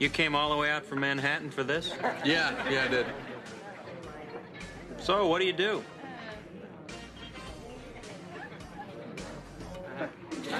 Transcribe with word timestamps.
You 0.00 0.08
came 0.08 0.34
all 0.34 0.48
the 0.48 0.56
way 0.56 0.70
out 0.70 0.86
from 0.86 1.00
Manhattan 1.00 1.50
for 1.50 1.62
this? 1.62 1.92
Yeah, 2.24 2.54
yeah, 2.70 2.84
I 2.84 2.88
did. 2.88 3.06
So, 4.98 5.26
what 5.26 5.40
do 5.40 5.46
you 5.46 5.52
do? 5.52 5.84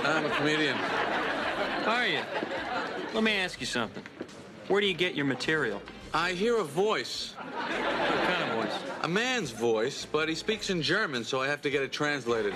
I'm 0.05 0.27
a 0.27 0.31
comedian. 0.37 0.77
Are 1.87 2.07
you? 2.07 2.21
Let 3.15 3.25
me 3.25 3.33
ask 3.33 3.59
you 3.61 3.67
something. 3.67 4.03
Where 4.69 4.83
do 4.83 4.87
you 4.87 4.93
get 4.93 5.15
your 5.15 5.25
material? 5.25 5.81
I 6.13 6.33
hear 6.33 6.59
a 6.59 6.65
voice. 6.65 7.33
What 7.33 7.67
kind 7.67 8.43
of 8.43 8.63
voice? 8.63 8.79
A 9.05 9.09
man's 9.09 9.53
voice, 9.53 10.07
but 10.13 10.29
he 10.29 10.35
speaks 10.35 10.69
in 10.69 10.83
German, 10.83 11.25
so 11.25 11.41
I 11.41 11.47
have 11.47 11.63
to 11.63 11.71
get 11.71 11.83
it 11.83 11.93
translated. 11.93 12.53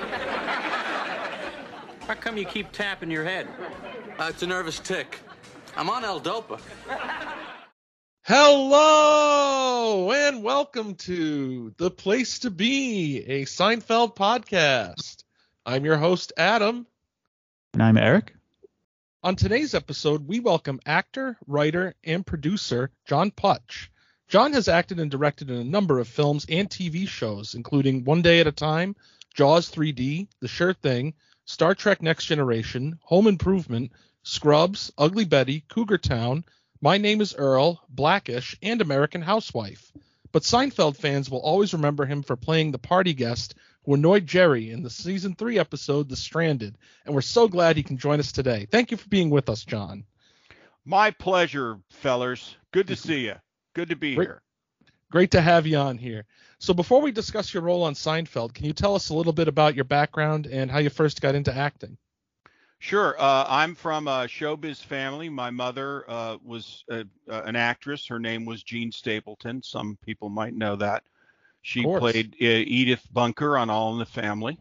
How 2.06 2.14
come 2.14 2.36
you 2.36 2.44
keep 2.44 2.72
tapping 2.72 3.10
your 3.10 3.24
head? 3.24 3.48
Uh, 4.18 4.26
it's 4.28 4.42
a 4.42 4.46
nervous 4.46 4.80
tick. 4.80 5.20
I'm 5.76 5.90
on 5.90 6.04
L-Dopa. 6.04 6.60
Hello 8.22 10.12
and 10.12 10.44
welcome 10.44 10.94
to 10.94 11.74
The 11.76 11.90
Place 11.90 12.38
to 12.40 12.50
Be, 12.50 13.24
a 13.26 13.44
Seinfeld 13.44 14.14
podcast. 14.14 15.24
I'm 15.66 15.84
your 15.84 15.96
host, 15.96 16.32
Adam. 16.36 16.86
And 17.72 17.82
I'm 17.82 17.96
Eric. 17.96 18.34
On 19.24 19.34
today's 19.34 19.74
episode, 19.74 20.28
we 20.28 20.38
welcome 20.38 20.78
actor, 20.86 21.36
writer, 21.48 21.94
and 22.04 22.24
producer 22.24 22.90
John 23.04 23.32
Putch. 23.32 23.90
John 24.28 24.52
has 24.52 24.68
acted 24.68 25.00
and 25.00 25.10
directed 25.10 25.50
in 25.50 25.56
a 25.56 25.64
number 25.64 25.98
of 25.98 26.06
films 26.06 26.46
and 26.48 26.70
TV 26.70 27.08
shows, 27.08 27.54
including 27.54 28.04
One 28.04 28.22
Day 28.22 28.38
at 28.38 28.46
a 28.46 28.52
Time, 28.52 28.94
Jaws 29.34 29.72
3D, 29.72 30.28
The 30.38 30.48
Sure 30.48 30.72
Thing, 30.72 31.14
Star 31.46 31.74
Trek 31.74 32.00
Next 32.00 32.26
Generation, 32.26 33.00
Home 33.02 33.26
Improvement, 33.26 33.90
Scrubs, 34.26 34.90
Ugly 34.96 35.26
Betty, 35.26 35.64
Cougar 35.68 35.98
Town, 35.98 36.46
My 36.80 36.96
Name 36.96 37.20
is 37.20 37.34
Earl, 37.34 37.84
Blackish, 37.90 38.56
and 38.62 38.80
American 38.80 39.20
Housewife. 39.20 39.92
But 40.32 40.44
Seinfeld 40.44 40.96
fans 40.96 41.28
will 41.28 41.40
always 41.40 41.74
remember 41.74 42.06
him 42.06 42.22
for 42.22 42.34
playing 42.34 42.72
the 42.72 42.78
party 42.78 43.12
guest 43.12 43.54
who 43.84 43.92
annoyed 43.92 44.26
Jerry 44.26 44.70
in 44.70 44.82
the 44.82 44.88
season 44.88 45.34
three 45.34 45.58
episode 45.58 46.08
The 46.08 46.16
Stranded, 46.16 46.78
and 47.04 47.14
we're 47.14 47.20
so 47.20 47.48
glad 47.48 47.76
he 47.76 47.82
can 47.82 47.98
join 47.98 48.18
us 48.18 48.32
today. 48.32 48.66
Thank 48.70 48.90
you 48.90 48.96
for 48.96 49.08
being 49.10 49.28
with 49.28 49.50
us, 49.50 49.62
John. 49.62 50.04
My 50.86 51.10
pleasure, 51.10 51.78
fellers. 51.90 52.56
Good 52.72 52.86
to 52.86 52.96
see 52.96 53.26
you. 53.26 53.34
Good 53.74 53.90
to 53.90 53.96
be 53.96 54.14
Great. 54.14 54.28
here. 54.28 54.42
Great 55.10 55.30
to 55.32 55.42
have 55.42 55.66
you 55.66 55.76
on 55.76 55.98
here. 55.98 56.24
So 56.58 56.72
before 56.72 57.02
we 57.02 57.12
discuss 57.12 57.52
your 57.52 57.62
role 57.62 57.82
on 57.82 57.92
Seinfeld, 57.92 58.54
can 58.54 58.64
you 58.64 58.72
tell 58.72 58.94
us 58.94 59.10
a 59.10 59.14
little 59.14 59.34
bit 59.34 59.48
about 59.48 59.74
your 59.74 59.84
background 59.84 60.46
and 60.46 60.70
how 60.70 60.78
you 60.78 60.88
first 60.88 61.20
got 61.20 61.34
into 61.34 61.54
acting? 61.54 61.98
Sure. 62.84 63.18
Uh, 63.18 63.46
I'm 63.48 63.74
from 63.74 64.08
a 64.08 64.26
showbiz 64.26 64.84
family. 64.84 65.30
My 65.30 65.48
mother 65.48 66.04
uh, 66.06 66.36
was 66.44 66.84
a, 66.90 67.06
uh, 67.30 67.40
an 67.46 67.56
actress. 67.56 68.06
Her 68.06 68.18
name 68.18 68.44
was 68.44 68.62
Jean 68.62 68.92
Stapleton. 68.92 69.62
Some 69.62 69.96
people 70.04 70.28
might 70.28 70.52
know 70.52 70.76
that. 70.76 71.02
She 71.62 71.82
played 71.82 72.34
uh, 72.42 72.44
Edith 72.44 73.08
Bunker 73.10 73.56
on 73.56 73.70
All 73.70 73.94
in 73.94 73.98
the 73.98 74.04
Family. 74.04 74.58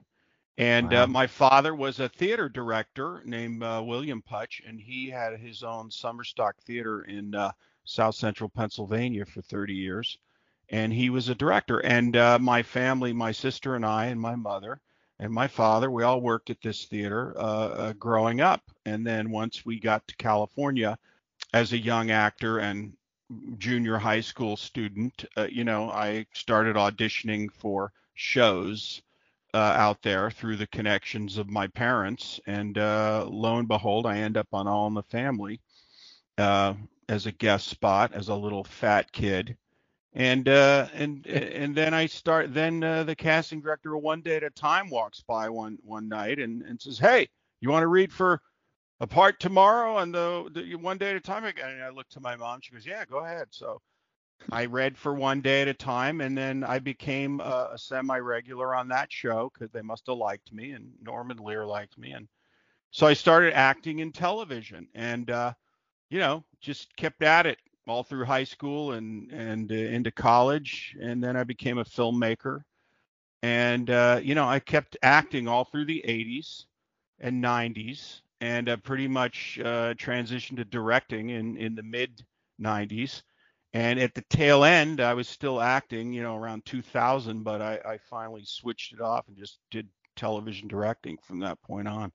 And 0.57 0.94
Wow. 0.94 1.03
uh, 1.03 1.07
my 1.07 1.27
father 1.27 1.75
was 1.75 1.99
a 1.99 2.07
theater 2.07 2.47
director 2.47 3.21
named 3.25 3.61
uh, 3.61 3.83
William 3.85 4.21
Putch, 4.21 4.61
and 4.66 4.79
he 4.79 5.09
had 5.09 5.38
his 5.38 5.61
own 5.61 5.91
summer 5.91 6.23
stock 6.23 6.55
theater 6.61 7.01
in 7.01 7.35
uh, 7.35 7.51
South 7.83 8.16
Central 8.16 8.49
Pennsylvania 8.49 9.25
for 9.25 9.41
30 9.41 9.73
years. 9.73 10.17
And 10.69 10.94
he 10.94 11.09
was 11.09 11.27
a 11.27 11.35
director. 11.35 11.79
And 11.79 12.16
uh, 12.16 12.39
my 12.39 12.63
family, 12.63 13.11
my 13.11 13.33
sister 13.33 13.75
and 13.75 13.85
I, 13.85 14.05
and 14.05 14.21
my 14.21 14.38
mother, 14.38 14.79
and 15.19 15.31
my 15.31 15.47
father, 15.47 15.89
we 15.89 16.03
all 16.03 16.22
worked 16.22 16.50
at 16.50 16.61
this 16.61 16.86
theater 16.86 17.33
uh, 17.38 17.42
uh, 17.42 17.94
growing 17.94 18.42
up. 18.42 18.61
And 18.86 19.06
then 19.06 19.31
once 19.31 19.66
we 19.66 19.80
got 19.80 20.08
to 20.08 20.16
California 20.17 20.97
as 21.53 21.72
a 21.72 21.78
young 21.78 22.11
actor 22.11 22.59
and 22.59 22.94
junior 23.58 23.97
high 23.97 24.22
school 24.22 24.58
student, 24.58 25.25
uh, 25.38 25.47
you 25.50 25.64
know, 25.64 25.89
I 25.89 26.25
started 26.34 26.75
auditioning 26.75 27.52
for 27.52 27.91
shows 28.16 29.02
uh, 29.53 29.57
out 29.57 30.02
there 30.02 30.31
through 30.31 30.57
the 30.57 30.68
connections 30.68 31.38
of 31.38 31.50
my 31.50 31.68
parents. 31.68 32.40
And 32.47 32.78
uh, 32.78 33.25
lo 33.29 33.57
and 33.57 33.68
behold, 33.68 34.06
I 34.06 34.18
end 34.18 34.35
up 34.35 34.47
on 34.52 34.68
All 34.68 34.88
in 34.88 34.94
the 34.94 35.03
Family 35.03 35.62
uh, 36.38 36.73
as 37.07 37.28
a 37.28 37.31
guest 37.31 37.68
spot 37.68 38.13
as 38.13 38.29
a 38.29 38.35
little 38.35 38.63
fat 38.63 39.12
kid. 39.12 39.56
And 40.16 40.47
uh, 40.47 40.88
and 40.94 41.25
and 41.25 41.75
then 41.75 41.94
I 41.94 42.06
start. 42.06 42.53
Then 42.53 42.84
uh, 42.84 43.03
the 43.03 43.16
casting 43.16 43.62
director 43.62 43.96
of 43.96 44.03
One 44.03 44.22
Day 44.22 44.35
at 44.35 44.44
a 44.44 44.51
Time 44.51 44.90
walks 44.90 45.22
by 45.22 45.50
one 45.50 45.79
one 45.81 46.07
night 46.07 46.38
and, 46.40 46.62
and 46.62 46.79
says, 46.79 47.00
"Hey, 47.00 47.28
you 47.62 47.69
want 47.72 47.81
to 47.84 47.88
read 47.88 48.13
for 48.13 48.40
a 49.00 49.07
part 49.07 49.40
tomorrow 49.40 49.97
and 49.97 50.13
the, 50.13 50.50
the 50.53 50.75
One 50.75 51.00
Day 51.00 51.09
at 51.12 51.16
a 51.16 51.19
Time?" 51.19 51.46
again?" 51.46 51.72
And 51.72 51.84
I 51.84 51.90
look 51.90 52.07
to 52.09 52.19
my 52.19 52.35
mom. 52.35 52.59
She 52.62 52.73
goes, 52.73 52.85
"Yeah, 52.85 53.06
go 53.06 53.25
ahead." 53.25 53.47
So 53.50 53.81
I 54.52 54.66
read 54.66 54.97
for 54.97 55.16
One 55.16 55.41
Day 55.41 55.63
at 55.63 55.68
a 55.68 55.73
Time, 55.73 56.22
and 56.22 56.38
then 56.38 56.63
I 56.63 56.78
became 56.78 57.40
a, 57.40 57.69
a 57.73 57.78
semi-regular 57.78 58.75
on 58.75 58.88
that 58.90 59.12
show 59.12 59.52
because 59.52 59.72
they 59.72 59.81
must 59.81 60.06
have 60.06 60.18
liked 60.18 60.53
me, 60.53 60.72
and 60.72 60.91
Norman 61.02 61.38
Lear 61.38 61.66
liked 61.66 61.97
me, 61.97 62.12
and 62.12 62.28
so 62.91 63.07
I 63.07 63.13
started 63.13 63.56
acting 63.56 63.97
in 63.97 64.12
television, 64.12 64.88
and 64.94 65.31
uh, 65.31 65.53
you 66.12 66.19
know, 66.19 66.44
just 66.62 66.96
kept 66.97 67.23
at 67.23 67.47
it 67.47 67.57
all 67.88 68.03
through 68.03 68.25
high 68.25 68.44
school 68.45 68.94
and 68.94 69.31
and 69.31 69.71
uh, 69.71 69.75
into 69.75 70.11
college, 70.11 70.95
and 71.01 71.23
then 71.23 71.35
I 71.35 71.44
became 71.44 71.77
a 71.77 71.85
filmmaker, 71.85 72.61
and 73.41 73.89
uh, 73.89 74.19
you 74.23 74.35
know, 74.35 74.47
I 74.47 74.59
kept 74.59 74.97
acting 75.03 75.47
all 75.47 75.66
through 75.66 75.85
the 75.85 76.03
80s 76.07 76.66
and 77.19 77.43
90s, 77.43 78.22
and 78.41 78.69
uh, 78.69 78.77
pretty 78.77 79.07
much 79.07 79.59
uh, 79.59 79.93
transitioned 79.95 80.57
to 80.57 80.66
directing 80.66 81.29
in 81.29 81.57
in 81.57 81.75
the 81.75 81.83
mid 81.83 82.23
90s. 82.61 83.23
And 83.73 83.99
at 83.99 84.13
the 84.13 84.23
tail 84.29 84.63
end, 84.63 85.01
I 85.01 85.16
was 85.16 85.27
still 85.27 85.59
acting, 85.59 86.13
you 86.13 86.22
know, 86.22 86.38
around 86.38 86.63
2000, 86.66 87.43
but 87.43 87.61
I, 87.61 87.79
I 87.83 87.97
finally 87.97 88.43
switched 88.45 88.93
it 88.93 89.01
off 89.01 89.27
and 89.27 89.35
just 89.35 89.59
did 89.72 89.89
television 90.16 90.67
directing 90.67 91.17
from 91.23 91.39
that 91.39 91.59
point 91.63 91.88
on. 91.88 92.11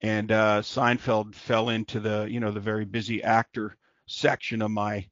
And 0.00 0.32
uh, 0.32 0.62
Seinfeld 0.62 1.34
fell 1.34 1.68
into 1.68 2.00
the, 2.00 2.26
you 2.30 2.40
know, 2.40 2.50
the 2.50 2.60
very 2.60 2.86
busy 2.86 3.22
actor 3.22 3.76
section 4.06 4.62
of 4.62 4.70
my 4.70 5.06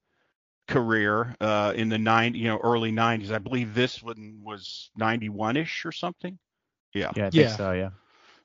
career 0.68 1.34
uh, 1.40 1.72
in 1.76 1.88
the 1.88 1.98
nine, 1.98 2.34
you 2.34 2.44
know, 2.48 2.58
early 2.58 2.92
90s. 2.92 3.30
I 3.32 3.38
believe 3.38 3.74
this 3.74 4.02
one 4.02 4.40
was 4.44 4.90
91ish 4.98 5.84
or 5.84 5.92
something. 5.92 6.38
Yeah. 6.94 7.12
Yeah, 7.14 7.26
I 7.26 7.30
think 7.30 7.48
Yeah. 7.48 7.56
so. 7.56 7.72
Yeah. 7.72 7.90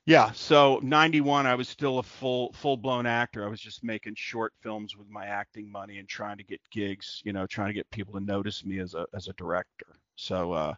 Yeah, 0.06 0.32
so 0.32 0.80
91 0.82 1.46
I 1.46 1.54
was 1.54 1.68
still 1.68 1.98
a 1.98 2.02
full 2.02 2.52
full-blown 2.54 3.06
actor. 3.06 3.44
I 3.44 3.48
was 3.48 3.60
just 3.60 3.84
making 3.84 4.14
short 4.16 4.54
films 4.62 4.96
with 4.96 5.08
my 5.08 5.26
acting 5.26 5.70
money 5.70 5.98
and 5.98 6.08
trying 6.08 6.38
to 6.38 6.44
get 6.44 6.60
gigs, 6.70 7.20
you 7.24 7.32
know, 7.32 7.46
trying 7.46 7.68
to 7.68 7.74
get 7.74 7.90
people 7.90 8.14
to 8.14 8.20
notice 8.20 8.64
me 8.64 8.78
as 8.78 8.94
a 8.94 9.06
as 9.14 9.28
a 9.28 9.34
director. 9.34 9.86
So 10.16 10.52
uh 10.52 10.74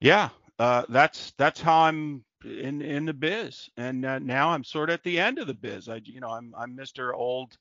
yeah, 0.00 0.30
uh 0.58 0.84
that's 0.88 1.32
that's 1.38 1.60
how 1.60 1.80
I'm 1.82 2.24
in 2.44 2.80
in 2.82 3.04
the 3.04 3.12
biz. 3.14 3.68
And 3.76 4.04
uh, 4.04 4.18
now 4.20 4.50
I'm 4.50 4.64
sort 4.64 4.90
of 4.90 4.94
at 4.94 5.02
the 5.04 5.18
end 5.18 5.38
of 5.38 5.46
the 5.48 5.54
biz. 5.54 5.88
I 5.88 6.00
you 6.04 6.20
know, 6.20 6.30
I'm 6.30 6.54
I'm 6.56 6.76
Mr. 6.76 7.12
old 7.14 7.58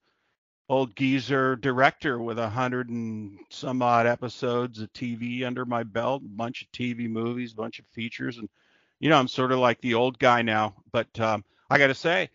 old 0.72 0.96
geezer 0.96 1.58
director 1.58 2.18
with 2.18 2.40
a 2.40 2.50
hundred 2.50 2.90
and 2.90 3.38
some 3.50 3.82
odd 3.82 4.08
episodes 4.08 4.80
of 4.80 4.92
TV 4.94 5.44
under 5.44 5.66
my 5.66 5.84
belt, 5.84 6.24
a 6.26 6.30
bunch 6.30 6.62
of 6.62 6.72
TV 6.72 7.10
movies, 7.10 7.52
a 7.52 7.58
bunch 7.58 7.80
of 7.80 7.86
features 7.88 8.38
and 8.38 8.48
you 9.02 9.10
know, 9.10 9.18
I'm 9.18 9.28
sort 9.28 9.52
of 9.52 9.60
like 9.60 9.82
the 9.82 9.96
old 9.96 10.18
guy 10.20 10.44
now, 10.44 10.76
but 10.92 11.20
um, 11.20 11.44
I 11.70 11.80
got 11.80 11.88
to 11.88 11.96
say, 11.96 12.30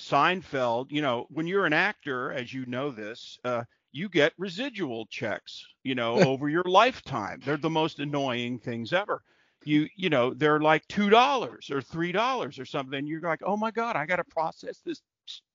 Seinfeld, 0.00 0.90
you 0.90 1.02
know, 1.02 1.26
when 1.28 1.46
you're 1.46 1.66
an 1.66 1.74
actor, 1.74 2.32
as 2.32 2.52
you 2.52 2.64
know 2.66 2.90
this, 2.90 3.38
uh, 3.44 3.64
you 3.92 4.08
get 4.08 4.32
residual 4.38 5.06
checks, 5.06 5.64
you 5.82 5.94
know, 5.94 6.14
over 6.28 6.48
your 6.48 6.64
lifetime. 6.64 7.40
They're 7.44 7.58
the 7.58 7.70
most 7.70 8.00
annoying 8.00 8.58
things 8.58 8.94
ever. 8.94 9.22
You, 9.62 9.86
you 9.94 10.08
know, 10.08 10.32
they're 10.32 10.60
like 10.60 10.88
two 10.88 11.10
dollars 11.10 11.70
or 11.70 11.82
three 11.82 12.12
dollars 12.12 12.58
or 12.58 12.64
something. 12.64 13.06
You're 13.06 13.20
like, 13.20 13.42
oh 13.44 13.56
my 13.56 13.70
god, 13.70 13.94
I 13.94 14.06
got 14.06 14.16
to 14.16 14.24
process 14.24 14.80
this 14.84 15.02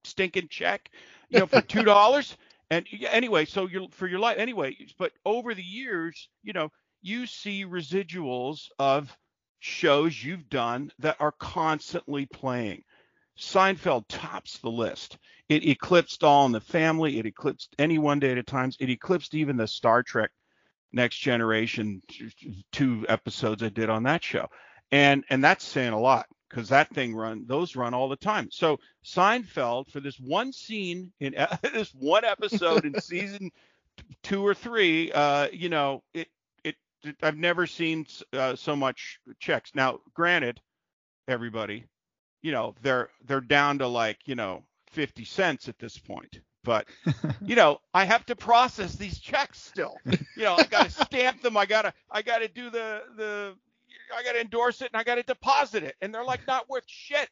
stinking 0.03 0.47
check, 0.49 0.89
you 1.29 1.39
know, 1.39 1.45
for 1.45 1.61
two 1.67 1.83
dollars. 1.83 2.37
and 2.69 2.85
anyway, 3.09 3.45
so 3.45 3.67
you're 3.67 3.87
for 3.91 4.07
your 4.07 4.19
life 4.19 4.37
anyway. 4.37 4.75
But 4.97 5.11
over 5.25 5.53
the 5.53 5.63
years, 5.63 6.29
you 6.43 6.53
know, 6.53 6.69
you 7.01 7.25
see 7.25 7.65
residuals 7.65 8.67
of 8.77 9.15
shows 9.59 10.23
you've 10.23 10.49
done 10.49 10.91
that 10.99 11.17
are 11.19 11.33
constantly 11.33 12.25
playing. 12.25 12.83
Seinfeld 13.37 14.05
tops 14.09 14.57
the 14.57 14.69
list. 14.69 15.17
It 15.47 15.65
eclipsed 15.65 16.23
All 16.23 16.45
in 16.45 16.51
the 16.51 16.59
Family. 16.59 17.19
It 17.19 17.25
eclipsed 17.25 17.73
any 17.79 17.97
One 17.97 18.19
Day 18.19 18.31
at 18.31 18.37
a 18.37 18.43
Time. 18.43 18.71
It 18.79 18.89
eclipsed 18.89 19.33
even 19.33 19.57
the 19.57 19.67
Star 19.67 20.03
Trek 20.03 20.31
Next 20.91 21.17
Generation 21.17 22.01
two 22.71 23.05
episodes 23.07 23.63
I 23.63 23.69
did 23.69 23.89
on 23.89 24.03
that 24.03 24.23
show, 24.23 24.47
and 24.91 25.23
and 25.29 25.43
that's 25.43 25.63
saying 25.63 25.93
a 25.93 25.99
lot 25.99 26.25
because 26.49 26.69
that 26.69 26.89
thing 26.93 27.15
run 27.15 27.45
those 27.47 27.75
run 27.75 27.93
all 27.93 28.09
the 28.09 28.15
time. 28.15 28.49
So 28.51 28.79
Seinfeld 29.05 29.91
for 29.91 29.99
this 29.99 30.19
one 30.19 30.51
scene 30.53 31.11
in 31.19 31.35
this 31.73 31.93
one 31.93 32.25
episode 32.25 32.85
in 32.85 32.99
season 33.01 33.51
two 34.23 34.45
or 34.45 34.53
three, 34.53 35.11
uh, 35.11 35.49
you 35.51 35.69
know, 35.69 36.03
it 36.13 36.27
it 36.63 36.75
I've 37.21 37.37
never 37.37 37.67
seen 37.67 38.05
uh, 38.33 38.55
so 38.55 38.75
much 38.75 39.19
checks. 39.39 39.71
Now, 39.75 39.99
granted, 40.13 40.59
everybody, 41.27 41.85
you 42.41 42.51
know, 42.51 42.75
they're 42.81 43.09
they're 43.25 43.41
down 43.41 43.79
to 43.79 43.87
like 43.87 44.19
you 44.25 44.35
know 44.35 44.63
50 44.91 45.25
cents 45.25 45.67
at 45.69 45.79
this 45.79 45.97
point. 45.97 46.39
but 46.63 46.87
you 47.41 47.55
know, 47.55 47.79
I 47.93 48.05
have 48.05 48.25
to 48.27 48.35
process 48.35 48.95
these 48.95 49.19
checks 49.19 49.61
still. 49.61 49.97
You 50.37 50.45
know, 50.45 50.55
I 50.55 50.63
got 50.63 50.85
to 50.85 50.91
stamp 50.91 51.41
them. 51.41 51.57
I 51.57 51.65
gotta 51.65 51.93
I 52.09 52.21
gotta 52.21 52.47
do 52.47 52.69
the 52.69 53.03
the 53.17 53.55
I 54.15 54.23
gotta 54.23 54.41
endorse 54.41 54.81
it 54.81 54.89
and 54.93 54.99
I 54.99 55.03
gotta 55.03 55.23
deposit 55.23 55.83
it, 55.83 55.95
and 56.01 56.13
they're 56.13 56.23
like 56.23 56.45
not 56.47 56.69
worth 56.69 56.83
shit. 56.87 57.29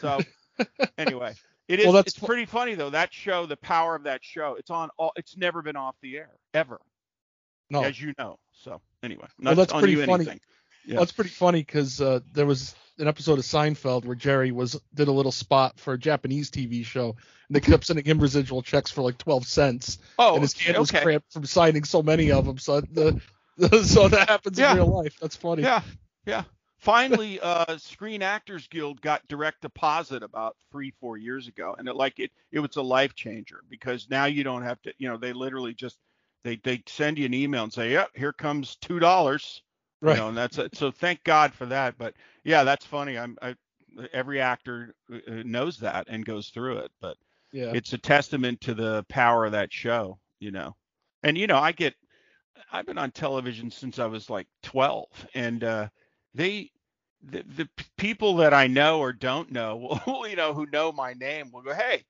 So 0.00 0.20
anyway, 0.98 1.34
it 1.68 1.80
is. 1.80 1.86
Well, 1.86 1.92
that's 1.94 2.16
it's 2.16 2.24
pretty 2.24 2.44
funny 2.46 2.74
though. 2.74 2.90
That 2.90 3.12
show, 3.12 3.46
the 3.46 3.56
power 3.56 3.94
of 3.94 4.04
that 4.04 4.24
show, 4.24 4.56
it's 4.58 4.70
on 4.70 4.88
all. 4.98 5.12
It's 5.16 5.36
never 5.36 5.62
been 5.62 5.76
off 5.76 5.94
the 6.02 6.16
air 6.16 6.30
ever, 6.54 6.80
No, 7.70 7.82
as 7.84 8.00
you 8.00 8.12
know. 8.18 8.38
So 8.52 8.80
anyway, 9.02 9.26
Well, 9.40 9.54
that's 9.54 9.72
pretty 9.72 9.92
you 9.92 10.00
funny. 10.06 10.24
anything. 10.24 10.40
yeah. 10.86 10.94
Well, 10.94 11.02
it's 11.04 11.12
pretty 11.12 11.30
funny 11.30 11.60
because 11.60 12.00
uh, 12.00 12.20
there 12.32 12.46
was 12.46 12.74
an 12.98 13.06
episode 13.08 13.38
of 13.38 13.44
Seinfeld 13.44 14.06
where 14.06 14.16
Jerry 14.16 14.50
was 14.52 14.80
did 14.94 15.08
a 15.08 15.12
little 15.12 15.30
spot 15.32 15.78
for 15.78 15.92
a 15.92 15.98
Japanese 15.98 16.50
TV 16.50 16.84
show, 16.84 17.10
and 17.48 17.54
they 17.56 17.60
kept 17.60 17.84
sending 17.84 18.04
him 18.06 18.18
residual 18.18 18.62
checks 18.62 18.90
for 18.90 19.02
like 19.02 19.18
twelve 19.18 19.46
cents, 19.46 19.98
Oh, 20.18 20.34
and 20.34 20.42
his 20.42 20.54
hand 20.54 20.78
was 20.78 20.90
cramped 20.90 21.32
from 21.32 21.44
signing 21.44 21.84
so 21.84 22.02
many 22.02 22.30
of 22.32 22.46
them. 22.46 22.56
So 22.58 22.80
the, 22.80 23.20
so 23.84 24.08
that 24.08 24.28
happens 24.30 24.58
Yeah. 24.58 24.72
in 24.72 24.76
real 24.78 24.86
life. 25.02 25.16
That's 25.20 25.36
funny. 25.36 25.62
Yeah, 25.62 25.82
yeah. 26.26 26.44
Finally, 26.78 27.40
uh, 27.42 27.78
Screen 27.78 28.22
Actors 28.22 28.68
Guild 28.68 29.00
got 29.02 29.26
direct 29.28 29.62
deposit 29.62 30.22
about 30.22 30.56
three, 30.70 30.92
four 31.00 31.16
years 31.16 31.48
ago, 31.48 31.74
and 31.78 31.88
it 31.88 31.96
like 31.96 32.18
it, 32.20 32.30
it 32.52 32.60
was 32.60 32.76
a 32.76 32.82
life 32.82 33.14
changer 33.14 33.62
because 33.70 34.08
now 34.10 34.26
you 34.26 34.44
don't 34.44 34.62
have 34.62 34.82
to, 34.82 34.94
you 34.98 35.08
know, 35.08 35.16
they 35.18 35.32
literally 35.32 35.74
just 35.74 35.98
they 36.44 36.56
they 36.64 36.82
send 36.86 37.18
you 37.18 37.26
an 37.26 37.34
email 37.34 37.64
and 37.64 37.72
say, 37.72 37.92
yep, 37.92 38.10
here 38.14 38.32
comes 38.32 38.76
two 38.76 39.00
dollars, 39.00 39.62
Right. 40.00 40.06
you 40.06 40.14
know, 40.16 40.28
and 40.28 40.36
that's 40.36 40.58
it. 40.58 40.76
So 40.76 40.90
thank 40.90 41.24
God 41.24 41.54
for 41.54 41.66
that. 41.66 41.98
But 41.98 42.14
yeah, 42.44 42.64
that's 42.64 42.84
funny. 42.86 43.18
I'm 43.18 43.36
I, 43.42 43.56
every 44.12 44.40
actor 44.40 44.94
uh, 45.12 45.18
knows 45.44 45.78
that 45.80 46.06
and 46.08 46.24
goes 46.24 46.48
through 46.50 46.78
it, 46.78 46.92
but 47.00 47.16
Yeah. 47.52 47.74
it's 47.74 47.92
a 47.94 47.98
testament 47.98 48.60
to 48.62 48.74
the 48.74 49.04
power 49.08 49.46
of 49.46 49.52
that 49.52 49.72
show, 49.72 50.18
you 50.40 50.52
know. 50.52 50.76
And 51.22 51.38
you 51.38 51.46
know, 51.46 51.58
I 51.58 51.72
get 51.72 51.94
I've 52.72 52.86
been 52.86 52.98
on 52.98 53.10
television 53.12 53.70
since 53.70 53.98
I 53.98 54.06
was 54.06 54.30
like 54.30 54.46
12 54.62 55.26
and 55.34 55.64
uh 55.64 55.88
they 56.36 56.70
the, 57.22 57.42
the 57.56 57.68
people 57.96 58.36
that 58.36 58.54
I 58.54 58.66
know 58.66 59.00
or 59.00 59.12
don't 59.12 59.50
know, 59.50 59.98
will, 60.06 60.28
you 60.28 60.36
know, 60.36 60.54
who 60.54 60.66
know 60.66 60.92
my 60.92 61.12
name 61.14 61.50
will 61.52 61.62
go, 61.62 61.74
"Hey, 61.74 62.04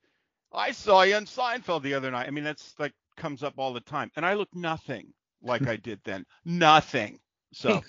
I 0.52 0.72
saw 0.72 1.02
you 1.02 1.14
on 1.14 1.26
Seinfeld 1.26 1.82
the 1.82 1.94
other 1.94 2.10
night." 2.10 2.26
I 2.26 2.30
mean, 2.30 2.44
that's 2.44 2.74
like 2.78 2.92
comes 3.16 3.42
up 3.42 3.54
all 3.56 3.72
the 3.72 3.80
time. 3.80 4.10
And 4.16 4.24
I 4.24 4.34
look 4.34 4.54
nothing 4.54 5.12
like 5.42 5.66
I 5.66 5.76
did 5.76 6.00
then. 6.04 6.24
Nothing. 6.44 7.18
So 7.52 7.82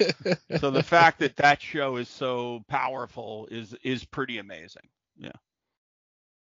so 0.60 0.72
the 0.72 0.84
fact 0.84 1.20
that 1.20 1.36
that 1.38 1.62
show 1.62 1.98
is 1.98 2.10
so 2.10 2.64
powerful 2.68 3.48
is 3.52 3.76
is 3.84 4.06
pretty 4.06 4.38
amazing. 4.38 4.88
Yeah. 5.18 5.32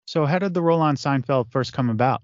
So 0.05 0.25
how 0.25 0.39
did 0.39 0.53
the 0.53 0.61
role 0.61 0.81
on 0.81 0.95
Seinfeld 0.95 1.51
first 1.51 1.73
come 1.73 1.89
about? 1.89 2.21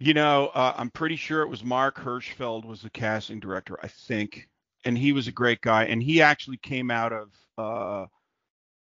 You 0.00 0.14
know, 0.14 0.50
uh, 0.52 0.74
I'm 0.76 0.90
pretty 0.90 1.14
sure 1.14 1.42
it 1.42 1.48
was 1.48 1.62
Marc 1.62 1.96
Hirschfeld 1.96 2.64
was 2.64 2.82
the 2.82 2.90
casting 2.90 3.38
director, 3.38 3.78
I 3.84 3.86
think, 3.86 4.48
and 4.84 4.96
he 4.96 5.12
was 5.12 5.28
a 5.28 5.32
great 5.32 5.60
guy. 5.60 5.84
And 5.84 6.02
he 6.02 6.22
actually 6.22 6.56
came 6.56 6.90
out 6.90 7.12
of 7.12 7.28
uh, 7.58 8.06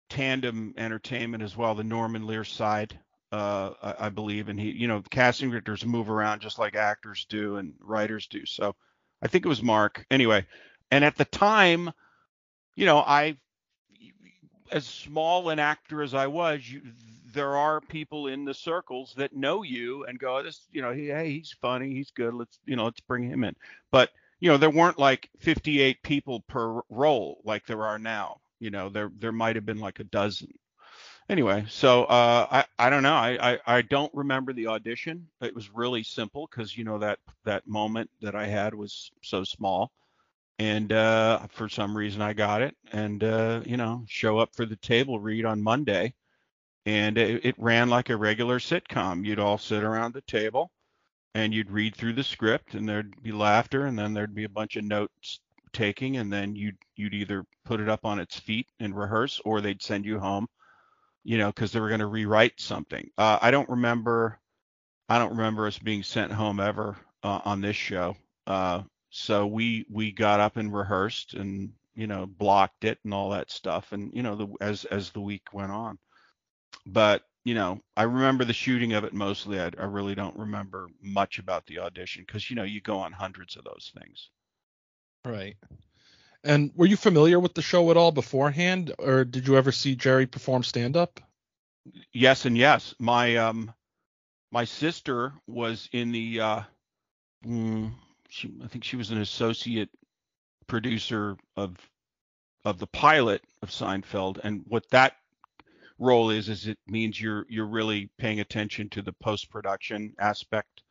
Tandem 0.09 0.75
Entertainment 0.77 1.43
as 1.43 1.57
well, 1.57 1.75
the 1.75 1.85
Norman 1.85 2.27
Lear 2.27 2.45
side, 2.45 2.99
uh, 3.33 3.71
I, 3.83 4.07
I 4.07 4.09
believe. 4.09 4.49
And 4.49 4.59
he, 4.59 4.71
you 4.71 4.89
know, 4.89 5.03
casting 5.11 5.51
directors 5.51 5.85
move 5.85 6.11
around 6.11 6.41
just 6.41 6.59
like 6.59 6.75
actors 6.75 7.27
do 7.29 7.57
and 7.57 7.75
writers 7.81 8.27
do. 8.27 8.47
So 8.47 8.75
I 9.23 9.29
think 9.29 9.45
it 9.45 9.49
was 9.49 9.63
Mark. 9.63 10.07
Anyway, 10.11 10.47
and 10.91 11.05
at 11.05 11.17
the 11.17 11.25
time, 11.25 11.91
you 12.77 12.87
know, 12.87 12.99
I, 12.99 13.37
as 14.71 14.87
small 14.87 15.51
an 15.51 15.59
actor 15.59 16.03
as 16.03 16.15
I 16.15 16.27
was, 16.27 16.69
you, 16.69 16.83
there 17.33 17.57
are 17.57 17.81
people 17.81 18.29
in 18.29 18.45
the 18.45 18.55
circles 18.55 19.15
that 19.17 19.35
know 19.35 19.63
you 19.63 20.05
and 20.05 20.19
go, 20.19 20.43
this, 20.43 20.67
you 20.71 20.83
know, 20.83 20.93
he, 20.93 21.07
hey, 21.07 21.33
he's 21.33 21.55
funny, 21.61 21.93
he's 21.93 22.13
good. 22.13 22.33
Let's, 22.33 22.59
you 22.65 22.77
know, 22.77 22.85
let's 22.85 23.01
bring 23.01 23.29
him 23.29 23.45
in. 23.45 23.57
But 23.91 24.11
you 24.41 24.51
know, 24.51 24.57
there 24.57 24.71
weren't 24.71 24.99
like 24.99 25.31
58 25.39 26.03
people 26.03 26.41
per 26.49 26.81
role 26.89 27.41
like 27.45 27.67
there 27.67 27.85
are 27.85 27.99
now. 27.99 28.41
You 28.61 28.71
know, 28.71 28.89
there 28.89 29.11
there 29.19 29.33
might 29.33 29.57
have 29.57 29.67
been 29.67 29.81
like 29.81 30.01
a 30.01 30.05
dozen. 30.05 30.53
Anyway, 31.29 31.65
so 31.69 32.05
uh, 32.05 32.47
I 32.51 32.87
I 32.87 32.91
don't 32.91 33.03
know. 33.03 33.15
I, 33.15 33.55
I 33.55 33.59
I 33.67 33.83
don't 33.83 34.15
remember 34.15 34.53
the 34.53 34.69
audition. 34.69 35.27
It 35.41 35.55
was 35.55 35.71
really 35.75 36.03
simple 36.03 36.49
because 36.51 36.77
you 36.77 36.85
know 36.85 36.99
that 36.99 37.19
that 37.45 37.67
moment 37.67 38.11
that 38.21 38.35
I 38.35 38.47
had 38.47 38.75
was 38.75 39.11
so 39.23 39.45
small 39.45 39.91
and 40.59 40.93
uh, 40.93 41.47
for 41.51 41.69
some 41.69 41.97
reason 41.97 42.23
I 42.23 42.33
got 42.33 42.63
it, 42.63 42.77
and 42.93 43.23
uh, 43.25 43.63
you 43.67 43.77
know, 43.77 44.05
show 44.09 44.39
up 44.39 44.55
for 44.55 44.67
the 44.67 44.77
table 44.77 45.19
read 45.19 45.45
on 45.45 45.63
Monday, 45.63 46.15
and 46.87 47.19
it, 47.19 47.45
it 47.45 47.55
ran 47.59 47.91
like 47.91 48.11
a 48.11 48.17
regular 48.17 48.59
sitcom. 48.59 49.25
You'd 49.25 49.41
all 49.41 49.59
sit 49.59 49.83
around 49.83 50.15
the 50.15 50.21
table, 50.23 50.71
and 51.35 51.53
you'd 51.53 51.71
read 51.71 51.95
through 51.95 52.15
the 52.15 52.25
script, 52.25 52.75
and 52.75 52.89
there'd 52.89 53.23
be 53.23 53.33
laughter, 53.33 53.87
and 53.87 53.99
then 53.99 54.15
there'd 54.15 54.35
be 54.35 54.45
a 54.45 54.49
bunch 54.49 54.77
of 54.77 54.85
notes 54.85 55.41
taking, 55.73 56.17
and 56.17 56.33
then 56.33 56.55
you'd 56.55 56.79
you'd 56.97 57.15
either 57.15 57.45
put 57.65 57.81
it 57.81 57.89
up 57.89 58.05
on 58.05 58.19
its 58.19 58.39
feet 58.39 58.67
and 58.81 58.97
rehearse, 58.97 59.41
or 59.45 59.61
they'd 59.61 59.83
send 59.83 60.05
you 60.05 60.19
home, 60.19 60.49
you 61.25 61.39
know, 61.39 61.49
because 61.49 61.73
they 61.73 61.81
were 61.81 61.89
going 61.89 62.01
to 62.01 62.07
rewrite 62.07 62.61
something. 62.61 63.11
Uh, 63.19 63.39
I 63.41 63.51
don't 63.51 63.69
remember, 63.69 64.39
I 65.09 65.19
don't 65.19 65.37
remember 65.37 65.67
us 65.67 65.79
being 65.79 66.03
sent 66.03 66.33
home 66.33 66.61
ever 66.61 66.97
uh, 67.23 67.41
on 67.45 67.61
this 67.61 67.77
show. 67.77 68.17
Uh, 68.47 68.83
so 69.11 69.47
we 69.47 69.87
we 69.91 70.11
got 70.11 70.41
up 70.41 70.57
and 70.57 70.75
rehearsed 70.75 71.35
and 71.35 71.73
you 71.95 72.09
know 72.09 72.27
blocked 72.27 72.85
it 72.85 72.99
and 73.05 73.15
all 73.15 73.31
that 73.31 73.49
stuff 73.49 73.93
and 73.93 74.13
you 74.13 74.23
know 74.23 74.35
the, 74.35 74.49
as 74.61 74.85
as 74.87 75.11
the 75.11 75.21
week 75.21 75.53
went 75.53 75.71
on 75.71 75.97
but 76.85 77.23
you 77.45 77.55
know 77.55 77.81
i 77.97 78.03
remember 78.03 78.45
the 78.45 78.53
shooting 78.53 78.93
of 78.95 79.05
it 79.05 79.15
mostly 79.15 79.61
i, 79.61 79.71
I 79.79 79.85
really 79.85 80.15
don't 80.15 80.39
remember 80.39 80.89
much 81.03 81.39
about 81.39 81.67
the 81.67 81.79
audition 81.81 82.25
because 82.27 82.51
you 82.51 82.57
know 82.57 82.65
you 82.65 82.81
go 82.81 82.99
on 82.99 83.13
hundreds 83.13 83.57
of 83.57 83.65
those 83.65 83.93
things 83.99 84.31
Right. 85.25 85.57
And 86.45 86.71
were 86.77 86.87
you 86.87 86.97
familiar 86.97 87.41
with 87.41 87.55
the 87.55 87.63
show 87.63 87.91
at 87.91 87.97
all 87.97 88.13
beforehand, 88.13 88.93
or 88.99 89.25
did 89.25 89.47
you 89.47 89.57
ever 89.57 89.73
see 89.73 89.97
Jerry 89.97 90.27
perform 90.27 90.63
stand 90.63 90.97
up? 90.97 91.21
yes 92.13 92.45
and 92.47 92.57
yes 92.57 92.95
my 92.99 93.37
um 93.37 93.73
my 94.51 94.65
sister 94.65 95.33
was 95.47 95.89
in 95.93 96.13
the 96.13 96.41
uh 96.41 96.63
mm, 97.47 97.93
she 98.29 98.55
i 98.65 98.69
think 98.69 98.85
she 98.85 98.97
was 98.97 99.11
an 99.11 99.21
associate 99.21 99.91
producer 100.67 101.37
of 101.57 101.77
of 102.65 102.79
the 102.79 102.87
pilot 102.87 103.43
of 103.63 103.71
Seinfeld 103.71 104.41
and 104.43 104.65
what 104.67 104.89
that 104.91 105.15
role 105.99 106.31
is 106.31 106.49
is 106.49 106.67
it 106.67 106.79
means 106.87 107.21
you're 107.21 107.47
you're 107.49 107.67
really 107.67 108.11
paying 108.19 108.41
attention 108.41 108.89
to 108.91 109.03
the 109.03 109.13
post 109.15 109.51
production 109.51 110.13
aspect 110.19 110.83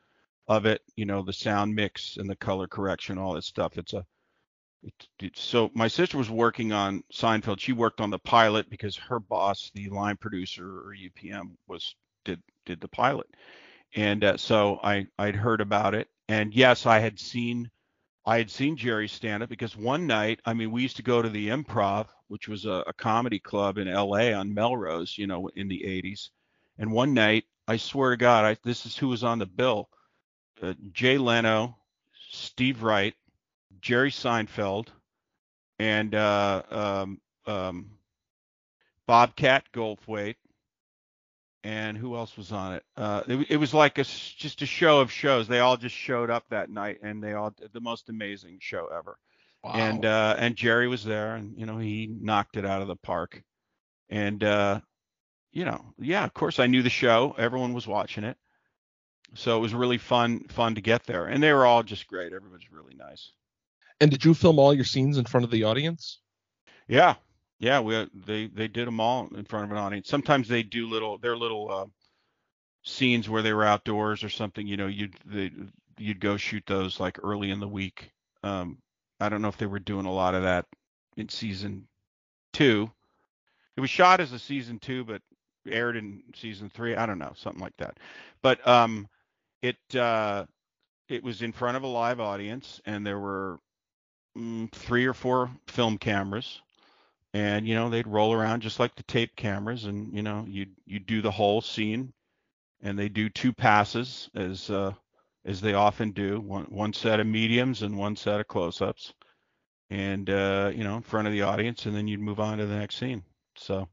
of 0.47 0.65
it 0.65 0.81
you 0.95 1.05
know 1.05 1.21
the 1.21 1.33
sound 1.33 1.73
mix 1.73 2.17
and 2.17 2.29
the 2.29 2.35
color 2.35 2.67
correction 2.67 3.17
all 3.17 3.33
that 3.33 3.43
stuff. 3.43 3.77
It's 3.77 3.93
a 3.93 4.05
so 5.35 5.71
my 5.73 5.87
sister 5.87 6.17
was 6.17 6.29
working 6.29 6.71
on 6.73 7.03
Seinfeld. 7.13 7.59
She 7.59 7.71
worked 7.71 8.01
on 8.01 8.09
the 8.09 8.19
pilot 8.19 8.69
because 8.69 8.97
her 8.97 9.19
boss 9.19 9.71
the 9.73 9.89
line 9.89 10.17
producer 10.17 10.65
or 10.65 10.93
UPM 10.93 11.55
was 11.67 11.95
did 12.25 12.41
did 12.65 12.81
the 12.81 12.87
pilot. 12.87 13.27
And 13.95 14.23
uh, 14.23 14.37
so 14.37 14.79
I 14.83 15.07
I'd 15.17 15.35
heard 15.35 15.61
about 15.61 15.95
it. 15.95 16.09
And 16.27 16.53
yes 16.53 16.85
I 16.85 16.99
had 16.99 17.19
seen 17.19 17.69
I 18.25 18.37
had 18.37 18.49
seen 18.49 18.77
Jerry 18.77 19.07
stand 19.07 19.43
up 19.43 19.49
because 19.49 19.75
one 19.75 20.07
night, 20.07 20.39
I 20.45 20.53
mean, 20.53 20.71
we 20.71 20.81
used 20.81 20.95
to 20.97 21.03
go 21.03 21.21
to 21.21 21.29
the 21.29 21.49
Improv, 21.49 22.07
which 22.27 22.47
was 22.47 22.65
a, 22.65 22.83
a 22.87 22.93
comedy 22.93 23.39
club 23.39 23.77
in 23.77 23.91
LA 23.91 24.31
on 24.31 24.53
Melrose, 24.53 25.17
you 25.17 25.27
know, 25.27 25.49
in 25.55 25.67
the 25.67 25.81
80s. 25.85 26.29
And 26.77 26.91
one 26.91 27.13
night, 27.13 27.43
I 27.67 27.77
swear 27.77 28.11
to 28.11 28.17
God, 28.17 28.45
I, 28.45 28.57
this 28.63 28.85
is 28.85 28.95
who 28.95 29.09
was 29.09 29.23
on 29.23 29.39
the 29.39 29.45
bill 29.45 29.89
uh, 30.61 30.73
Jay 30.93 31.17
Leno, 31.17 31.77
Steve 32.31 32.83
Wright, 32.83 33.13
Jerry 33.81 34.11
Seinfeld, 34.11 34.87
and 35.79 36.15
uh, 36.15 36.63
um, 36.71 37.21
um, 37.45 37.91
Bobcat 39.05 39.65
Goldthwait. 39.73 40.35
And 41.63 41.97
who 41.97 42.15
else 42.17 42.35
was 42.35 42.51
on 42.51 42.73
it? 42.73 42.83
Uh, 42.97 43.23
it, 43.27 43.51
it 43.51 43.57
was 43.57 43.73
like 43.73 43.97
a 43.97 44.03
just 44.03 44.61
a 44.61 44.65
show 44.65 44.99
of 44.99 45.11
shows. 45.11 45.47
They 45.47 45.59
all 45.59 45.77
just 45.77 45.95
showed 45.95 46.29
up 46.29 46.43
that 46.49 46.69
night, 46.69 46.99
and 47.03 47.23
they 47.23 47.33
all 47.33 47.51
did 47.51 47.71
the 47.71 47.79
most 47.79 48.09
amazing 48.09 48.57
show 48.59 48.87
ever 48.87 49.17
Wow. 49.63 49.71
and 49.75 50.05
uh 50.05 50.35
and 50.37 50.57
Jerry 50.57 50.89
was 50.89 51.05
there 51.05 51.35
and 51.35 51.57
you 51.57 51.65
know 51.65 51.77
he 51.77 52.07
knocked 52.19 52.57
it 52.57 52.65
out 52.65 52.81
of 52.81 52.89
the 52.89 52.97
park 52.97 53.41
and 54.09 54.43
uh 54.43 54.81
you 55.53 55.63
know 55.63 55.79
yeah 55.97 56.25
of 56.25 56.33
course 56.33 56.59
I 56.59 56.67
knew 56.67 56.81
the 56.81 56.89
show 56.89 57.33
everyone 57.37 57.71
was 57.73 57.87
watching 57.87 58.25
it 58.25 58.35
so 59.35 59.55
it 59.57 59.61
was 59.61 59.73
really 59.73 59.97
fun 59.97 60.41
fun 60.49 60.75
to 60.75 60.81
get 60.81 61.05
there 61.05 61.27
and 61.27 61.41
they 61.41 61.53
were 61.53 61.65
all 61.65 61.81
just 61.81 62.07
great 62.07 62.33
everybody's 62.33 62.73
really 62.73 62.93
nice 62.95 63.31
and 64.01 64.11
did 64.11 64.25
you 64.25 64.33
film 64.33 64.59
all 64.59 64.73
your 64.73 64.83
scenes 64.83 65.17
in 65.17 65.23
front 65.23 65.45
of 65.45 65.51
the 65.51 65.63
audience? 65.63 66.19
yeah 66.89 67.15
yeah 67.63 67.79
we 67.79 68.07
they 68.13 68.47
they 68.47 68.67
did 68.67 68.87
them 68.87 68.99
all 68.99 69.27
in 69.35 69.45
front 69.45 69.65
of 69.65 69.71
an 69.71 69.77
audience 69.77 70.09
sometimes 70.09 70.47
they 70.47 70.63
do 70.63 70.87
little 70.87 71.17
their 71.17 71.35
little 71.35 71.71
uh 71.71 71.85
scenes 72.83 73.29
where 73.29 73.41
they 73.41 73.53
were 73.53 73.65
outdoors 73.65 74.23
or 74.23 74.29
something 74.29 74.67
you 74.67 74.77
know 74.77 74.87
you'd 74.87 75.15
they, 75.25 75.51
you'd 75.97 76.19
go 76.19 76.37
shoot 76.37 76.63
those 76.67 76.99
like 76.99 77.17
early 77.23 77.49
in 77.49 77.59
the 77.59 77.67
week 77.67 78.11
um 78.43 78.77
I 79.23 79.29
don't 79.29 79.41
know 79.41 79.47
if 79.47 79.57
they 79.57 79.67
were 79.67 79.79
doing 79.79 80.05
a 80.05 80.13
lot 80.13 80.35
of 80.35 80.43
that 80.43 80.65
in 81.15 81.29
season 81.29 81.87
two. 82.51 82.91
It 83.77 83.81
was 83.81 83.89
shot 83.89 84.19
as 84.19 84.33
a 84.33 84.39
season 84.39 84.79
two, 84.79 85.05
but 85.05 85.21
aired 85.67 85.95
in 85.95 86.23
season 86.35 86.69
three. 86.69 86.95
I 86.95 87.05
don't 87.05 87.19
know, 87.19 87.33
something 87.35 87.61
like 87.61 87.77
that. 87.77 87.97
But 88.41 88.65
um, 88.67 89.07
it 89.61 89.77
uh, 89.95 90.45
it 91.07 91.23
was 91.23 91.41
in 91.41 91.53
front 91.53 91.77
of 91.77 91.83
a 91.83 91.87
live 91.87 92.19
audience, 92.19 92.81
and 92.85 93.05
there 93.05 93.19
were 93.19 93.59
mm, 94.37 94.69
three 94.73 95.05
or 95.05 95.13
four 95.13 95.49
film 95.67 95.97
cameras, 95.97 96.61
and 97.33 97.67
you 97.67 97.75
know 97.75 97.89
they'd 97.89 98.07
roll 98.07 98.33
around 98.33 98.61
just 98.61 98.79
like 98.79 98.95
the 98.95 99.03
tape 99.03 99.35
cameras, 99.35 99.85
and 99.85 100.13
you 100.13 100.23
know 100.23 100.45
you 100.47 100.67
you 100.85 100.99
do 100.99 101.21
the 101.21 101.31
whole 101.31 101.61
scene, 101.61 102.13
and 102.81 102.97
they 102.97 103.09
do 103.09 103.29
two 103.29 103.53
passes 103.53 104.29
as 104.35 104.69
uh, 104.69 104.93
as 105.45 105.61
they 105.61 105.73
often 105.73 106.11
do, 106.11 106.39
one 106.39 106.65
one 106.65 106.93
set 106.93 107.19
of 107.19 107.27
mediums 107.27 107.81
and 107.81 107.97
one 107.97 108.15
set 108.15 108.39
of 108.39 108.47
close-ups, 108.47 109.13
and 109.89 110.29
uh, 110.29 110.71
you 110.73 110.83
know 110.83 110.97
in 110.97 111.01
front 111.03 111.27
of 111.27 111.33
the 111.33 111.43
audience, 111.43 111.85
and 111.85 111.95
then 111.95 112.07
you'd 112.07 112.19
move 112.19 112.39
on 112.39 112.57
to 112.59 112.65
the 112.65 112.75
next 112.77 112.97
scene. 112.97 113.23
So 113.55 113.87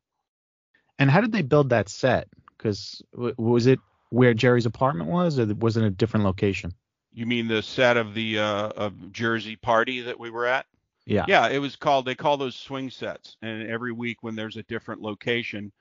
And 0.98 1.10
how 1.10 1.20
did 1.20 1.32
they 1.32 1.42
build 1.42 1.70
that 1.70 1.88
set? 1.88 2.28
Because 2.56 3.02
w- 3.12 3.34
was 3.38 3.66
it 3.66 3.80
where 4.10 4.34
Jerry's 4.34 4.66
apartment 4.66 5.10
was, 5.10 5.38
or 5.38 5.46
was 5.54 5.76
it 5.76 5.84
a 5.84 5.90
different 5.90 6.24
location? 6.24 6.74
you 7.12 7.26
mean 7.26 7.48
the 7.48 7.62
set 7.62 7.96
of 7.96 8.14
the 8.14 8.38
uh, 8.38 8.68
of 8.68 9.12
Jersey 9.12 9.56
party 9.56 10.02
that 10.02 10.18
we 10.18 10.30
were 10.30 10.46
at? 10.46 10.66
Yeah. 11.10 11.24
Yeah, 11.26 11.48
it 11.48 11.58
was 11.58 11.74
called. 11.74 12.04
They 12.04 12.14
call 12.14 12.36
those 12.36 12.54
swing 12.54 12.88
sets, 12.88 13.36
and 13.42 13.68
every 13.68 13.90
week 13.90 14.18
when 14.22 14.36
there's 14.36 14.56
a 14.56 14.62
different 14.62 15.02
location, 15.02 15.72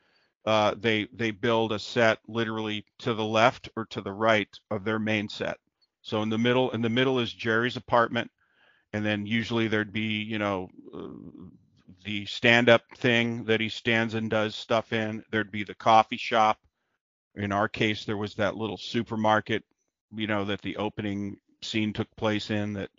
uh, 0.46 0.74
they 0.76 1.08
they 1.14 1.30
build 1.30 1.72
a 1.72 1.78
set 1.78 2.18
literally 2.28 2.84
to 3.00 3.14
the 3.14 3.24
left 3.24 3.70
or 3.76 3.86
to 3.92 4.02
the 4.02 4.12
right 4.12 4.50
of 4.72 4.84
their 4.84 4.98
main 4.98 5.30
set. 5.30 5.58
So 6.02 6.24
in 6.24 6.30
the 6.30 6.40
middle, 6.40 6.72
in 6.72 6.82
the 6.82 6.90
middle 6.90 7.20
is 7.20 7.32
Jerry's 7.32 7.78
apartment, 7.78 8.32
and 8.92 9.06
then 9.06 9.28
usually 9.28 9.68
there'd 9.68 9.94
be 9.94 10.24
you 10.24 10.40
know 10.40 10.68
uh, 10.92 11.10
the 12.04 12.26
stand-up 12.26 12.82
thing 12.98 13.44
that 13.46 13.62
he 13.62 13.70
stands 13.70 14.16
and 14.16 14.32
does 14.32 14.56
stuff 14.56 14.94
in. 14.94 15.24
There'd 15.32 15.52
be 15.52 15.64
the 15.64 15.76
coffee 15.76 16.18
shop. 16.18 16.58
In 17.36 17.52
our 17.52 17.70
case, 17.70 18.04
there 18.04 18.18
was 18.18 18.34
that 18.36 18.58
little 18.58 18.78
supermarket, 18.78 19.64
you 20.16 20.26
know, 20.26 20.46
that 20.46 20.64
the 20.64 20.78
opening 20.78 21.38
scene 21.62 21.94
took 21.94 22.10
place 22.16 22.50
in. 22.50 22.74
That 22.74 22.90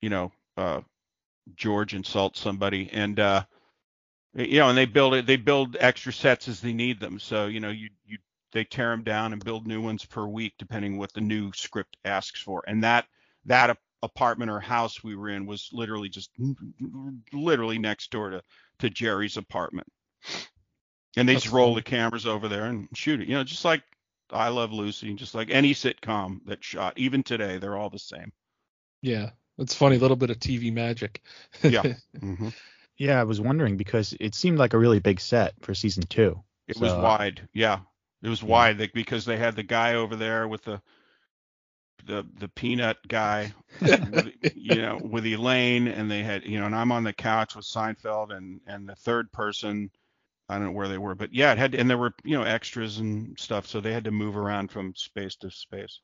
you 0.00 0.08
know. 0.08 0.32
Uh, 0.56 0.80
George 1.54 1.94
insults 1.94 2.40
somebody, 2.40 2.90
and 2.92 3.20
uh, 3.20 3.44
you 4.34 4.58
know, 4.58 4.68
and 4.68 4.78
they 4.78 4.84
build 4.86 5.14
it. 5.14 5.26
They 5.26 5.36
build 5.36 5.76
extra 5.80 6.12
sets 6.12 6.48
as 6.48 6.60
they 6.60 6.72
need 6.72 7.00
them. 7.00 7.18
So 7.18 7.46
you 7.46 7.60
know, 7.60 7.70
you 7.70 7.90
you 8.04 8.18
they 8.52 8.64
tear 8.64 8.90
them 8.90 9.02
down 9.02 9.32
and 9.32 9.44
build 9.44 9.66
new 9.66 9.80
ones 9.80 10.04
per 10.04 10.26
week, 10.26 10.54
depending 10.58 10.98
what 10.98 11.12
the 11.12 11.20
new 11.20 11.52
script 11.54 11.96
asks 12.04 12.40
for. 12.40 12.62
And 12.66 12.82
that 12.84 13.06
that 13.44 13.76
apartment 14.02 14.50
or 14.50 14.60
house 14.60 15.02
we 15.02 15.16
were 15.16 15.28
in 15.28 15.46
was 15.46 15.68
literally 15.72 16.08
just 16.08 16.30
literally 17.32 17.78
next 17.78 18.10
door 18.10 18.30
to 18.30 18.42
to 18.78 18.90
Jerry's 18.90 19.36
apartment. 19.36 19.88
And 21.16 21.28
they 21.28 21.34
That's 21.34 21.44
just 21.44 21.54
roll 21.54 21.74
the 21.74 21.82
cameras 21.82 22.26
over 22.26 22.48
there 22.48 22.64
and 22.66 22.88
shoot 22.94 23.20
it. 23.20 23.28
You 23.28 23.34
know, 23.34 23.44
just 23.44 23.64
like 23.64 23.82
I 24.30 24.48
Love 24.48 24.72
Lucy, 24.72 25.14
just 25.14 25.34
like 25.34 25.50
any 25.50 25.72
sitcom 25.72 26.40
that 26.46 26.62
shot. 26.62 26.98
Even 26.98 27.22
today, 27.22 27.58
they're 27.58 27.76
all 27.76 27.90
the 27.90 27.98
same. 27.98 28.32
Yeah, 29.02 29.30
it's 29.58 29.74
funny. 29.74 29.96
A 29.96 29.98
little 29.98 30.16
bit 30.16 30.30
of 30.30 30.38
TV 30.38 30.70
magic. 30.70 31.22
Yeah. 31.66 31.86
hmm 32.20 32.48
Yeah, 32.98 33.20
I 33.20 33.24
was 33.24 33.40
wondering 33.40 33.76
because 33.76 34.14
it 34.20 34.34
seemed 34.34 34.58
like 34.58 34.74
a 34.74 34.78
really 34.78 35.00
big 35.00 35.20
set 35.20 35.54
for 35.62 35.74
season 35.74 36.06
two. 36.06 36.42
It 36.68 36.76
was 36.76 36.96
wide. 36.96 37.48
Yeah. 37.52 37.80
It 38.22 38.28
was 38.28 38.42
Yeah. 38.42 38.48
wide 38.48 38.78
like, 38.78 38.92
because 38.92 39.24
they 39.24 39.36
had 39.36 39.56
the 39.56 39.62
guy 39.62 39.94
over 39.94 40.16
there 40.16 40.48
with 40.48 40.62
the 40.62 40.80
the 42.04 42.26
the 42.38 42.48
peanut 42.48 42.96
guy, 43.08 43.52
with, 44.08 44.32
you 44.54 44.80
know, 44.80 44.98
with 45.02 45.26
Elaine, 45.26 45.88
and 45.88 46.10
they 46.10 46.22
had, 46.22 46.44
you 46.44 46.58
know, 46.60 46.66
and 46.66 46.74
I'm 46.74 46.92
on 46.92 47.04
the 47.04 47.12
couch 47.12 47.56
with 47.56 47.64
Seinfeld 47.64 48.30
and 48.36 48.60
and 48.66 48.88
the 48.88 48.94
third 48.96 49.32
person, 49.32 49.90
I 50.48 50.56
don't 50.56 50.66
know 50.66 50.72
where 50.72 50.88
they 50.88 50.98
were, 50.98 51.14
but 51.14 51.34
yeah, 51.34 51.52
it 51.52 51.58
had, 51.58 51.74
and 51.74 51.90
there 51.90 51.98
were, 51.98 52.14
you 52.24 52.36
know, 52.38 52.44
extras 52.44 52.98
and 52.98 53.38
stuff, 53.38 53.66
so 53.66 53.80
they 53.80 53.92
had 53.92 54.04
to 54.04 54.10
move 54.12 54.36
around 54.36 54.70
from 54.70 54.94
space 54.94 55.36
to 55.36 55.50
space. 55.50 56.00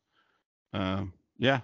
Um, 0.72 1.12
yeah, 1.38 1.60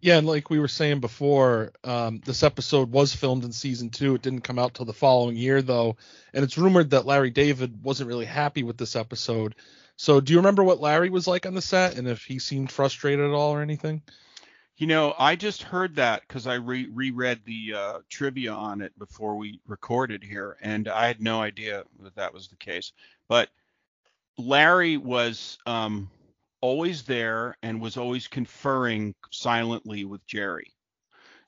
Yeah, 0.00 0.16
and 0.16 0.26
like 0.26 0.48
we 0.48 0.58
were 0.58 0.68
saying 0.68 1.00
before, 1.00 1.72
um, 1.84 2.20
this 2.24 2.42
episode 2.42 2.90
was 2.90 3.14
filmed 3.14 3.44
in 3.44 3.52
season 3.52 3.90
two. 3.90 4.14
It 4.14 4.22
didn't 4.22 4.40
come 4.40 4.58
out 4.58 4.74
till 4.74 4.86
the 4.86 4.94
following 4.94 5.36
year, 5.36 5.60
though, 5.60 5.96
and 6.32 6.42
it's 6.42 6.56
rumored 6.56 6.90
that 6.90 7.04
Larry 7.04 7.30
David 7.30 7.82
wasn't 7.82 8.08
really 8.08 8.24
happy 8.24 8.62
with 8.62 8.78
this 8.78 8.96
episode. 8.96 9.54
So, 9.96 10.20
do 10.20 10.32
you 10.32 10.38
remember 10.38 10.64
what 10.64 10.80
Larry 10.80 11.10
was 11.10 11.26
like 11.26 11.44
on 11.44 11.54
the 11.54 11.60
set, 11.60 11.98
and 11.98 12.08
if 12.08 12.24
he 12.24 12.38
seemed 12.38 12.72
frustrated 12.72 13.26
at 13.26 13.32
all 13.34 13.52
or 13.52 13.60
anything? 13.60 14.02
You 14.78 14.86
know, 14.86 15.14
I 15.18 15.36
just 15.36 15.62
heard 15.62 15.96
that 15.96 16.22
because 16.26 16.46
I 16.46 16.54
re- 16.54 16.88
reread 16.90 17.40
the 17.44 17.74
uh, 17.76 17.98
trivia 18.08 18.52
on 18.54 18.80
it 18.80 18.98
before 18.98 19.36
we 19.36 19.60
recorded 19.66 20.24
here, 20.24 20.56
and 20.62 20.88
I 20.88 21.06
had 21.06 21.20
no 21.20 21.42
idea 21.42 21.84
that 22.02 22.14
that 22.14 22.32
was 22.32 22.48
the 22.48 22.56
case. 22.56 22.92
But 23.28 23.50
Larry 24.38 24.96
was 24.96 25.58
um, 25.66 26.08
always 26.60 27.02
there 27.02 27.56
and 27.62 27.80
was 27.80 27.96
always 27.96 28.28
conferring 28.28 29.14
silently 29.30 30.04
with 30.04 30.26
Jerry. 30.26 30.72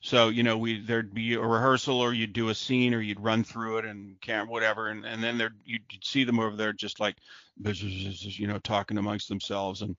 So 0.00 0.28
you 0.30 0.42
know, 0.42 0.58
we 0.58 0.80
there'd 0.80 1.14
be 1.14 1.34
a 1.34 1.40
rehearsal, 1.40 2.00
or 2.00 2.12
you'd 2.12 2.32
do 2.32 2.48
a 2.48 2.54
scene, 2.54 2.94
or 2.94 3.00
you'd 3.00 3.20
run 3.20 3.44
through 3.44 3.78
it 3.78 3.84
and 3.84 4.20
camera 4.20 4.50
whatever, 4.50 4.88
and, 4.88 5.04
and 5.06 5.22
then 5.22 5.38
there 5.38 5.52
you'd 5.64 5.82
see 6.02 6.24
them 6.24 6.40
over 6.40 6.56
there 6.56 6.72
just 6.72 7.00
like, 7.00 7.16
you 7.56 8.46
know, 8.46 8.58
talking 8.58 8.98
amongst 8.98 9.28
themselves 9.28 9.82
and. 9.82 9.96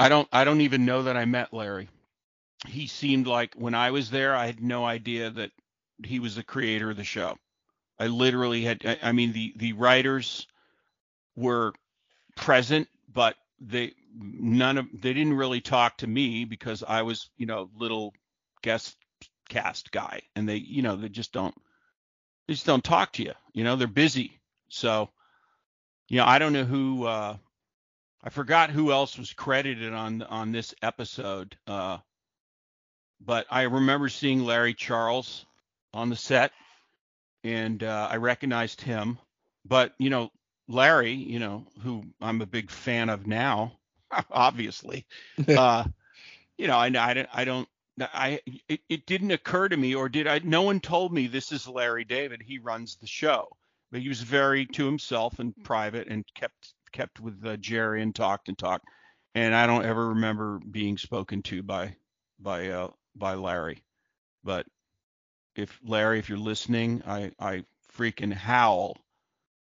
I 0.00 0.08
don't 0.08 0.28
I 0.32 0.44
don't 0.44 0.60
even 0.60 0.84
know 0.84 1.02
that 1.02 1.16
I 1.16 1.24
met 1.24 1.52
Larry. 1.52 1.88
He 2.68 2.86
seemed 2.86 3.26
like 3.26 3.54
when 3.56 3.74
I 3.74 3.90
was 3.90 4.10
there, 4.10 4.32
I 4.32 4.46
had 4.46 4.62
no 4.62 4.84
idea 4.84 5.28
that 5.30 5.50
he 6.04 6.20
was 6.20 6.36
the 6.36 6.44
creator 6.44 6.90
of 6.90 6.96
the 6.96 7.02
show. 7.02 7.36
I 7.98 8.06
literally 8.06 8.62
had 8.62 8.86
I, 8.86 8.98
I 9.02 9.10
mean 9.10 9.32
the 9.32 9.52
the 9.56 9.72
writers 9.72 10.46
were 11.34 11.72
present, 12.36 12.88
but 13.12 13.36
they 13.60 13.94
none 14.14 14.78
of 14.78 14.86
they 14.92 15.12
didn't 15.12 15.34
really 15.34 15.60
talk 15.60 15.98
to 15.98 16.06
me 16.06 16.44
because 16.44 16.82
I 16.86 17.02
was, 17.02 17.30
you 17.36 17.46
know, 17.46 17.70
little 17.76 18.14
guest 18.62 18.96
cast 19.48 19.90
guy 19.90 20.22
and 20.36 20.48
they, 20.48 20.56
you 20.56 20.82
know, 20.82 20.96
they 20.96 21.08
just 21.08 21.32
don't 21.32 21.54
they 22.46 22.54
just 22.54 22.66
don't 22.66 22.84
talk 22.84 23.12
to 23.14 23.22
you. 23.22 23.32
You 23.52 23.64
know, 23.64 23.76
they're 23.76 23.88
busy. 23.88 24.40
So, 24.68 25.10
you 26.08 26.18
know, 26.18 26.24
I 26.24 26.38
don't 26.38 26.52
know 26.52 26.64
who 26.64 27.06
uh 27.06 27.36
I 28.22 28.30
forgot 28.30 28.70
who 28.70 28.92
else 28.92 29.16
was 29.16 29.32
credited 29.32 29.92
on 29.92 30.22
on 30.22 30.52
this 30.52 30.74
episode, 30.82 31.56
uh, 31.66 31.98
but 33.20 33.46
I 33.50 33.62
remember 33.62 34.08
seeing 34.08 34.44
Larry 34.44 34.74
Charles 34.74 35.46
on 35.94 36.10
the 36.10 36.16
set, 36.16 36.52
and 37.44 37.82
uh, 37.82 38.08
I 38.10 38.16
recognized 38.16 38.80
him. 38.80 39.18
But 39.64 39.94
you 39.98 40.10
know, 40.10 40.30
Larry, 40.68 41.12
you 41.12 41.38
know, 41.38 41.66
who 41.82 42.04
I'm 42.20 42.42
a 42.42 42.46
big 42.46 42.70
fan 42.70 43.08
of 43.08 43.26
now, 43.26 43.78
obviously, 44.30 45.06
uh, 45.48 45.84
you 46.56 46.66
know, 46.66 46.76
I 46.76 46.86
I 46.86 47.14
don't 47.14 47.28
I 47.32 47.44
don't 47.44 47.68
I 48.00 48.40
it, 48.68 48.80
it 48.88 49.06
didn't 49.06 49.32
occur 49.32 49.68
to 49.68 49.76
me, 49.76 49.94
or 49.94 50.08
did 50.08 50.26
I? 50.26 50.40
No 50.40 50.62
one 50.62 50.80
told 50.80 51.12
me 51.12 51.26
this 51.26 51.52
is 51.52 51.66
Larry 51.66 52.04
David. 52.04 52.42
He 52.42 52.58
runs 52.58 52.96
the 52.96 53.06
show, 53.06 53.48
but 53.90 54.00
he 54.00 54.08
was 54.08 54.20
very 54.20 54.66
to 54.66 54.86
himself 54.86 55.38
and 55.38 55.54
private, 55.64 56.08
and 56.08 56.24
kept 56.34 56.74
kept 56.92 57.18
with 57.18 57.44
uh, 57.44 57.56
Jerry 57.56 58.02
and 58.02 58.14
talked 58.14 58.48
and 58.48 58.58
talked. 58.58 58.84
And 59.34 59.54
I 59.54 59.66
don't 59.66 59.84
ever 59.84 60.08
remember 60.10 60.60
being 60.70 60.98
spoken 60.98 61.42
to 61.44 61.62
by 61.62 61.96
by 62.38 62.68
uh, 62.68 62.90
by 63.16 63.34
Larry. 63.34 63.82
But 64.44 64.66
if 65.56 65.78
Larry, 65.84 66.18
if 66.18 66.28
you're 66.28 66.38
listening, 66.38 67.02
I 67.06 67.32
I 67.40 67.64
freaking 67.96 68.32
howl 68.32 68.96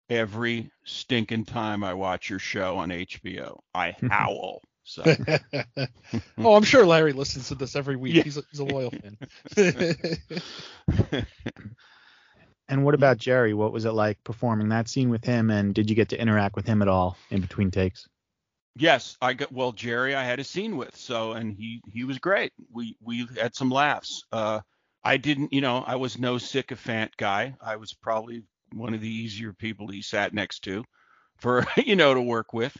every 0.08 0.70
stinking 0.84 1.44
time 1.44 1.84
I 1.84 1.94
watch 1.94 2.30
your 2.30 2.38
show 2.38 2.78
on 2.78 2.90
HBO. 2.90 3.60
I 3.74 3.96
howl. 4.10 4.62
So 4.84 5.04
oh, 6.38 6.54
I'm 6.54 6.64
sure 6.64 6.84
Larry 6.84 7.12
listens 7.12 7.48
to 7.48 7.54
this 7.54 7.76
every 7.76 7.96
week. 7.96 8.14
Yeah. 8.14 8.22
He's, 8.24 8.36
a, 8.36 8.42
he's 8.50 8.60
a 8.60 8.64
loyal 8.64 8.90
fan. 8.90 9.16
And 12.68 12.86
what 12.86 12.94
about 12.94 13.18
Jerry? 13.18 13.52
What 13.52 13.70
was 13.70 13.84
it 13.84 13.90
like 13.90 14.24
performing 14.24 14.70
that 14.70 14.88
scene 14.88 15.10
with 15.10 15.24
him? 15.24 15.50
And 15.50 15.74
did 15.74 15.90
you 15.90 15.96
get 15.96 16.08
to 16.08 16.18
interact 16.18 16.56
with 16.56 16.66
him 16.66 16.80
at 16.80 16.88
all 16.88 17.18
in 17.28 17.42
between 17.42 17.70
takes? 17.70 18.08
Yes, 18.74 19.18
I 19.20 19.34
got 19.34 19.52
well 19.52 19.72
Jerry 19.72 20.14
I 20.14 20.24
had 20.24 20.40
a 20.40 20.44
scene 20.44 20.78
with, 20.78 20.96
so 20.96 21.32
and 21.32 21.54
he 21.54 21.82
he 21.92 22.04
was 22.04 22.18
great. 22.18 22.54
We 22.72 22.96
we 23.02 23.28
had 23.38 23.54
some 23.54 23.68
laughs. 23.68 24.24
Uh 24.32 24.60
I 25.04 25.18
didn't, 25.18 25.52
you 25.52 25.60
know, 25.60 25.84
I 25.86 25.96
was 25.96 26.18
no 26.18 26.38
sycophant 26.38 27.14
guy. 27.18 27.56
I 27.60 27.76
was 27.76 27.92
probably 27.92 28.44
one 28.74 28.94
of 28.94 29.00
the 29.00 29.08
easier 29.08 29.52
people 29.52 29.88
he 29.88 30.02
sat 30.02 30.34
next 30.34 30.60
to 30.60 30.84
for, 31.38 31.66
you 31.76 31.96
know, 31.96 32.14
to 32.14 32.22
work 32.22 32.52
with. 32.52 32.76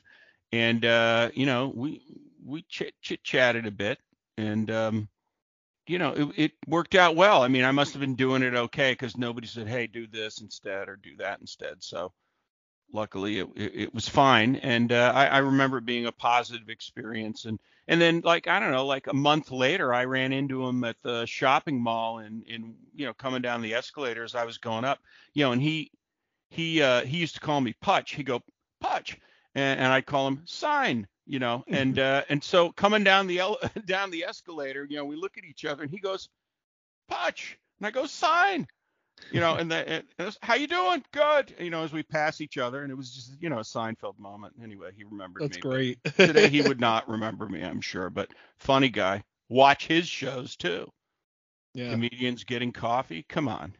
And 0.52 0.84
uh, 0.84 1.30
you 1.34 1.46
know, 1.46 1.72
we 1.74 2.02
we 2.44 2.62
chit 2.68 2.94
chit 3.00 3.22
chatted 3.24 3.66
a 3.66 3.70
bit 3.70 3.98
and 4.36 4.70
um 4.70 5.08
you 5.88 5.98
know, 5.98 6.12
it, 6.12 6.28
it 6.36 6.52
worked 6.68 6.94
out 6.94 7.16
well. 7.16 7.42
I 7.42 7.48
mean, 7.48 7.64
I 7.64 7.72
must 7.72 7.92
have 7.92 8.00
been 8.00 8.14
doing 8.14 8.42
it 8.42 8.54
okay 8.54 8.92
because 8.92 9.16
nobody 9.16 9.48
said, 9.48 9.66
"Hey, 9.66 9.86
do 9.88 10.06
this 10.06 10.40
instead" 10.40 10.88
or 10.88 10.96
"Do 10.96 11.16
that 11.16 11.40
instead." 11.40 11.82
So, 11.82 12.12
luckily 12.92 13.38
it, 13.38 13.48
it, 13.56 13.94
was 13.94 14.08
fine 14.08 14.56
and 14.56 14.92
uh, 14.92 15.12
I, 15.14 15.26
I 15.26 15.38
remember 15.38 15.78
it 15.78 15.86
being 15.86 16.06
a 16.06 16.12
positive 16.12 16.68
experience 16.68 17.46
and 17.46 17.58
and 17.88 18.00
then 18.00 18.20
like 18.24 18.46
i 18.48 18.58
don't 18.60 18.70
know 18.70 18.86
like 18.86 19.06
a 19.06 19.14
month 19.14 19.50
later 19.50 19.92
i 19.92 20.04
ran 20.04 20.32
into 20.32 20.66
him 20.66 20.84
at 20.84 20.96
the 21.02 21.24
shopping 21.26 21.80
mall 21.80 22.18
and 22.18 22.44
and 22.48 22.74
you 22.94 23.06
know 23.06 23.14
coming 23.14 23.42
down 23.42 23.62
the 23.62 23.74
escalator 23.74 24.22
as 24.24 24.34
i 24.34 24.44
was 24.44 24.58
going 24.58 24.84
up 24.84 24.98
you 25.34 25.44
know 25.44 25.52
and 25.52 25.62
he 25.62 25.90
he 26.52 26.82
uh 26.82 27.00
he 27.02 27.16
used 27.16 27.34
to 27.34 27.40
call 27.40 27.60
me 27.60 27.74
putch. 27.80 28.14
He 28.14 28.22
go 28.22 28.42
putch 28.80 29.18
and, 29.54 29.80
and 29.80 29.92
I'd 29.92 30.06
call 30.06 30.28
him 30.28 30.42
sign, 30.44 31.08
you 31.26 31.38
know, 31.38 31.64
and 31.66 31.98
uh, 31.98 32.22
and 32.28 32.44
so 32.44 32.70
coming 32.72 33.02
down 33.02 33.26
the 33.26 33.38
ele- 33.38 33.58
down 33.86 34.10
the 34.10 34.24
escalator, 34.24 34.86
you 34.88 34.96
know, 34.96 35.04
we 35.04 35.16
look 35.16 35.38
at 35.38 35.44
each 35.44 35.64
other, 35.64 35.82
and 35.82 35.90
he 35.90 35.98
goes, 35.98 36.28
Putch, 37.08 37.58
and 37.78 37.86
I 37.86 37.90
go 37.90 38.06
sign, 38.06 38.66
you 39.30 39.40
know, 39.40 39.54
and, 39.56 39.70
the, 39.70 39.88
and 39.88 40.04
it's, 40.18 40.38
how 40.42 40.54
you 40.54 40.66
doing? 40.66 41.04
Good, 41.12 41.54
you 41.58 41.70
know, 41.70 41.84
as 41.84 41.92
we 41.92 42.02
pass 42.02 42.40
each 42.40 42.58
other, 42.58 42.82
and 42.82 42.90
it 42.90 42.96
was 42.96 43.14
just 43.14 43.40
you 43.40 43.48
know 43.48 43.58
a 43.58 43.62
Seinfeld 43.62 44.18
moment. 44.18 44.54
Anyway, 44.62 44.90
he 44.96 45.04
remembered 45.04 45.42
That's 45.42 45.56
me. 45.56 45.62
but 45.62 45.70
great. 45.70 46.04
Today 46.16 46.48
he 46.48 46.62
would 46.62 46.80
not 46.90 47.08
remember 47.08 47.48
me, 47.48 47.62
I'm 47.62 47.80
sure, 47.80 48.10
but 48.10 48.30
funny 48.58 48.88
guy. 48.88 49.22
Watch 49.48 49.86
his 49.86 50.06
shows 50.08 50.56
too. 50.56 50.90
yeah. 51.74 51.90
Comedians 51.90 52.44
getting 52.44 52.72
coffee. 52.72 53.24
Come 53.28 53.48
on, 53.48 53.74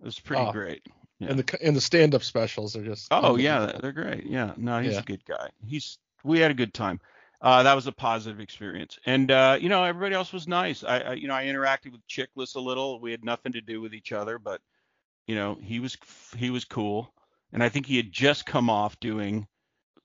it 0.00 0.04
was 0.04 0.18
pretty 0.18 0.42
Oh. 0.42 0.52
great. 0.52 0.82
yeah. 1.18 1.28
And 1.30 1.38
the 1.38 1.58
and 1.64 1.76
the 1.76 1.80
stand 1.80 2.14
up 2.14 2.22
specials 2.24 2.74
are 2.76 2.84
just 2.84 3.08
Oh 3.10 3.36
yeah, 3.36 3.72
they're 3.80 3.92
great. 3.92 4.26
Yeah, 4.26 4.52
no, 4.56 4.80
he's 4.80 4.94
Yeah. 4.94 5.00
a 5.00 5.04
good 5.04 5.24
guy. 5.24 5.50
He's 5.66 5.98
we 6.24 6.38
had 6.40 6.50
a 6.50 6.54
good 6.54 6.74
time. 6.74 7.00
Uh, 7.40 7.64
that 7.64 7.74
was 7.74 7.88
a 7.88 7.92
positive 7.92 8.38
experience, 8.38 9.00
and 9.04 9.28
uh, 9.32 9.58
you 9.60 9.68
know 9.68 9.82
everybody 9.82 10.14
else 10.14 10.32
was 10.32 10.46
nice. 10.46 10.84
I, 10.84 10.98
I 11.00 11.12
you 11.14 11.26
know 11.26 11.34
I 11.34 11.44
interacted 11.46 11.90
with 11.90 12.06
Chiklis 12.06 12.54
a 12.54 12.60
little. 12.60 13.00
We 13.00 13.10
had 13.10 13.24
nothing 13.24 13.50
to 13.54 13.60
do 13.60 13.80
with 13.80 13.94
each 13.94 14.12
other, 14.12 14.38
but 14.38 14.60
you 15.26 15.34
know 15.34 15.56
he 15.62 15.80
was 15.80 15.96
he 16.36 16.50
was 16.50 16.64
cool, 16.64 17.12
and 17.52 17.62
I 17.62 17.68
think 17.68 17.86
he 17.86 17.96
had 17.96 18.12
just 18.12 18.46
come 18.46 18.70
off 18.70 18.98
doing 19.00 19.46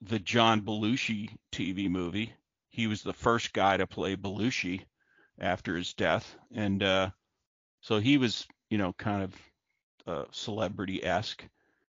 the 0.02 0.18
John 0.18 0.62
Belushi 0.62 1.30
TV 1.52 1.88
movie. 1.90 2.32
He 2.70 2.86
was 2.86 3.02
the 3.02 3.12
first 3.12 3.52
guy 3.52 3.76
to 3.76 3.86
play 3.86 4.16
Belushi 4.16 4.84
after 5.40 5.76
his 5.76 5.94
death, 5.94 6.36
and 6.54 6.82
uh, 6.82 7.10
so 7.80 7.98
he 7.98 8.18
was 8.18 8.46
you 8.70 8.78
know 8.78 8.92
kind 8.94 9.22
of 9.22 9.34
uh, 10.06 10.24
celebrity 10.30 11.04
esque 11.04 11.44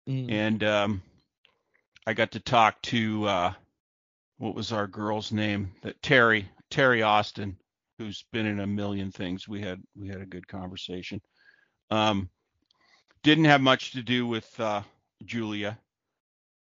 Mm. 0.09 0.31
and 0.31 0.65
um, 0.65 1.03
I 2.07 2.15
got 2.15 2.33
to 2.33 2.41
talk 2.41 2.81
to 2.83 3.27
uh, 3.27 3.53
what 4.39 4.55
was 4.55 4.73
our 4.73 4.87
girl's 4.87 5.33
name? 5.33 5.71
That 5.83 6.01
Teri 6.01 6.47
Teri 6.71 7.07
Austin, 7.07 7.59
who's 7.99 8.25
been 8.33 8.47
in 8.47 8.61
a 8.61 8.67
million 8.67 9.13
things. 9.13 9.47
We 9.47 9.61
had 9.61 9.83
we 9.95 10.09
had 10.09 10.23
a 10.23 10.27
good 10.27 10.49
conversation. 10.49 11.21
Um, 11.91 12.31
didn't 13.23 13.45
have 13.45 13.61
much 13.61 13.93
to 13.93 14.03
do 14.03 14.27
with 14.27 14.59
uh, 14.61 14.83
Julia, 15.25 15.79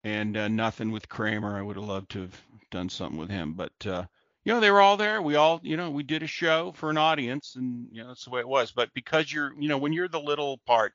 and 0.03 0.35
uh, 0.37 0.47
nothing 0.47 0.91
with 0.91 1.09
Kramer. 1.09 1.57
I 1.57 1.61
would 1.61 1.75
have 1.75 1.85
loved 1.85 2.11
to 2.11 2.21
have 2.21 2.41
done 2.71 2.89
something 2.89 3.19
with 3.19 3.29
him, 3.29 3.53
but 3.53 3.73
uh, 3.85 4.05
you 4.43 4.53
know 4.53 4.59
they 4.59 4.71
were 4.71 4.81
all 4.81 4.97
there. 4.97 5.21
We 5.21 5.35
all 5.35 5.59
you 5.63 5.77
know 5.77 5.89
we 5.91 6.03
did 6.03 6.23
a 6.23 6.27
show 6.27 6.71
for 6.73 6.89
an 6.89 6.97
audience, 6.97 7.55
and 7.55 7.87
you 7.91 8.01
know 8.01 8.09
that's 8.09 8.25
the 8.25 8.31
way 8.31 8.41
it 8.41 8.47
was. 8.47 8.71
But 8.71 8.93
because 8.93 9.31
you're 9.31 9.53
you 9.59 9.69
know 9.69 9.77
when 9.77 9.93
you're 9.93 10.07
the 10.07 10.19
little 10.19 10.59
part, 10.65 10.93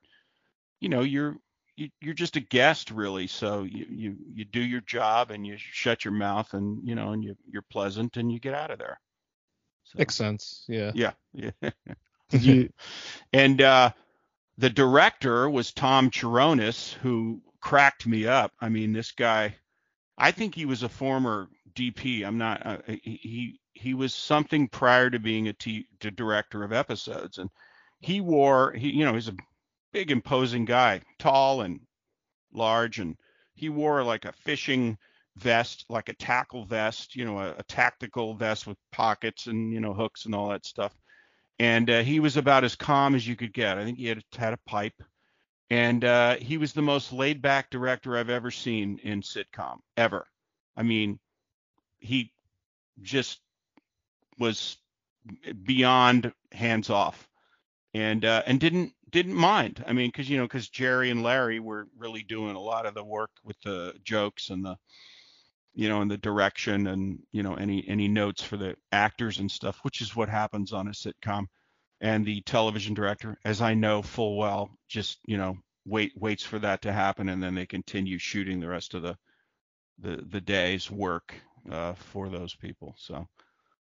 you 0.80 0.88
know 0.88 1.02
you're 1.02 1.36
you, 1.76 1.90
you're 2.00 2.14
just 2.14 2.36
a 2.36 2.40
guest 2.40 2.90
really 2.90 3.26
so 3.26 3.62
you, 3.62 3.86
you 3.90 4.16
you 4.34 4.44
do 4.44 4.60
your 4.60 4.80
job 4.80 5.30
and 5.30 5.46
you 5.46 5.56
shut 5.58 6.04
your 6.04 6.14
mouth 6.14 6.52
and 6.54 6.86
you 6.86 6.94
know 6.94 7.12
and 7.12 7.22
you 7.22 7.36
you're 7.50 7.62
pleasant 7.70 8.16
and 8.16 8.32
you 8.32 8.40
get 8.40 8.54
out 8.54 8.70
of 8.70 8.78
there 8.78 8.98
so, 9.84 9.98
Makes 9.98 10.16
sense. 10.16 10.64
Yeah. 10.68 10.92
yeah 10.94 11.12
yeah 11.32 11.50
you? 12.32 12.70
and 13.32 13.60
uh 13.60 13.90
the 14.58 14.70
director 14.70 15.48
was 15.50 15.72
Tom 15.72 16.10
Cherones 16.10 16.92
who 17.02 17.42
cracked 17.60 18.06
me 18.06 18.26
up. 18.26 18.52
I 18.60 18.68
mean 18.68 18.92
this 18.92 19.12
guy 19.12 19.56
i 20.18 20.30
think 20.30 20.54
he 20.54 20.64
was 20.66 20.82
a 20.82 20.88
former 20.88 21.48
dp 21.74 22.24
i'm 22.26 22.38
not 22.38 22.64
uh, 22.66 22.78
he 22.86 23.60
he- 23.74 23.94
was 23.94 24.14
something 24.14 24.68
prior 24.68 25.10
to 25.10 25.18
being 25.18 25.48
a 25.48 25.52
t 25.52 25.86
the 26.00 26.10
director 26.10 26.64
of 26.64 26.72
episodes. 26.72 27.38
And 27.38 27.50
he 28.00 28.20
wore 28.20 28.72
he 28.72 28.90
you 28.92 29.04
know 29.04 29.14
he's 29.14 29.28
a 29.28 29.36
big 29.92 30.10
imposing 30.10 30.64
guy 30.64 31.02
tall 31.18 31.62
and 31.62 31.80
large. 32.52 32.98
And 33.00 33.16
he 33.54 33.68
wore 33.70 34.02
like 34.04 34.24
a 34.26 34.32
fishing 34.32 34.98
vest 35.36 35.84
like 35.90 36.08
a 36.08 36.14
tackle 36.14 36.64
vest 36.64 37.16
you 37.16 37.24
know 37.24 37.38
a, 37.40 37.54
a 37.58 37.62
tactical 37.64 38.34
vest 38.34 38.66
with 38.66 38.78
pockets 38.92 39.46
and 39.48 39.72
you 39.72 39.80
know 39.80 39.94
hooks 39.94 40.24
and 40.26 40.34
all 40.34 40.48
that 40.50 40.66
stuff 40.66 40.94
and 41.58 41.88
uh, 41.88 42.02
he 42.02 42.20
was 42.20 42.36
about 42.36 42.64
as 42.64 42.76
calm 42.76 43.14
as 43.14 43.26
you 43.26 43.36
could 43.36 43.52
get. 43.52 43.78
I 43.78 43.84
think 43.84 43.98
he 43.98 44.06
had 44.06 44.22
had 44.36 44.52
a 44.52 44.58
pipe. 44.66 45.02
And 45.68 46.04
uh, 46.04 46.36
he 46.36 46.58
was 46.58 46.72
the 46.72 46.82
most 46.82 47.12
laid 47.12 47.42
back 47.42 47.70
director 47.70 48.16
i've 48.16 48.30
ever 48.30 48.52
seen 48.52 49.00
in 49.02 49.20
sitcom 49.20 49.78
ever. 49.96 50.26
I 50.76 50.82
mean 50.82 51.18
he 51.98 52.32
just 53.02 53.40
was 54.38 54.76
beyond 55.64 56.32
hands 56.52 56.90
off. 56.90 57.28
And 57.94 58.24
uh, 58.24 58.42
and 58.46 58.60
didn't 58.60 58.92
didn't 59.10 59.34
mind. 59.34 59.82
I 59.86 59.92
mean, 59.92 60.08
because 60.08 60.28
you 60.28 60.36
know, 60.36 60.44
because 60.44 60.68
Jerry 60.68 61.10
and 61.10 61.22
Larry 61.22 61.60
were 61.60 61.88
really 61.96 62.22
doing 62.22 62.54
a 62.54 62.60
lot 62.60 62.86
of 62.86 62.94
the 62.94 63.04
work 63.04 63.30
with 63.44 63.58
the 63.62 63.94
jokes 64.04 64.50
and 64.50 64.64
the 64.64 64.76
you 65.76 65.90
know 65.90 66.00
and 66.00 66.10
the 66.10 66.16
direction 66.16 66.86
and 66.86 67.18
you 67.32 67.42
know 67.42 67.54
any 67.54 67.86
any 67.86 68.08
notes 68.08 68.42
for 68.42 68.56
the 68.56 68.74
actors 68.90 69.38
and 69.38 69.50
stuff, 69.50 69.78
which 69.82 70.00
is 70.00 70.16
what 70.16 70.28
happens 70.28 70.72
on 70.72 70.88
a 70.88 70.92
sitcom. 70.92 71.46
And 72.00 72.26
the 72.26 72.40
television 72.42 72.94
director, 72.94 73.38
as 73.44 73.62
I 73.62 73.74
know 73.74 74.02
full 74.02 74.36
well, 74.36 74.70
just 74.88 75.18
you 75.26 75.36
know 75.36 75.58
wait 75.84 76.12
waits 76.16 76.42
for 76.42 76.58
that 76.58 76.82
to 76.82 76.92
happen, 76.92 77.28
and 77.28 77.42
then 77.42 77.54
they 77.54 77.66
continue 77.66 78.18
shooting 78.18 78.58
the 78.58 78.68
rest 78.68 78.94
of 78.94 79.02
the 79.02 79.16
the 79.98 80.16
the 80.16 80.40
day's 80.40 80.90
work 80.90 81.34
uh, 81.70 81.92
for 81.94 82.30
those 82.30 82.54
people. 82.54 82.94
So 82.98 83.28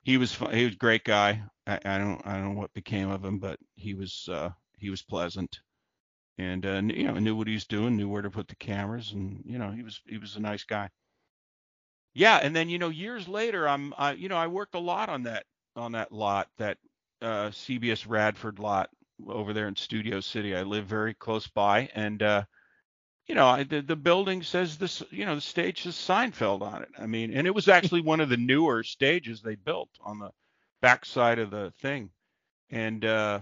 he 0.03 0.17
was 0.17 0.35
he 0.35 0.64
was 0.64 0.75
a 0.75 0.79
great 0.79 1.05
guy. 1.05 1.43
I, 1.64 1.79
I 1.85 1.99
don't 1.99 2.27
I 2.27 2.35
don't 2.35 2.55
know 2.55 2.61
what 2.61 2.75
became 2.75 3.09
of 3.11 3.25
him, 3.25 3.38
but 3.38 3.59
he 3.77 3.95
was 3.95 4.29
uh, 4.31 4.51
he 4.79 4.91
was 4.91 5.03
pleasant, 5.03 5.61
and 6.38 6.67
uh, 6.67 6.83
you 6.85 7.05
know 7.05 7.14
knew 7.21 7.37
what 7.37 7.47
he 7.47 7.55
was 7.55 7.67
doing, 7.67 7.97
knew 7.97 8.09
where 8.09 8.23
to 8.23 8.31
put 8.31 8.49
the 8.49 8.57
cameras, 8.57 9.12
and 9.12 9.45
you 9.47 9.59
know 9.59 9.71
he 9.71 9.85
was 9.85 10.01
he 10.07 10.19
was 10.19 10.35
a 10.35 10.41
nice 10.41 10.64
guy. 10.64 10.88
Yeah, 12.18 12.38
and 12.42 12.54
then 12.54 12.68
you 12.68 12.81
know 12.81 12.88
years 12.88 13.28
later, 13.28 13.68
I'm 13.68 13.94
I 13.96 14.11
you 14.14 14.28
know 14.28 14.37
I 14.37 14.48
worked 14.48 14.74
a 14.74 14.81
lot 14.81 15.09
on 15.09 15.22
that 15.22 15.44
on 15.76 15.92
that 15.92 16.11
lot 16.11 16.48
that 16.59 16.76
uh, 17.22 17.50
CBS 17.50 18.07
Radford 18.09 18.59
lot 18.59 18.90
over 19.28 19.52
there 19.52 19.68
in 19.68 19.76
Studio 19.76 20.18
City. 20.18 20.57
I 20.57 20.62
live 20.62 20.87
very 20.87 21.14
close 21.14 21.46
by, 21.46 21.88
and 21.94 22.20
uh, 22.20 22.42
you 23.28 23.37
know 23.37 23.46
I, 23.46 23.62
the 23.62 23.83
the 23.83 23.94
building 23.94 24.42
says 24.42 24.78
this 24.78 25.00
you 25.12 25.26
know 25.26 25.37
the 25.37 25.40
stage 25.40 25.85
says 25.85 25.94
Seinfeld 25.94 26.62
on 26.62 26.83
it. 26.83 26.88
I 26.98 27.07
mean, 27.07 27.33
and 27.33 27.46
it 27.46 27.54
was 27.54 27.68
actually 27.68 28.00
one 28.00 28.18
of 28.18 28.28
the 28.31 28.37
newer 28.37 28.83
stages 28.83 29.40
they 29.40 29.54
built 29.54 29.90
on 30.00 30.18
the 30.18 30.31
backside 30.83 31.38
of 31.38 31.52
the 31.52 31.72
thing, 31.81 32.11
and 32.68 33.04
uh, 33.04 33.40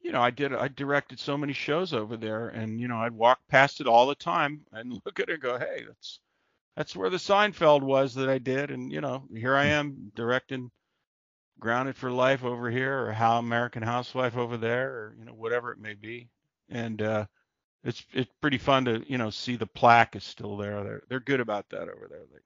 you 0.00 0.12
know 0.12 0.20
I 0.22 0.30
did 0.30 0.54
I 0.54 0.68
directed 0.68 1.18
so 1.18 1.36
many 1.36 1.54
shows 1.54 1.92
over 1.92 2.16
there, 2.16 2.50
and 2.50 2.78
you 2.80 2.86
know 2.86 2.98
I'd 2.98 3.14
walk 3.14 3.40
past 3.48 3.80
it 3.80 3.88
all 3.88 4.06
the 4.06 4.14
time 4.14 4.60
and 4.72 4.92
look 5.04 5.18
at 5.18 5.28
it 5.28 5.32
and 5.34 5.42
go, 5.42 5.58
hey, 5.58 5.82
that's 5.88 6.20
that's 6.78 6.94
where 6.94 7.10
the 7.10 7.16
Seinfeld 7.16 7.82
was 7.82 8.14
that 8.14 8.28
I 8.28 8.38
did, 8.38 8.70
and 8.70 8.92
you 8.92 9.00
know 9.00 9.24
here 9.34 9.56
I 9.56 9.64
am 9.66 10.12
directing 10.14 10.70
Grounded 11.58 11.96
for 11.96 12.08
Life 12.08 12.44
over 12.44 12.70
here, 12.70 13.04
or 13.04 13.12
How 13.12 13.40
American 13.40 13.82
Housewife 13.82 14.36
over 14.36 14.56
there, 14.56 14.88
or 14.88 15.16
you 15.18 15.24
know 15.24 15.32
whatever 15.32 15.72
it 15.72 15.80
may 15.80 15.94
be, 15.94 16.28
and 16.68 17.02
uh, 17.02 17.26
it's 17.82 18.06
it's 18.12 18.30
pretty 18.40 18.58
fun 18.58 18.84
to 18.84 19.04
you 19.08 19.18
know 19.18 19.30
see 19.30 19.56
the 19.56 19.66
plaque 19.66 20.14
is 20.14 20.22
still 20.22 20.56
there. 20.56 20.84
They're 20.84 21.02
they're 21.08 21.20
good 21.20 21.40
about 21.40 21.68
that 21.70 21.82
over 21.88 22.06
there. 22.08 22.22
They 22.32 22.38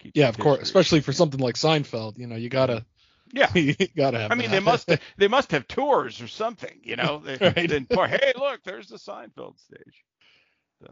keep 0.00 0.16
Yeah, 0.16 0.30
of 0.30 0.36
course. 0.36 0.62
Especially 0.62 1.00
for 1.00 1.12
something 1.12 1.38
like 1.38 1.54
Seinfeld, 1.54 2.18
you 2.18 2.26
know, 2.26 2.36
you 2.36 2.48
gotta 2.48 2.84
Yeah. 3.32 3.50
you 3.54 3.76
gotta 3.96 4.18
have. 4.18 4.32
I 4.32 4.34
mean, 4.34 4.50
that. 4.50 4.56
they 4.56 4.64
must 4.64 4.90
they 5.16 5.28
must 5.28 5.52
have 5.52 5.68
tours 5.68 6.20
or 6.20 6.26
something, 6.26 6.80
you 6.82 6.96
know. 6.96 7.18
They, 7.24 7.36
Right. 7.36 8.10
hey, 8.10 8.32
look, 8.34 8.64
there's 8.64 8.88
the 8.88 8.96
Seinfeld 8.96 9.60
stage. 9.60 10.04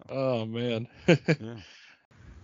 oh 0.08 0.46
man. 0.46 0.86
Yeah. 1.08 1.56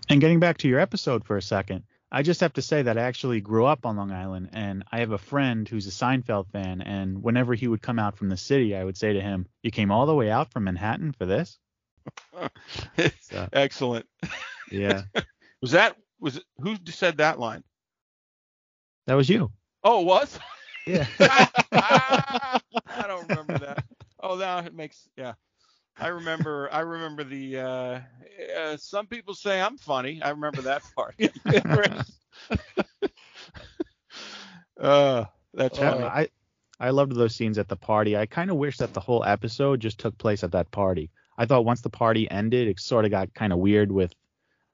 And 0.08 0.20
getting 0.20 0.40
back 0.40 0.58
to 0.58 0.68
your 0.68 0.80
episode 0.80 1.24
for 1.24 1.36
a 1.36 1.42
second, 1.42 1.84
I 2.10 2.22
just 2.22 2.40
have 2.40 2.54
to 2.54 2.62
say 2.62 2.82
that 2.82 2.96
I 2.96 3.02
actually 3.02 3.40
grew 3.42 3.66
up 3.66 3.84
on 3.84 3.96
Long 3.96 4.10
Island, 4.10 4.50
and 4.54 4.82
I 4.90 5.00
have 5.00 5.12
a 5.12 5.18
friend 5.18 5.68
who's 5.68 5.86
a 5.86 5.90
Seinfeld 5.90 6.48
fan. 6.50 6.80
And 6.80 7.22
whenever 7.22 7.54
he 7.54 7.68
would 7.68 7.82
come 7.82 7.98
out 7.98 8.16
from 8.16 8.30
the 8.30 8.36
city, 8.38 8.74
I 8.74 8.84
would 8.84 8.96
say 8.96 9.12
to 9.12 9.20
him, 9.20 9.46
"You 9.62 9.70
came 9.70 9.90
all 9.90 10.06
the 10.06 10.14
way 10.14 10.30
out 10.30 10.50
from 10.50 10.64
Manhattan 10.64 11.12
for 11.12 11.26
this?" 11.26 11.58
So, 13.20 13.48
Excellent. 13.52 14.06
yeah, 14.70 15.02
Was 15.60 15.72
that 15.72 15.96
was 16.20 16.36
it, 16.38 16.44
who 16.58 16.76
said 16.86 17.18
that 17.18 17.38
line? 17.38 17.62
that 19.06 19.14
was 19.14 19.28
you. 19.28 19.50
Oh, 19.84 20.00
it 20.00 20.06
was. 20.06 20.38
Yeah. 20.86 21.06
I 21.20 22.60
don't 23.06 23.28
remember 23.28 23.58
that. 23.58 23.84
Oh, 24.20 24.36
now 24.36 24.58
it 24.60 24.74
makes 24.74 25.08
yeah. 25.16 25.34
I 26.00 26.08
remember. 26.08 26.68
I 26.72 26.80
remember 26.80 27.24
the. 27.24 27.58
Uh, 27.58 28.00
uh, 28.58 28.76
some 28.76 29.06
people 29.06 29.34
say 29.34 29.60
I'm 29.60 29.76
funny. 29.78 30.20
I 30.22 30.30
remember 30.30 30.62
that 30.62 30.82
part. 30.96 31.14
uh, 34.80 35.24
that's 35.54 35.78
Yeah, 35.78 35.90
funny. 35.92 36.04
I 36.04 36.28
I 36.80 36.90
loved 36.90 37.14
those 37.14 37.34
scenes 37.34 37.58
at 37.58 37.68
the 37.68 37.76
party. 37.76 38.16
I 38.16 38.26
kind 38.26 38.50
of 38.50 38.56
wish 38.56 38.76
that 38.78 38.94
the 38.94 39.00
whole 39.00 39.24
episode 39.24 39.80
just 39.80 39.98
took 39.98 40.16
place 40.18 40.44
at 40.44 40.52
that 40.52 40.70
party. 40.70 41.10
I 41.36 41.46
thought 41.46 41.64
once 41.64 41.80
the 41.80 41.90
party 41.90 42.30
ended, 42.30 42.68
it 42.68 42.78
sort 42.80 43.04
of 43.04 43.10
got 43.10 43.34
kind 43.34 43.52
of 43.52 43.58
weird 43.58 43.90
with 43.90 44.12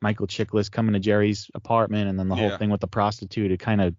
Michael 0.02 0.26
Chiklis 0.26 0.70
coming 0.70 0.92
to 0.94 1.00
Jerry's 1.00 1.50
apartment, 1.54 2.08
and 2.10 2.18
then 2.18 2.28
the 2.28 2.37
Yeah. 2.37 2.48
whole 2.50 2.58
thing 2.58 2.70
with 2.70 2.80
the 2.82 2.87
prostitute. 2.88 3.50
It 3.50 3.60
kind 3.60 3.80
of 3.80 3.94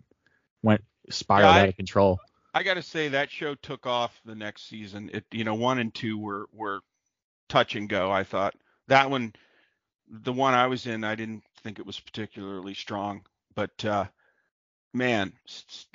went 0.61 0.83
spiraled 1.09 1.43
Yeah, 1.55 1.59
I- 1.59 1.61
out 1.63 1.69
of 1.69 1.75
control. 1.75 2.19
I 2.53 2.63
got 2.63 2.75
to 2.75 2.81
say 2.81 3.09
that 3.09 3.29
show 3.29 3.53
took 3.55 3.85
off 3.85 4.21
the 4.23 4.33
next 4.35 4.69
season. 4.69 5.09
It 5.13 5.25
you 5.31 5.43
know 5.43 5.55
one 5.55 5.77
and 5.79 5.93
two 5.93 6.17
were 6.17 6.47
were 6.53 6.79
touch 7.49 7.75
and 7.75 7.89
go. 7.89 8.11
I 8.11 8.23
thought 8.23 8.55
that 8.87 9.09
one, 9.09 9.33
the 10.09 10.33
one 10.33 10.53
I 10.53 10.67
was 10.67 10.85
in, 10.85 11.03
I 11.03 11.15
didn't 11.15 11.43
think 11.63 11.79
it 11.79 11.85
was 11.85 11.99
particularly 11.99 12.73
strong. 12.73 13.25
But 13.55 13.85
uh, 13.85 14.05
man, 14.93 15.33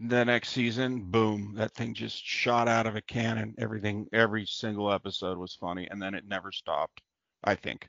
the 0.00 0.24
next 0.24 0.50
season, 0.50 1.10
boom, 1.10 1.54
that 1.56 1.74
thing 1.74 1.94
just 1.94 2.24
shot 2.24 2.68
out 2.68 2.86
of 2.86 2.96
a 2.96 3.02
cannon. 3.02 3.54
Everything, 3.58 4.06
every 4.12 4.46
single 4.46 4.92
episode 4.92 5.38
was 5.38 5.54
funny, 5.54 5.88
and 5.90 6.00
then 6.00 6.14
it 6.14 6.26
never 6.26 6.52
stopped. 6.52 7.00
I 7.42 7.54
think. 7.54 7.88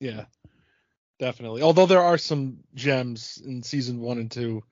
Yeah, 0.00 0.24
definitely. 1.18 1.62
Although 1.62 1.86
there 1.86 2.02
are 2.02 2.18
some 2.18 2.58
gems 2.74 3.40
in 3.44 3.62
season 3.62 4.00
one 4.00 4.18
and 4.18 4.30
two. 4.30 4.64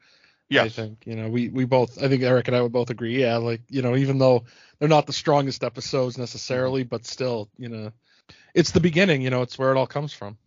Yeah. 0.49 0.63
I 0.63 0.71
think 0.71 1.03
you 1.07 1.15
know 1.15 1.29
we 1.29 1.51
we 1.51 1.67
both 1.67 2.03
I 2.03 2.09
think 2.09 2.23
Eric 2.23 2.49
and 2.49 2.57
I 2.57 2.63
would 2.63 2.73
both 2.73 2.91
agree. 2.91 3.21
Yeah, 3.21 3.37
like 3.37 3.61
you 3.69 3.83
know 3.83 3.95
even 3.97 4.19
though 4.19 4.45
they're 4.79 4.89
not 4.89 5.07
the 5.07 5.13
strongest 5.13 5.63
episodes 5.63 6.17
necessarily, 6.17 6.85
but 6.85 7.05
still 7.05 7.51
you 7.59 7.69
know 7.69 7.93
it's 8.55 8.73
the 8.73 8.81
beginning. 8.81 9.23
You 9.23 9.31
know 9.31 9.43
it's 9.43 9.59
where 9.59 9.71
it 9.71 9.77
all 9.77 9.87
comes 9.87 10.13
from. 10.13 10.39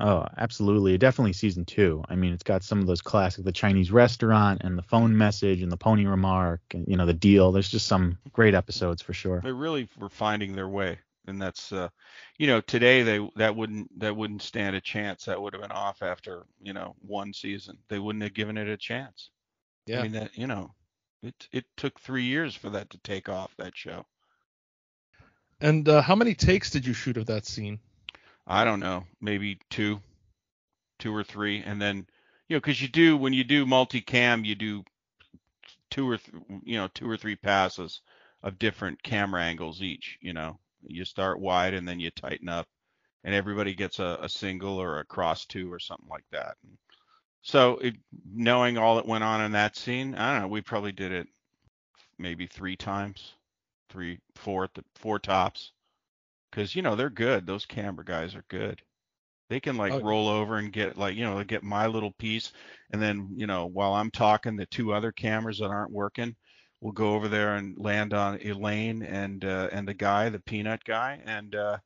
Oh, 0.00 0.26
absolutely. 0.36 0.98
Definitely 0.98 1.34
season 1.34 1.64
two. 1.64 2.02
I 2.08 2.16
mean, 2.16 2.32
it's 2.32 2.42
got 2.42 2.64
some 2.64 2.80
of 2.80 2.86
those 2.88 3.00
classic, 3.00 3.44
the 3.44 3.52
Chinese 3.52 3.92
restaurant 3.92 4.62
and 4.64 4.76
the 4.76 4.82
phone 4.82 5.16
message 5.16 5.62
and 5.62 5.70
the 5.70 5.76
pony 5.76 6.04
remark 6.04 6.62
and, 6.72 6.84
you 6.88 6.96
know, 6.96 7.06
the 7.06 7.12
deal. 7.12 7.52
There's 7.52 7.68
just 7.68 7.86
some 7.86 8.18
great 8.32 8.54
episodes 8.54 9.02
for 9.02 9.12
sure. 9.12 9.40
They 9.40 9.52
really 9.52 9.88
were 9.96 10.08
finding 10.08 10.56
their 10.56 10.68
way. 10.68 10.98
And 11.28 11.40
that's, 11.40 11.70
uh, 11.70 11.90
you 12.38 12.48
know, 12.48 12.60
today 12.60 13.04
they, 13.04 13.30
that 13.36 13.54
wouldn't, 13.54 13.96
that 14.00 14.16
wouldn't 14.16 14.42
stand 14.42 14.74
a 14.74 14.80
chance. 14.80 15.26
That 15.26 15.40
would 15.40 15.52
have 15.52 15.62
been 15.62 15.70
off 15.70 16.02
after, 16.02 16.44
you 16.60 16.72
know, 16.72 16.96
one 17.00 17.32
season. 17.32 17.78
They 17.88 18.00
wouldn't 18.00 18.24
have 18.24 18.34
given 18.34 18.58
it 18.58 18.68
a 18.68 18.76
chance. 18.76 19.30
Yeah. 19.86 20.00
I 20.00 20.02
mean, 20.02 20.12
that, 20.12 20.36
you 20.36 20.48
know, 20.48 20.74
it, 21.22 21.48
it 21.52 21.66
took 21.76 22.00
three 22.00 22.24
years 22.24 22.56
for 22.56 22.70
that 22.70 22.90
to 22.90 22.98
take 22.98 23.28
off, 23.28 23.54
that 23.58 23.76
show. 23.76 24.04
And 25.64 25.88
uh, 25.88 26.02
how 26.02 26.14
many 26.14 26.34
takes 26.34 26.68
did 26.68 26.84
you 26.84 26.92
shoot 26.92 27.16
of 27.16 27.24
that 27.24 27.46
scene? 27.46 27.78
I 28.46 28.64
don't 28.64 28.80
know, 28.80 29.06
maybe 29.22 29.58
two, 29.70 29.98
two 30.98 31.14
or 31.14 31.24
three, 31.24 31.62
and 31.62 31.80
then 31.80 32.06
you 32.48 32.56
know, 32.56 32.60
because 32.60 32.82
you 32.82 32.88
do 32.88 33.16
when 33.16 33.32
you 33.32 33.44
do 33.44 33.64
multicam, 33.64 34.44
you 34.44 34.56
do 34.56 34.84
two 35.90 36.06
or 36.06 36.18
th- 36.18 36.42
you 36.64 36.76
know 36.76 36.88
two 36.88 37.08
or 37.08 37.16
three 37.16 37.36
passes 37.36 38.02
of 38.42 38.58
different 38.58 39.02
camera 39.02 39.42
angles 39.42 39.80
each. 39.80 40.18
You 40.20 40.34
know, 40.34 40.58
you 40.86 41.06
start 41.06 41.40
wide 41.40 41.72
and 41.72 41.88
then 41.88 41.98
you 41.98 42.10
tighten 42.10 42.50
up, 42.50 42.68
and 43.24 43.34
everybody 43.34 43.74
gets 43.74 44.00
a, 44.00 44.18
a 44.20 44.28
single 44.28 44.76
or 44.76 44.98
a 44.98 45.06
cross 45.06 45.46
two 45.46 45.72
or 45.72 45.78
something 45.78 46.10
like 46.10 46.26
that. 46.30 46.56
And 46.62 46.76
so, 47.40 47.78
it, 47.78 47.94
knowing 48.30 48.76
all 48.76 48.96
that 48.96 49.08
went 49.08 49.24
on 49.24 49.40
in 49.40 49.52
that 49.52 49.78
scene, 49.78 50.14
I 50.14 50.34
don't 50.34 50.42
know. 50.42 50.48
We 50.48 50.60
probably 50.60 50.92
did 50.92 51.12
it 51.12 51.26
maybe 52.18 52.46
three 52.46 52.76
times, 52.76 53.32
three, 53.94 54.18
four, 54.34 54.68
four 54.96 55.20
tops 55.20 55.70
because 56.50 56.74
you 56.74 56.82
know 56.82 56.96
they're 56.96 57.10
good. 57.10 57.46
Those 57.46 57.64
camera 57.64 58.04
guys 58.04 58.34
are 58.34 58.44
good. 58.48 58.82
They 59.48 59.60
can 59.60 59.76
like 59.76 59.92
oh, 59.92 60.00
roll 60.00 60.28
over 60.28 60.56
and 60.56 60.72
get 60.72 60.98
like 60.98 61.16
you 61.16 61.24
know 61.24 61.42
get 61.44 61.62
my 61.62 61.86
little 61.86 62.10
piece, 62.18 62.52
and 62.92 63.00
then 63.00 63.30
you 63.36 63.46
know 63.46 63.66
while 63.66 63.94
I'm 63.94 64.10
talking, 64.10 64.56
the 64.56 64.66
two 64.66 64.92
other 64.92 65.12
cameras 65.12 65.58
that 65.60 65.70
aren't 65.70 65.92
working 65.92 66.34
will 66.80 66.90
go 66.90 67.14
over 67.14 67.28
there 67.28 67.54
and 67.54 67.78
land 67.78 68.12
on 68.12 68.40
Elaine 68.42 69.04
and 69.04 69.44
uh, 69.44 69.68
and 69.70 69.86
the 69.86 69.94
guy, 69.94 70.28
the 70.28 70.40
peanut 70.40 70.82
guy, 70.82 71.20
and 71.24 71.54
uh, 71.54 71.78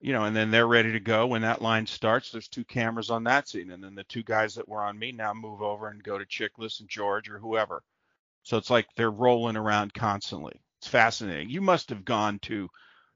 you 0.00 0.14
know, 0.14 0.24
and 0.24 0.34
then 0.34 0.50
they're 0.50 0.66
ready 0.66 0.92
to 0.92 1.00
go 1.00 1.26
when 1.26 1.42
that 1.42 1.60
line 1.60 1.86
starts. 1.86 2.30
There's 2.30 2.48
two 2.48 2.64
cameras 2.64 3.10
on 3.10 3.24
that 3.24 3.48
scene, 3.48 3.70
and 3.70 3.84
then 3.84 3.94
the 3.94 4.04
two 4.04 4.22
guys 4.22 4.54
that 4.54 4.68
were 4.68 4.82
on 4.82 4.98
me 4.98 5.12
now 5.12 5.34
move 5.34 5.60
over 5.60 5.88
and 5.88 6.02
go 6.02 6.16
to 6.16 6.24
Chiklis 6.24 6.80
and 6.80 6.88
George 6.88 7.28
or 7.28 7.38
whoever. 7.38 7.82
So 8.44 8.56
it's 8.56 8.70
like 8.70 8.86
they're 8.96 9.10
rolling 9.10 9.56
around 9.56 9.92
constantly. 9.94 10.60
It's 10.84 10.90
fascinating. 10.90 11.48
You 11.48 11.62
must 11.62 11.88
have 11.88 12.04
gone 12.04 12.40
to 12.40 12.68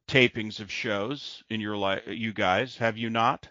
tapings 0.08 0.58
of 0.58 0.72
shows 0.72 1.42
in 1.50 1.60
your 1.60 1.76
life, 1.76 2.00
you 2.06 2.32
guys, 2.32 2.78
have 2.78 2.96
you 2.96 3.10
not? 3.10 3.46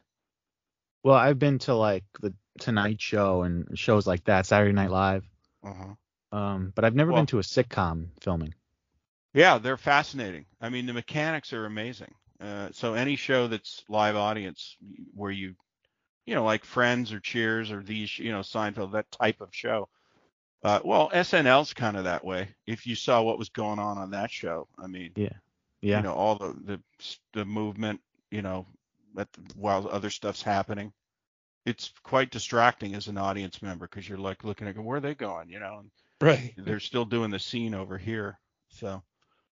Well, 1.04 1.14
I've 1.14 1.38
been 1.38 1.60
to 1.60 1.76
like 1.76 2.04
the 2.20 2.34
Tonight 2.58 3.00
Show 3.00 3.44
and 3.44 3.78
shows 3.78 4.08
like 4.08 4.24
that, 4.24 4.48
Saturday 4.48 4.74
Night 4.74 4.90
Live. 4.90 5.24
Uh-huh. 5.64 6.36
Um, 6.36 6.74
but 6.74 6.84
I've 6.84 6.96
never 6.96 7.12
well, 7.12 7.22
been 7.22 7.28
to 7.28 7.38
a 7.38 7.44
sitcom 7.44 8.08
filming. 8.20 8.56
Yeah, 9.36 9.60
they're 9.60 9.78
fascinating. 9.78 10.48
I 10.60 10.70
mean, 10.70 10.88
the 10.88 10.94
mechanics 10.94 11.54
are 11.54 11.68
amazing. 11.68 12.16
Uh, 12.42 12.70
so 12.72 12.96
any 12.96 13.18
show 13.18 13.46
that's 13.46 13.84
live 13.88 14.16
audience 14.16 14.78
where 15.14 15.30
you, 15.30 15.54
you 16.26 16.34
know, 16.34 16.44
like 16.44 16.66
Friends 16.66 17.14
or 17.14 17.20
Cheers 17.20 17.72
or 17.72 17.84
these, 17.84 18.18
you 18.18 18.32
know, 18.32 18.40
Seinfeld, 18.40 18.94
that 18.94 19.12
type 19.12 19.42
of 19.42 19.50
show. 19.52 19.90
Uh, 20.64 20.80
well, 20.84 21.10
SNL's 21.14 21.74
kind 21.74 21.98
of 21.98 22.06
that 22.06 22.26
way. 22.26 22.50
If 22.66 22.88
you 22.88 22.96
saw 22.96 23.22
what 23.22 23.38
was 23.38 23.50
going 23.50 23.80
on 23.80 23.98
on 23.98 24.12
that 24.12 24.32
show, 24.32 24.68
I 24.78 24.88
mean, 24.88 25.12
yeah, 25.16 25.30
yeah. 25.82 25.98
You 25.98 26.04
know, 26.04 26.14
all 26.14 26.36
the 26.36 26.56
the 26.64 26.82
the 27.34 27.46
movement, 27.46 28.02
you 28.32 28.42
know, 28.42 28.66
that 29.16 29.30
while 29.56 29.88
other 29.90 30.10
stuff's 30.10 30.42
happening. 30.42 30.94
It's 31.66 31.92
quite 32.02 32.32
distracting 32.32 32.96
as 32.96 33.08
an 33.08 33.18
audience 33.18 33.62
member 33.62 33.88
because 33.90 34.08
you're 34.08 34.18
like 34.18 34.46
looking 34.46 34.70
at 34.70 34.78
where 34.78 34.98
are 34.98 35.02
they 35.02 35.16
going, 35.16 35.50
you 35.50 35.60
know, 35.60 35.80
and 35.80 35.92
right. 36.22 36.54
They're 36.58 36.80
still 36.80 37.04
doing 37.04 37.30
the 37.30 37.40
scene 37.40 37.74
over 37.74 37.98
here, 37.98 38.40
so 38.70 39.04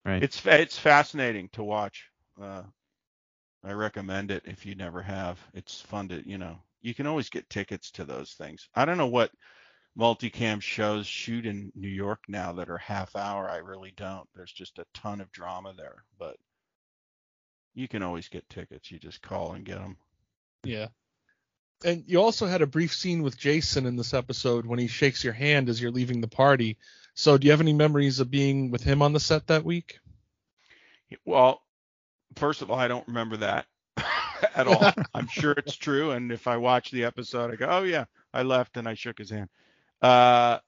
right. 0.05 0.23
It's 0.23 0.41
it's 0.45 0.79
fascinating 0.79 1.49
to 1.53 1.63
watch. 1.63 2.09
Uh, 2.41 2.63
I 3.65 3.71
recommend 3.73 4.31
it 4.31 4.43
if 4.45 4.65
you 4.65 4.75
never 4.75 5.01
have. 5.01 5.39
It's 5.53 5.81
fun 5.81 6.07
to, 6.09 6.27
you 6.27 6.37
know, 6.37 6.57
you 6.81 6.93
can 6.93 7.07
always 7.07 7.29
get 7.29 7.49
tickets 7.49 7.91
to 7.91 8.05
those 8.05 8.33
things. 8.33 8.69
I 8.75 8.85
don't 8.85 8.97
know 8.97 9.07
what 9.07 9.31
multicam 9.97 10.61
shows 10.61 11.07
shoot 11.07 11.45
in 11.45 11.71
New 11.75 11.87
York 11.87 12.23
now 12.27 12.53
that 12.53 12.69
are 12.69 12.77
half 12.77 13.15
hour. 13.15 13.49
I 13.49 13.57
really 13.57 13.93
don't. 13.95 14.27
There's 14.35 14.51
just 14.51 14.79
a 14.79 14.85
ton 14.93 15.21
of 15.21 15.31
drama 15.31 15.73
there, 15.75 16.03
but 16.19 16.37
you 17.73 17.87
can 17.87 18.03
always 18.03 18.27
get 18.27 18.49
tickets. 18.49 18.91
You 18.91 18.99
just 18.99 19.21
call 19.21 19.53
and 19.53 19.65
get 19.65 19.79
them. 19.79 19.97
Yeah. 20.63 20.87
And 21.83 22.03
you 22.07 22.21
also 22.21 22.47
had 22.47 22.61
a 22.61 22.67
brief 22.67 22.93
scene 22.93 23.21
with 23.21 23.37
Jason 23.37 23.85
in 23.85 23.95
this 23.95 24.13
episode 24.13 24.65
when 24.65 24.79
he 24.79 24.87
shakes 24.87 25.23
your 25.23 25.33
hand 25.33 25.69
as 25.69 25.81
you're 25.81 25.91
leaving 25.91 26.21
the 26.21 26.27
party. 26.27 26.77
So, 27.13 27.37
do 27.37 27.45
you 27.45 27.51
have 27.51 27.61
any 27.61 27.73
memories 27.73 28.19
of 28.19 28.31
being 28.31 28.71
with 28.71 28.81
him 28.83 29.01
on 29.01 29.13
the 29.13 29.19
set 29.19 29.47
that 29.47 29.63
week? 29.63 29.99
Well, 31.25 31.61
first 32.35 32.61
of 32.61 32.71
all, 32.71 32.79
I 32.79 32.87
don't 32.87 33.07
remember 33.07 33.37
that 33.37 33.65
at 34.55 34.67
all. 34.67 34.91
I'm 35.13 35.27
sure 35.27 35.51
it's 35.51 35.75
true. 35.75 36.11
And 36.11 36.31
if 36.31 36.47
I 36.47 36.57
watch 36.57 36.91
the 36.91 37.03
episode, 37.03 37.51
I 37.51 37.55
go, 37.55 37.67
oh, 37.69 37.83
yeah, 37.83 38.05
I 38.33 38.43
left 38.43 38.77
and 38.77 38.87
I 38.87 38.93
shook 38.93 39.17
his 39.17 39.29
hand. 39.29 39.49
Uh, 40.01 40.59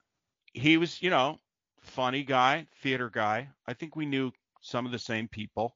he 0.53 0.77
was, 0.77 1.01
you 1.01 1.09
know, 1.09 1.39
funny 1.81 2.23
guy, 2.23 2.67
theater 2.81 3.09
guy. 3.09 3.49
I 3.67 3.73
think 3.73 3.95
we 3.95 4.05
knew 4.05 4.31
some 4.61 4.85
of 4.85 4.91
the 4.91 4.99
same 4.99 5.27
people, 5.27 5.75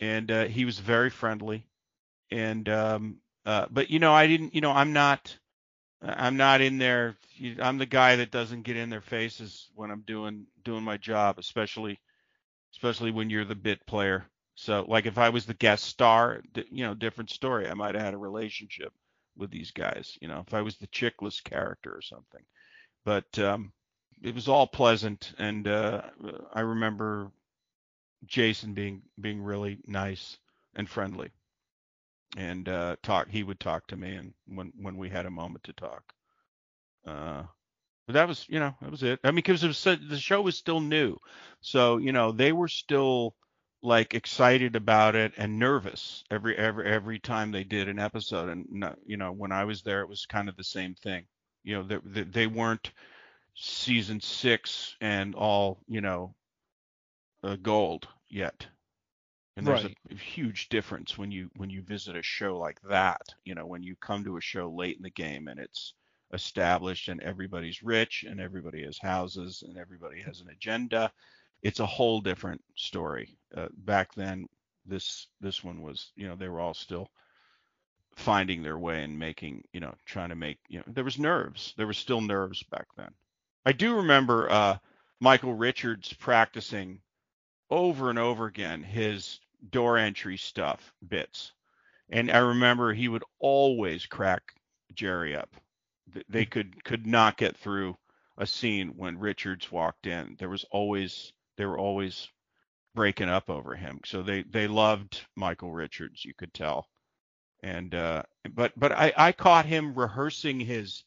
and 0.00 0.30
uh, 0.30 0.44
he 0.46 0.64
was 0.64 0.78
very 0.78 1.10
friendly. 1.10 1.66
And 2.30 2.68
um, 2.68 3.18
uh, 3.46 3.66
but 3.70 3.90
you 3.90 3.98
know, 3.98 4.12
I 4.12 4.26
didn't, 4.26 4.54
you 4.54 4.60
know, 4.60 4.72
I'm 4.72 4.92
not, 4.92 5.36
I'm 6.02 6.36
not 6.36 6.60
in 6.60 6.78
there. 6.78 7.16
I'm 7.60 7.78
the 7.78 7.86
guy 7.86 8.16
that 8.16 8.30
doesn't 8.30 8.62
get 8.62 8.76
in 8.76 8.90
their 8.90 9.00
faces 9.00 9.68
when 9.74 9.90
I'm 9.90 10.02
doing 10.02 10.46
doing 10.64 10.82
my 10.82 10.96
job, 10.96 11.38
especially 11.38 11.98
especially 12.74 13.10
when 13.10 13.30
you're 13.30 13.44
the 13.44 13.54
bit 13.54 13.84
player. 13.86 14.26
So 14.54 14.84
like 14.88 15.06
if 15.06 15.18
I 15.18 15.30
was 15.30 15.46
the 15.46 15.54
guest 15.54 15.84
star, 15.84 16.42
you 16.70 16.84
know, 16.84 16.94
different 16.94 17.30
story. 17.30 17.68
I 17.68 17.74
might 17.74 17.94
have 17.94 18.04
had 18.04 18.14
a 18.14 18.18
relationship 18.18 18.92
with 19.36 19.50
these 19.50 19.70
guys. 19.70 20.18
You 20.20 20.28
know, 20.28 20.44
if 20.46 20.52
I 20.54 20.62
was 20.62 20.76
the 20.76 20.88
Chiklis 20.88 21.42
character 21.42 21.94
or 21.94 22.02
something 22.02 22.42
but 23.04 23.38
um, 23.38 23.72
it 24.22 24.34
was 24.34 24.48
all 24.48 24.66
pleasant, 24.66 25.32
and 25.38 25.66
uh, 25.68 26.02
I 26.52 26.60
remember 26.60 27.30
Jason 28.26 28.74
being 28.74 29.02
being 29.20 29.42
really 29.42 29.78
nice 29.86 30.38
and 30.74 30.88
friendly, 30.88 31.30
and 32.36 32.68
uh, 32.68 32.96
talk. 33.02 33.28
He 33.28 33.42
would 33.42 33.60
talk 33.60 33.86
to 33.88 33.96
me, 33.96 34.14
and 34.14 34.34
when 34.46 34.72
when 34.80 34.96
we 34.96 35.08
had 35.08 35.26
a 35.26 35.30
moment 35.30 35.64
to 35.64 35.72
talk. 35.72 36.12
Uh, 37.06 37.44
but 38.06 38.14
that 38.14 38.28
was, 38.28 38.46
you 38.48 38.58
know, 38.58 38.74
that 38.80 38.90
was 38.90 39.02
it. 39.02 39.20
I 39.22 39.28
mean, 39.28 39.36
because 39.36 39.60
the 39.60 40.18
show 40.18 40.40
was 40.40 40.56
still 40.56 40.80
new, 40.80 41.18
so 41.60 41.98
you 41.98 42.12
know 42.12 42.32
they 42.32 42.52
were 42.52 42.68
still 42.68 43.34
like 43.82 44.14
excited 44.14 44.74
about 44.76 45.14
it 45.14 45.32
and 45.36 45.58
nervous 45.58 46.24
every 46.30 46.56
every 46.56 46.86
every 46.86 47.18
time 47.18 47.52
they 47.52 47.64
did 47.64 47.88
an 47.88 47.98
episode. 47.98 48.48
And 48.48 48.96
you 49.06 49.16
know, 49.16 49.32
when 49.32 49.52
I 49.52 49.64
was 49.64 49.82
there, 49.82 50.00
it 50.00 50.08
was 50.08 50.26
kind 50.26 50.48
of 50.48 50.56
the 50.56 50.64
same 50.64 50.94
thing. 50.94 51.26
You 51.68 51.74
know, 51.74 52.00
they, 52.02 52.22
they 52.22 52.46
weren't 52.46 52.92
season 53.54 54.22
six 54.22 54.96
and 55.02 55.34
all, 55.34 55.78
you 55.86 56.00
know, 56.00 56.34
uh, 57.44 57.56
gold 57.60 58.08
yet. 58.30 58.66
And 59.54 59.66
there's 59.66 59.84
right. 59.84 59.94
a, 60.10 60.14
a, 60.14 60.16
huge 60.16 60.70
difference 60.70 61.18
when 61.18 61.30
you 61.30 61.50
when 61.56 61.68
you 61.68 61.82
visit 61.82 62.16
a 62.16 62.22
show 62.22 62.56
like 62.56 62.80
that. 62.88 63.20
You 63.44 63.54
know, 63.54 63.66
when 63.66 63.82
you 63.82 63.96
come 63.96 64.24
to 64.24 64.38
a 64.38 64.40
show 64.40 64.70
late 64.70 64.96
in 64.96 65.02
the 65.02 65.10
game 65.10 65.46
and 65.46 65.60
it's 65.60 65.92
established 66.32 67.08
and 67.08 67.20
everybody's 67.20 67.82
rich 67.82 68.24
and 68.26 68.40
everybody 68.40 68.84
has 68.84 68.96
houses 68.96 69.62
and 69.66 69.76
everybody 69.76 70.22
has 70.22 70.40
an 70.40 70.48
agenda. 70.48 71.12
It's 71.62 71.80
a 71.80 71.86
whole 71.86 72.22
different 72.22 72.62
story. 72.76 73.36
Uh, 73.54 73.68
back 73.76 74.14
then, 74.14 74.46
this 74.86 75.26
this 75.42 75.62
one 75.62 75.82
was, 75.82 76.12
you 76.16 76.28
know, 76.28 76.34
they 76.34 76.48
were 76.48 76.60
all 76.60 76.72
still 76.72 77.10
finding 78.18 78.62
their 78.62 78.78
way 78.78 79.04
and 79.04 79.18
making, 79.18 79.64
you 79.72 79.80
know, 79.80 79.94
trying 80.04 80.30
to 80.30 80.34
make, 80.34 80.58
you 80.68 80.78
know, 80.78 80.84
there 80.88 81.04
was 81.04 81.18
nerves. 81.18 81.74
There 81.76 81.86
was 81.86 81.98
still 81.98 82.20
nerves 82.20 82.62
back 82.64 82.86
then. 82.96 83.10
I 83.64 83.72
do 83.72 83.96
remember 83.96 84.50
uh, 84.50 84.78
Michael 85.20 85.54
Richards 85.54 86.12
practicing 86.12 87.00
over 87.70 88.10
and 88.10 88.18
over 88.18 88.46
again 88.46 88.82
his 88.82 89.40
door 89.70 89.98
entry 89.98 90.36
stuff 90.36 90.92
bits. 91.06 91.52
And 92.10 92.30
I 92.30 92.38
remember 92.38 92.92
he 92.92 93.08
would 93.08 93.24
always 93.38 94.06
crack 94.06 94.42
Jerry 94.94 95.36
up. 95.36 95.50
They 96.28 96.46
could 96.46 96.82
could 96.84 97.06
not 97.06 97.36
get 97.36 97.56
through 97.56 97.96
a 98.38 98.46
scene 98.46 98.94
when 98.96 99.18
Richards 99.18 99.70
walked 99.70 100.06
in. 100.06 100.36
There 100.38 100.48
was 100.48 100.64
always 100.70 101.32
they 101.56 101.66
were 101.66 101.78
always 101.78 102.28
breaking 102.94 103.28
up 103.28 103.50
over 103.50 103.76
him. 103.76 104.00
So 104.06 104.22
they 104.22 104.42
they 104.42 104.66
loved 104.66 105.20
Michael 105.36 105.72
Richards, 105.72 106.24
you 106.24 106.34
could 106.34 106.54
tell. 106.54 106.88
And 107.62 107.94
uh 107.94 108.22
but 108.54 108.72
but 108.78 108.92
I 108.92 109.12
I 109.16 109.32
caught 109.32 109.66
him 109.66 109.94
rehearsing 109.94 110.60
his 110.60 111.04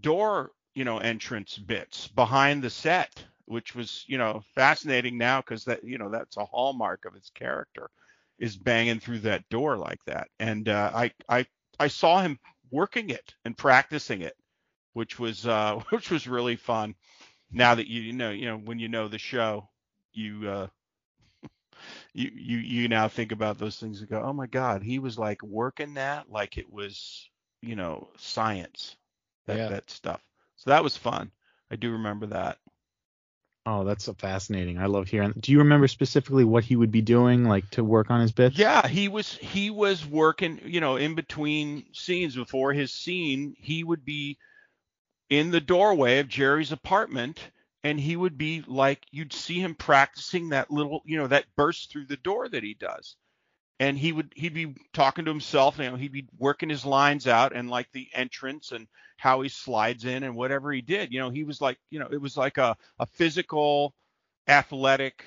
door, 0.00 0.52
you 0.74 0.84
know, 0.84 0.98
entrance 0.98 1.58
bits 1.58 2.08
behind 2.08 2.62
the 2.62 2.70
set, 2.70 3.24
which 3.46 3.74
was, 3.74 4.04
you 4.06 4.18
know, 4.18 4.42
fascinating 4.54 5.18
now 5.18 5.40
cuz 5.42 5.64
that, 5.64 5.84
you 5.84 5.98
know, 5.98 6.10
that's 6.10 6.36
a 6.36 6.44
hallmark 6.44 7.04
of 7.04 7.14
his 7.14 7.30
character 7.34 7.90
is 8.38 8.56
banging 8.56 9.00
through 9.00 9.18
that 9.20 9.48
door 9.48 9.76
like 9.76 10.04
that. 10.04 10.28
And 10.38 10.68
uh 10.68 10.90
I 10.94 11.12
I 11.28 11.46
I 11.80 11.88
saw 11.88 12.22
him 12.22 12.38
working 12.70 13.10
it 13.10 13.34
and 13.44 13.56
practicing 13.56 14.22
it, 14.22 14.36
which 14.94 15.18
was 15.18 15.46
uh 15.46 15.80
which 15.90 16.10
was 16.10 16.28
really 16.28 16.56
fun. 16.56 16.94
Now 17.52 17.74
that 17.76 17.88
you, 17.88 18.02
you 18.02 18.12
know, 18.14 18.30
you 18.30 18.46
know, 18.46 18.58
when 18.58 18.78
you 18.78 18.88
know 18.88 19.08
the 19.08 19.18
show, 19.18 19.70
you 20.12 20.48
uh 20.48 20.68
you 22.14 22.30
you 22.34 22.58
you 22.58 22.88
now 22.88 23.08
think 23.08 23.32
about 23.32 23.58
those 23.58 23.78
things 23.78 24.00
and 24.00 24.08
go, 24.08 24.22
"Oh 24.22 24.32
my 24.32 24.46
god, 24.46 24.82
he 24.82 24.98
was 24.98 25.18
like 25.18 25.42
working 25.42 25.94
that 25.94 26.30
like 26.30 26.58
it 26.58 26.70
was, 26.70 27.28
you 27.62 27.76
know, 27.76 28.08
science." 28.16 28.96
That 29.46 29.58
Yeah. 29.58 29.68
that 29.68 29.90
stuff. 29.90 30.22
So 30.56 30.70
that 30.70 30.82
was 30.84 30.96
fun. 30.96 31.30
I 31.70 31.76
do 31.76 31.92
remember 31.92 32.26
that. 32.26 32.58
Oh, 33.66 33.84
that's 33.84 34.04
so 34.04 34.14
fascinating. 34.14 34.78
I 34.78 34.86
love 34.86 35.08
hearing. 35.08 35.32
Do 35.38 35.52
you 35.52 35.58
remember 35.58 35.88
specifically 35.88 36.44
what 36.44 36.64
he 36.64 36.76
would 36.76 36.90
be 36.90 37.02
doing, 37.02 37.44
like 37.44 37.68
to 37.70 37.84
work 37.84 38.10
on 38.10 38.20
his 38.20 38.32
bits? 38.32 38.56
Yeah, 38.56 38.86
he 38.88 39.08
was 39.08 39.36
he 39.36 39.70
was 39.70 40.06
working, 40.06 40.60
you 40.64 40.80
know, 40.80 40.96
in 40.96 41.14
between 41.14 41.92
scenes 41.92 42.34
before 42.34 42.72
his 42.72 42.92
scene, 42.92 43.54
he 43.58 43.84
would 43.84 44.04
be 44.04 44.38
in 45.28 45.50
the 45.50 45.60
doorway 45.60 46.18
of 46.18 46.28
Jerry's 46.28 46.72
apartment 46.72 47.50
and 47.84 48.00
he 48.00 48.16
would 48.16 48.38
be 48.38 48.62
like 48.66 49.04
you'd 49.10 49.32
see 49.32 49.60
him 49.60 49.74
practicing 49.74 50.50
that 50.50 50.70
little, 50.70 51.02
you 51.06 51.18
know, 51.18 51.28
that 51.28 51.46
burst 51.56 51.90
through 51.92 52.06
the 52.06 52.16
door 52.18 52.48
that 52.48 52.62
he 52.64 52.74
does. 52.74 53.16
And 53.80 53.98
he 53.98 54.12
would 54.12 54.32
he'd 54.36 54.54
be 54.54 54.74
talking 54.92 55.24
to 55.26 55.30
himself, 55.30 55.78
you 55.78 55.90
know, 55.90 55.96
he'd 55.96 56.12
be 56.12 56.26
working 56.38 56.68
his 56.68 56.84
lines 56.84 57.28
out 57.28 57.54
and 57.54 57.70
like 57.70 57.88
the 57.92 58.08
entrance 58.14 58.72
and 58.72 58.88
how 59.18 59.42
he 59.42 59.48
slides 59.48 60.04
in 60.04 60.24
and 60.24 60.36
whatever 60.36 60.72
he 60.72 60.82
did. 60.82 61.12
You 61.12 61.20
know, 61.20 61.30
he 61.30 61.44
was 61.44 61.60
like, 61.60 61.78
you 61.90 62.00
know, 62.00 62.08
it 62.10 62.20
was 62.20 62.36
like 62.36 62.58
a 62.58 62.76
a 62.98 63.06
physical 63.06 63.94
athletic 64.48 65.24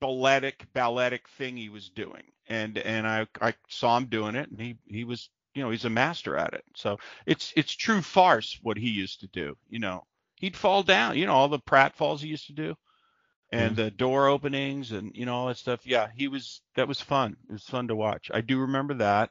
balletic 0.00 0.66
balletic 0.74 1.28
thing 1.30 1.56
he 1.56 1.68
was 1.70 1.90
doing 1.90 2.22
and 2.48 2.78
and 2.78 3.06
I 3.06 3.26
I 3.40 3.54
saw 3.68 3.96
him 3.96 4.06
doing 4.06 4.36
it 4.36 4.50
and 4.50 4.60
he 4.60 4.76
he 4.86 5.04
was 5.04 5.30
you 5.54 5.62
know 5.62 5.70
he's 5.70 5.86
a 5.86 5.90
master 5.90 6.36
at 6.36 6.54
it 6.54 6.64
so 6.76 6.98
it's 7.26 7.52
it's 7.56 7.74
true 7.74 8.02
farce 8.02 8.58
what 8.62 8.78
he 8.78 8.90
used 8.90 9.20
to 9.20 9.28
do 9.28 9.56
you 9.68 9.80
know 9.80 10.04
he'd 10.40 10.56
fall 10.56 10.82
down 10.82 11.16
you 11.16 11.26
know 11.26 11.34
all 11.34 11.48
the 11.48 11.58
pratfalls 11.58 12.20
he 12.20 12.28
used 12.28 12.46
to 12.46 12.52
do 12.52 12.76
and 13.50 13.76
the 13.76 13.90
door 13.90 14.28
openings 14.28 14.92
and 14.92 15.14
you 15.14 15.24
know 15.24 15.34
all 15.34 15.46
that 15.48 15.56
stuff. 15.56 15.86
Yeah 15.86 16.08
he 16.14 16.28
was 16.28 16.60
that 16.74 16.88
was 16.88 17.00
fun. 17.00 17.36
It 17.48 17.52
was 17.52 17.64
fun 17.64 17.88
to 17.88 17.96
watch. 17.96 18.30
I 18.32 18.40
do 18.40 18.58
remember 18.58 18.94
that 18.94 19.30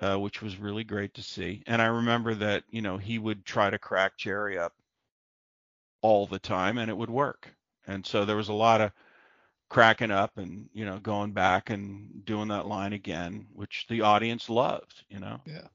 uh, 0.00 0.16
which 0.16 0.42
was 0.42 0.56
really 0.56 0.84
great 0.84 1.14
to 1.14 1.22
see. 1.22 1.62
And 1.66 1.82
I 1.82 1.86
remember 1.86 2.34
that 2.34 2.64
you 2.70 2.82
know 2.82 2.98
he 2.98 3.18
would 3.18 3.44
try 3.44 3.70
to 3.70 3.78
crack 3.78 4.16
Jerry 4.16 4.58
up 4.58 4.74
all 6.02 6.26
the 6.26 6.38
time 6.38 6.78
and 6.78 6.90
it 6.90 6.96
would 6.96 7.10
work. 7.10 7.52
And 7.86 8.04
so 8.04 8.24
there 8.24 8.36
was 8.36 8.48
a 8.48 8.54
lot 8.54 8.80
of 8.80 8.92
cracking 9.68 10.10
up 10.10 10.38
and 10.38 10.68
you 10.72 10.84
know 10.84 10.98
going 10.98 11.32
back 11.32 11.70
and 11.70 12.24
doing 12.24 12.48
that 12.48 12.66
line 12.66 12.94
again 12.94 13.46
which 13.52 13.84
the 13.90 14.00
audience 14.00 14.48
loved 14.48 15.04
you 15.10 15.20
know? 15.20 15.40
Yeah. 15.44 15.66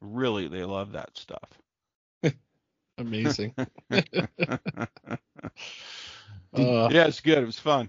really 0.00 0.48
they 0.48 0.64
love 0.64 0.92
that 0.92 1.16
stuff 1.16 1.60
Amazing. 2.98 3.54
Uh, 6.54 6.88
yeah 6.90 7.06
it's 7.06 7.20
good 7.20 7.38
it 7.38 7.46
was 7.46 7.58
fun 7.58 7.88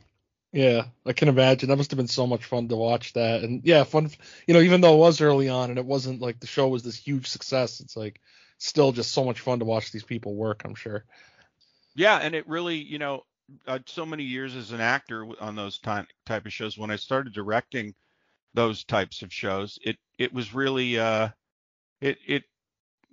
Yeah, 0.52 0.86
I 1.06 1.14
can 1.14 1.28
imagine. 1.28 1.70
That 1.70 1.78
must 1.78 1.92
have 1.92 1.98
been 1.98 2.08
so 2.08 2.26
much 2.26 2.46
fun 2.46 2.68
to 2.70 2.76
watch 2.76 3.14
that. 3.14 3.44
And 3.44 3.62
yeah, 3.66 3.84
fun. 3.84 4.10
You 4.48 4.54
know, 4.54 4.62
even 4.62 4.82
though 4.82 4.96
it 4.96 5.00
was 5.00 5.22
early 5.22 5.50
on 5.50 5.70
and 5.70 5.78
it 5.78 5.86
wasn't 5.86 6.22
like 6.22 6.40
the 6.40 6.48
show 6.48 6.68
was 6.70 6.84
this 6.84 6.96
huge 6.96 7.28
success, 7.28 7.80
it's 7.82 7.98
like 7.98 8.20
still 8.58 8.92
just 8.92 9.12
so 9.14 9.24
much 9.26 9.42
fun 9.42 9.60
to 9.60 9.66
watch 9.66 9.92
these 9.92 10.04
people 10.04 10.36
work. 10.36 10.64
I'm 10.66 10.76
sure. 10.76 11.06
yeah 11.96 12.18
and 12.18 12.36
it 12.36 12.48
really 12.48 12.76
you 12.78 13.00
know 13.00 13.24
uh, 13.68 13.80
so 13.86 14.06
many 14.06 14.24
years 14.24 14.56
as 14.56 14.72
an 14.72 14.82
actor 14.82 15.26
on 15.40 15.56
those 15.56 15.80
time, 15.80 16.08
type 16.26 16.46
of 16.46 16.54
shows 16.54 16.78
when 16.78 16.92
i 16.92 16.96
started 16.96 17.34
directing 17.34 17.94
those 18.54 18.84
types 18.84 19.22
of 19.22 19.32
shows 19.34 19.78
it 19.84 19.98
it 20.18 20.34
was 20.34 20.54
really 20.54 21.00
uh 21.00 21.30
it 22.02 22.18
it 22.28 22.44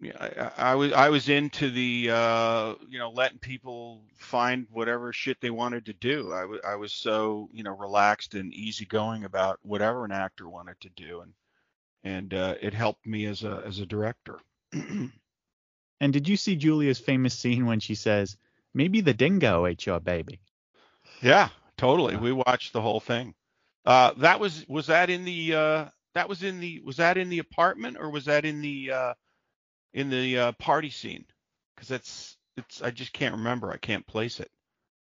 I, 0.02 0.26
I 0.28 0.52
I 0.72 0.74
was 0.74 0.92
I 0.92 1.08
was 1.08 1.28
into 1.28 1.70
the 1.70 2.10
uh, 2.10 2.74
you 2.88 2.98
know 2.98 3.10
letting 3.10 3.38
people 3.38 4.02
find 4.16 4.66
whatever 4.70 5.12
shit 5.12 5.40
they 5.40 5.50
wanted 5.50 5.86
to 5.86 5.92
do. 5.94 6.32
I 6.32 6.44
wa- 6.44 6.58
I 6.66 6.76
was 6.76 6.92
so 6.92 7.48
you 7.52 7.62
know 7.62 7.76
relaxed 7.76 8.34
and 8.34 8.52
easygoing 8.52 9.24
about 9.24 9.58
whatever 9.62 10.04
an 10.04 10.12
actor 10.12 10.48
wanted 10.48 10.80
to 10.80 10.90
do, 10.90 11.20
and 11.20 11.32
and 12.02 12.34
uh, 12.34 12.54
it 12.60 12.74
helped 12.74 13.06
me 13.06 13.26
as 13.26 13.44
a 13.44 13.62
as 13.66 13.78
a 13.78 13.86
director. 13.86 14.38
And 16.00 16.12
did 16.12 16.28
you 16.28 16.36
see 16.36 16.56
Julia's 16.56 16.98
famous 16.98 17.38
scene 17.38 17.66
when 17.66 17.80
she 17.80 17.94
says, 17.94 18.36
"Maybe 18.74 19.00
the 19.00 19.14
dingo 19.14 19.64
ate 19.66 19.86
your 19.86 20.00
baby"? 20.00 20.40
yeah, 21.22 21.48
totally. 21.76 22.16
We 22.16 22.32
watched 22.32 22.72
the 22.72 22.82
whole 22.82 23.00
thing. 23.00 23.34
Uh, 23.86 24.12
that 24.18 24.40
was 24.40 24.66
was 24.68 24.88
that 24.88 25.08
in 25.10 25.24
the 25.24 25.54
uh, 25.54 25.84
that 26.14 26.28
was 26.28 26.42
in 26.42 26.60
the 26.60 26.80
was 26.80 26.96
that 26.96 27.16
in 27.16 27.28
the 27.28 27.38
apartment 27.38 27.96
or 27.98 28.10
was 28.10 28.24
that 28.26 28.44
in 28.44 28.60
the 28.60 28.90
uh, 28.90 29.14
in 29.94 30.10
the 30.10 30.38
uh, 30.38 30.52
party 30.52 30.90
scene? 30.90 31.24
Because 31.74 31.88
that's 31.88 32.36
it's 32.58 32.82
I 32.82 32.90
just 32.90 33.12
can't 33.14 33.34
remember. 33.36 33.72
I 33.72 33.78
can't 33.78 34.06
place 34.06 34.38
it. 34.40 34.50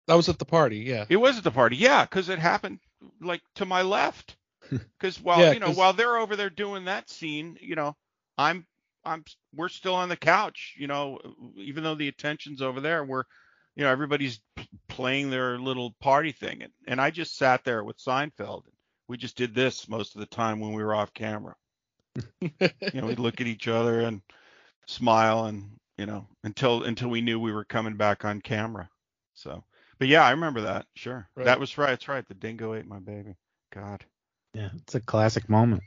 That 0.08 0.15
was 0.15 0.29
at 0.29 0.39
the 0.39 0.45
party. 0.45 0.77
Yeah. 0.77 1.06
It 1.10 1.17
was 1.17 1.38
at 1.38 1.43
the 1.43 1.51
party, 1.51 1.75
yeah, 1.77 2.03
because 2.06 2.29
it 2.29 2.39
happened 2.39 2.79
like 3.21 3.41
to 3.56 3.65
my 3.65 3.82
left. 3.82 4.38
Because 4.97 5.19
while 5.21 5.41
Yeah, 5.41 5.51
you 5.51 5.60
know 5.60 5.67
'cause- 5.67 5.75
while 5.77 5.93
they're 5.93 6.17
over 6.17 6.36
there 6.38 6.49
doing 6.49 6.86
that 6.86 7.10
scene, 7.10 7.58
you 7.62 7.75
know, 7.75 7.95
I'm 8.38 8.65
I'm 9.06 9.25
we're 9.53 9.67
still 9.69 9.95
on 9.95 10.08
the 10.08 10.15
couch, 10.15 10.75
you 10.77 10.88
know, 10.88 11.19
even 11.58 11.84
though 11.84 11.95
the 11.95 12.08
attention's 12.08 12.62
over 12.62 12.79
there, 12.79 13.03
we're 13.03 13.25
you 13.75 13.84
know 13.84 13.89
everybody's 13.91 14.39
p- 14.56 14.67
playing 14.88 15.29
their 15.29 15.58
little 15.60 15.93
party 15.99 16.32
thing, 16.32 16.63
and, 16.63 16.71
and 16.88 17.01
I 17.01 17.12
just 17.12 17.36
sat 17.38 17.63
there 17.65 17.84
with 17.84 17.97
Seinfeld. 17.97 18.63
We 19.10 19.17
just 19.17 19.36
did 19.36 19.53
this 19.53 19.89
most 19.89 20.15
of 20.15 20.21
the 20.21 20.25
time 20.27 20.62
when 20.62 20.71
we 20.73 20.84
were 20.84 20.95
off 20.95 21.13
camera. 21.13 21.56
You 22.41 23.01
know, 23.01 23.08
we'd 23.08 23.19
look 23.19 23.41
at 23.41 23.47
each 23.47 23.67
other 23.67 23.99
and 24.01 24.21
smile, 24.87 25.45
and 25.45 25.69
you 25.97 26.05
know, 26.05 26.27
until 26.43 26.83
until 26.83 27.09
we 27.09 27.21
knew 27.21 27.39
we 27.39 27.51
were 27.53 27.65
coming 27.65 27.95
back 27.95 28.25
on 28.25 28.41
camera. 28.41 28.89
So, 29.35 29.63
but 29.99 30.07
yeah, 30.07 30.23
I 30.23 30.31
remember 30.31 30.61
that. 30.61 30.85
Sure, 30.95 31.27
Right. 31.35 31.45
that 31.45 31.59
was 31.59 31.77
right. 31.77 31.89
That's 31.89 32.07
right. 32.07 32.27
The 32.27 32.33
dingo 32.35 32.73
ate 32.73 32.85
my 32.85 32.99
baby. 32.99 33.35
God. 33.73 34.03
Yeah, 34.53 34.69
it's 34.75 34.93
a 34.95 34.99
classic 35.01 35.49
moment. 35.49 35.81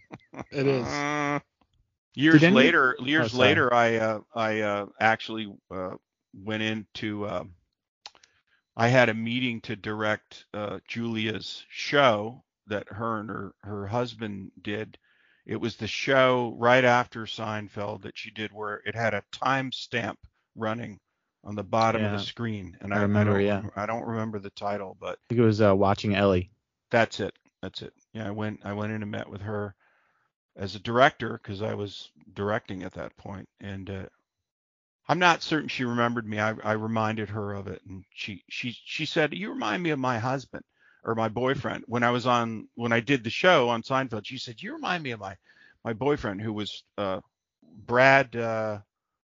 It 0.51 0.67
is. 0.67 0.85
Uh, 0.87 1.39
years 2.15 2.43
any- 2.43 2.55
later, 2.57 2.97
years 3.01 3.33
sorry. 3.33 3.49
later, 3.49 3.73
I 3.75 3.97
uh, 3.97 4.21
I 4.35 4.61
uh, 4.61 4.87
actually 5.01 5.53
uh, 5.71 5.95
went 6.35 6.63
into. 6.63 7.25
Uh, 7.27 7.45
I 8.77 8.89
had 8.89 9.09
a 9.09 9.15
meeting 9.15 9.61
to 9.63 9.77
direct 9.77 10.45
uh, 10.53 10.81
Julia's 10.87 11.65
show 11.71 12.43
that 12.67 12.89
her 12.89 13.21
and 13.21 13.29
her 13.31 13.55
her 13.63 13.87
husband 13.87 14.51
did. 14.61 14.99
It 15.47 15.61
was 15.61 15.77
the 15.77 15.87
show 15.87 16.55
right 16.59 16.85
after 16.85 17.25
Seinfeld 17.25 18.03
that 18.03 18.19
she 18.19 18.31
did, 18.31 18.53
where 18.53 18.83
it 18.85 18.97
had 18.97 19.15
a 19.15 19.23
time 19.31 19.71
stamp 19.71 20.19
running 20.57 20.99
on 21.45 21.55
the 21.55 21.63
bottom 21.63 22.05
of 22.05 22.11
the 22.11 22.19
screen, 22.19 22.77
and 22.81 22.93
I 22.93 22.99
I, 22.99 23.03
remember, 23.03 23.35
don't, 23.35 23.45
yeah. 23.45 23.63
I 23.77 23.87
don't 23.87 24.05
remember 24.05 24.41
the 24.41 24.51
title, 24.51 24.97
but 25.01 25.19
I 25.19 25.23
think 25.29 25.41
it 25.41 25.45
was 25.45 25.63
uh, 25.63 25.75
watching 25.77 26.17
Ellie. 26.17 26.51
that's 26.91 27.21
it. 27.21 27.33
That's 27.63 27.83
it. 27.83 27.93
Yeah, 28.13 28.27
I 28.27 28.33
went 28.33 28.61
I 28.65 28.73
went 28.73 28.93
in 28.93 29.03
and 29.03 29.11
met 29.11 29.31
with 29.31 29.43
her 29.43 29.77
as 30.57 30.75
a 30.75 30.81
director 30.81 31.39
because 31.41 31.63
I 31.63 31.75
was 31.75 32.11
directing 32.35 32.83
at 32.83 32.95
that 32.95 33.17
point, 33.17 33.49
and 33.61 33.89
uh, 33.89 34.07
I'm 35.09 35.21
not 35.21 35.43
certain 35.43 35.69
she 35.69 35.85
remembered 35.85 36.27
me. 36.27 36.41
I, 36.41 36.55
I 36.65 36.73
reminded 36.73 37.29
her 37.29 37.53
of 37.53 37.69
it, 37.69 37.83
and 37.87 38.05
she 38.13 38.43
she 38.49 38.77
she 38.85 39.07
said, 39.07 39.33
"You 39.33 39.51
remind 39.51 39.85
me 39.85 39.91
of 39.91 40.01
my 40.01 40.19
husband 40.19 40.65
or 41.07 41.15
my 41.15 41.29
boyfriend." 41.29 41.85
When 41.87 42.03
I 42.03 42.11
was 42.11 42.27
on 42.27 42.69
when 42.75 42.93
I 42.93 43.01
did 43.01 43.25
the 43.25 43.31
show 43.31 43.71
on 43.71 43.83
Seinfeld, 43.83 44.27
she 44.27 44.37
said, 44.37 44.61
"You 44.61 44.75
remind 44.75 45.03
me 45.03 45.13
of 45.13 45.21
my 45.21 45.37
my 45.85 45.95
boyfriend 45.95 46.43
who 46.43 46.53
was 46.53 46.85
uh, 46.99 47.21
Brad. 47.87 48.37
Uh, 48.37 48.81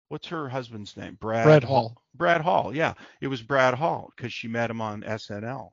what's 0.08 0.28
her 0.28 0.48
husband's 0.48 0.96
name? 0.96 1.16
Brad. 1.20 1.44
Brad 1.44 1.64
Hall. 1.64 2.00
Brad 2.14 2.42
Hall. 2.42 2.74
Yeah, 2.74 2.94
it 3.20 3.28
was 3.28 3.42
Brad 3.42 3.74
Hall 3.74 4.12
because 4.14 4.32
she 4.32 4.46
met 4.46 4.70
him 4.70 4.80
on 4.80 5.02
SNL. 5.02 5.70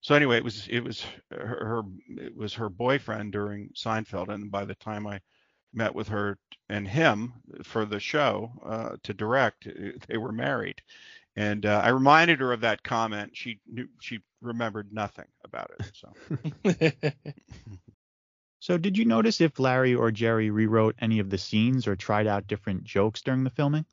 So 0.00 0.14
anyway, 0.14 0.36
it 0.36 0.44
was 0.44 0.68
it 0.68 0.80
was 0.80 1.04
her, 1.30 1.46
her 1.46 1.82
it 2.16 2.36
was 2.36 2.54
her 2.54 2.68
boyfriend 2.68 3.32
during 3.32 3.70
Seinfeld, 3.74 4.28
and 4.28 4.50
by 4.50 4.64
the 4.64 4.74
time 4.76 5.06
I 5.06 5.20
met 5.72 5.94
with 5.94 6.08
her 6.08 6.38
and 6.68 6.86
him 6.86 7.32
for 7.64 7.84
the 7.84 8.00
show 8.00 8.52
uh, 8.64 8.96
to 9.02 9.14
direct, 9.14 9.66
uh, 9.66 9.90
they 10.06 10.16
were 10.16 10.32
married. 10.32 10.80
And 11.36 11.66
uh, 11.66 11.80
I 11.84 11.88
reminded 11.90 12.40
her 12.40 12.52
of 12.52 12.60
that 12.60 12.82
comment. 12.82 13.36
She 13.36 13.60
knew 13.66 13.88
she 14.00 14.20
remembered 14.40 14.92
nothing 14.92 15.26
about 15.44 15.70
it. 15.70 15.82
So 15.92 16.16
So, 18.60 18.78
did 18.78 18.96
you 18.98 19.04
notice 19.04 19.40
if 19.40 19.58
Larry 19.58 19.94
or 19.94 20.10
Jerry 20.10 20.50
rewrote 20.50 20.96
any 20.98 21.18
of 21.18 21.30
the 21.30 21.38
scenes 21.38 21.86
or 21.86 21.96
tried 21.96 22.26
out 22.26 22.46
different 22.46 22.84
jokes 22.84 23.22
during 23.22 23.44
the 23.44 23.50
filming? 23.50 23.86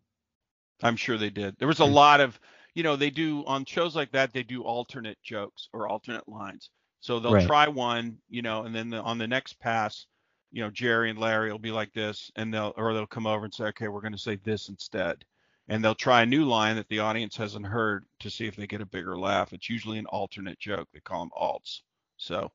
I'm 0.84 0.96
sure 0.96 1.18
they 1.18 1.30
did. 1.30 1.58
There 1.58 1.68
was 1.68 1.80
a 1.80 1.86
Hmm. 1.86 1.94
lot 1.94 2.20
of, 2.22 2.40
you 2.74 2.84
know, 2.84 2.96
they 2.96 3.10
do 3.10 3.46
on 3.46 3.66
shows 3.66 3.96
like 3.96 4.12
that, 4.12 4.34
they 4.34 4.44
do 4.44 4.64
alternate 4.64 5.22
jokes 5.24 5.70
or 5.74 5.88
alternate 5.88 6.28
lines. 6.28 6.70
So 7.00 7.20
they'll 7.20 7.34
Right. 7.34 7.46
try 7.46 7.68
one, 7.68 8.20
you 8.30 8.42
know, 8.42 8.64
and 8.64 8.74
then 8.76 8.90
the, 8.90 9.02
on 9.02 9.18
the 9.18 9.28
next 9.28 9.60
pass, 9.60 10.06
you 10.52 10.62
know, 10.64 10.70
Jerry 10.70 11.10
and 11.10 11.20
Larry 11.20 11.52
will 11.52 11.60
be 11.60 11.72
like 11.72 11.94
this, 11.94 12.32
and 12.36 12.54
they'll 12.54 12.74
or 12.78 12.94
they'll 12.94 13.08
come 13.08 13.26
over 13.28 13.46
and 13.46 13.54
say, 13.54 13.66
okay, 13.66 13.88
we're 13.88 14.02
going 14.02 14.12
to 14.14 14.18
say 14.20 14.36
this 14.38 14.70
instead, 14.70 15.24
and 15.72 15.82
they'll 15.82 15.96
try 15.96 16.22
a 16.22 16.26
new 16.26 16.44
line 16.44 16.76
that 16.76 16.90
the 16.90 17.00
audience 17.00 17.38
hasn't 17.38 17.66
heard 17.66 18.06
to 18.20 18.30
see 18.30 18.46
if 18.46 18.58
they 18.58 18.68
get 18.68 18.82
a 18.82 18.86
bigger 18.86 19.18
laugh. 19.18 19.54
It's 19.54 19.70
usually 19.70 20.00
an 20.00 20.06
alternate 20.06 20.60
joke. 20.60 20.90
They 20.94 21.00
call 21.00 21.22
them 21.22 21.32
alts. 21.32 21.80
So 22.18 22.52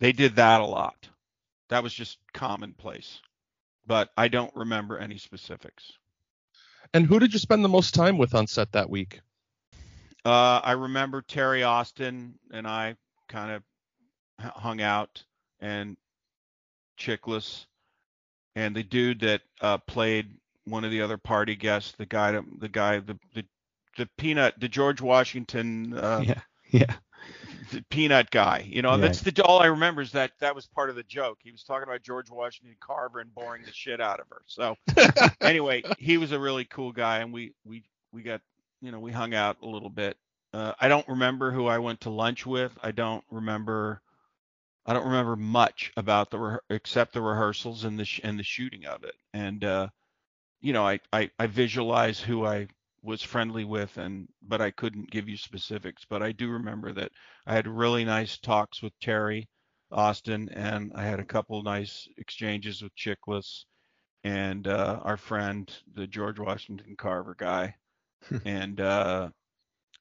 they 0.00 0.12
did 0.12 0.36
that 0.36 0.60
a 0.60 0.66
lot. 0.66 1.08
That 1.70 1.82
was 1.82 1.94
just 1.94 2.18
commonplace, 2.34 3.20
but 3.86 4.10
I 4.18 4.28
don't 4.28 4.54
remember 4.54 4.98
any 4.98 5.16
specifics. 5.16 5.92
And 6.92 7.06
who 7.06 7.18
did 7.18 7.32
you 7.32 7.38
spend 7.38 7.64
the 7.64 7.70
most 7.70 7.94
time 7.94 8.18
with 8.18 8.34
on 8.34 8.46
set 8.46 8.72
that 8.72 8.90
week? 8.90 9.22
Uh, 10.22 10.60
I 10.62 10.72
remember 10.72 11.22
Teri 11.22 11.66
Austin 11.66 12.34
and 12.52 12.66
I 12.66 12.96
kind 13.30 13.50
of 13.50 13.62
hung 14.38 14.82
out 14.82 15.24
and 15.58 15.96
Chiklis 16.98 17.64
and 18.54 18.76
the 18.76 18.82
dude 18.82 19.20
that 19.20 19.40
uh, 19.62 19.78
played 19.78 20.36
one 20.64 20.84
of 20.84 20.90
the 20.90 21.02
other 21.02 21.18
party 21.18 21.56
guests, 21.56 21.92
the 21.98 22.06
guy, 22.06 22.38
the 22.58 22.68
guy, 22.68 22.98
the 23.00 23.18
the, 23.34 23.44
the 23.96 24.08
peanut, 24.18 24.58
the 24.60 24.68
George 24.68 25.00
Washington, 25.00 25.94
uh, 25.96 26.22
yeah. 26.24 26.40
Yeah. 26.70 26.94
the 27.70 27.82
peanut 27.90 28.30
guy. 28.30 28.64
You 28.68 28.82
know, 28.82 28.92
Yeah. 28.92 28.96
that's 28.98 29.20
the 29.20 29.42
all 29.44 29.60
I 29.60 29.66
remember 29.66 30.02
is 30.02 30.12
that 30.12 30.32
that 30.40 30.54
was 30.54 30.66
part 30.66 30.88
of 30.90 30.96
the 30.96 31.02
joke. 31.04 31.38
He 31.42 31.50
was 31.52 31.62
talking 31.64 31.88
about 31.88 32.02
George 32.02 32.30
Washington 32.30 32.76
Carver 32.80 33.20
and 33.20 33.34
boring 33.34 33.62
the 33.64 33.72
shit 33.72 34.00
out 34.00 34.20
of 34.20 34.26
her. 34.30 34.42
So 34.46 34.76
anyway, 35.40 35.82
he 35.98 36.16
was 36.18 36.32
a 36.32 36.38
really 36.38 36.64
cool 36.64 36.92
guy, 36.92 37.18
and 37.18 37.32
we 37.32 37.54
we 37.64 37.84
we 38.12 38.22
got 38.22 38.40
you 38.80 38.90
know 38.92 39.00
we 39.00 39.12
hung 39.12 39.34
out 39.34 39.58
a 39.62 39.66
little 39.66 39.90
bit. 39.90 40.16
Uh, 40.54 40.72
I 40.80 40.88
don't 40.88 41.08
remember 41.08 41.50
who 41.50 41.66
I 41.66 41.78
went 41.78 42.02
to 42.02 42.10
lunch 42.10 42.44
with. 42.46 42.72
I 42.82 42.92
don't 42.92 43.24
remember. 43.30 44.00
I 44.84 44.92
don't 44.94 45.04
remember 45.06 45.36
much 45.36 45.92
about 45.96 46.30
the 46.30 46.38
re- 46.38 46.58
except 46.68 47.12
the 47.14 47.22
rehearsals 47.22 47.84
and 47.84 47.98
the 47.98 48.04
sh- 48.04 48.20
and 48.24 48.38
the 48.38 48.42
shooting 48.42 48.84
of 48.86 49.04
it. 49.04 49.14
And 49.32 49.64
uh, 49.64 49.88
you 50.62 50.72
know, 50.72 50.86
I, 50.86 51.00
I 51.12 51.30
I 51.38 51.46
visualize 51.48 52.20
who 52.20 52.46
I 52.46 52.68
was 53.02 53.22
friendly 53.22 53.64
with, 53.64 53.98
and 53.98 54.28
but 54.42 54.60
I 54.60 54.70
couldn't 54.70 55.10
give 55.10 55.28
you 55.28 55.36
specifics. 55.36 56.06
But 56.08 56.22
I 56.22 56.32
do 56.32 56.48
remember 56.50 56.92
that 56.92 57.12
I 57.46 57.54
had 57.54 57.66
really 57.66 58.04
nice 58.04 58.38
talks 58.38 58.80
with 58.80 58.98
Teri 59.00 59.48
Austin, 59.90 60.48
and 60.50 60.92
I 60.94 61.04
had 61.04 61.20
a 61.20 61.24
couple 61.24 61.62
nice 61.62 62.08
exchanges 62.16 62.82
with 62.82 62.94
Chiklis 62.96 63.64
and 64.24 64.68
uh, 64.68 65.00
our 65.02 65.16
friend, 65.16 65.70
the 65.94 66.06
George 66.06 66.38
Washington 66.38 66.94
Carver 66.96 67.34
guy, 67.36 67.74
and 68.44 68.80
uh, 68.80 69.30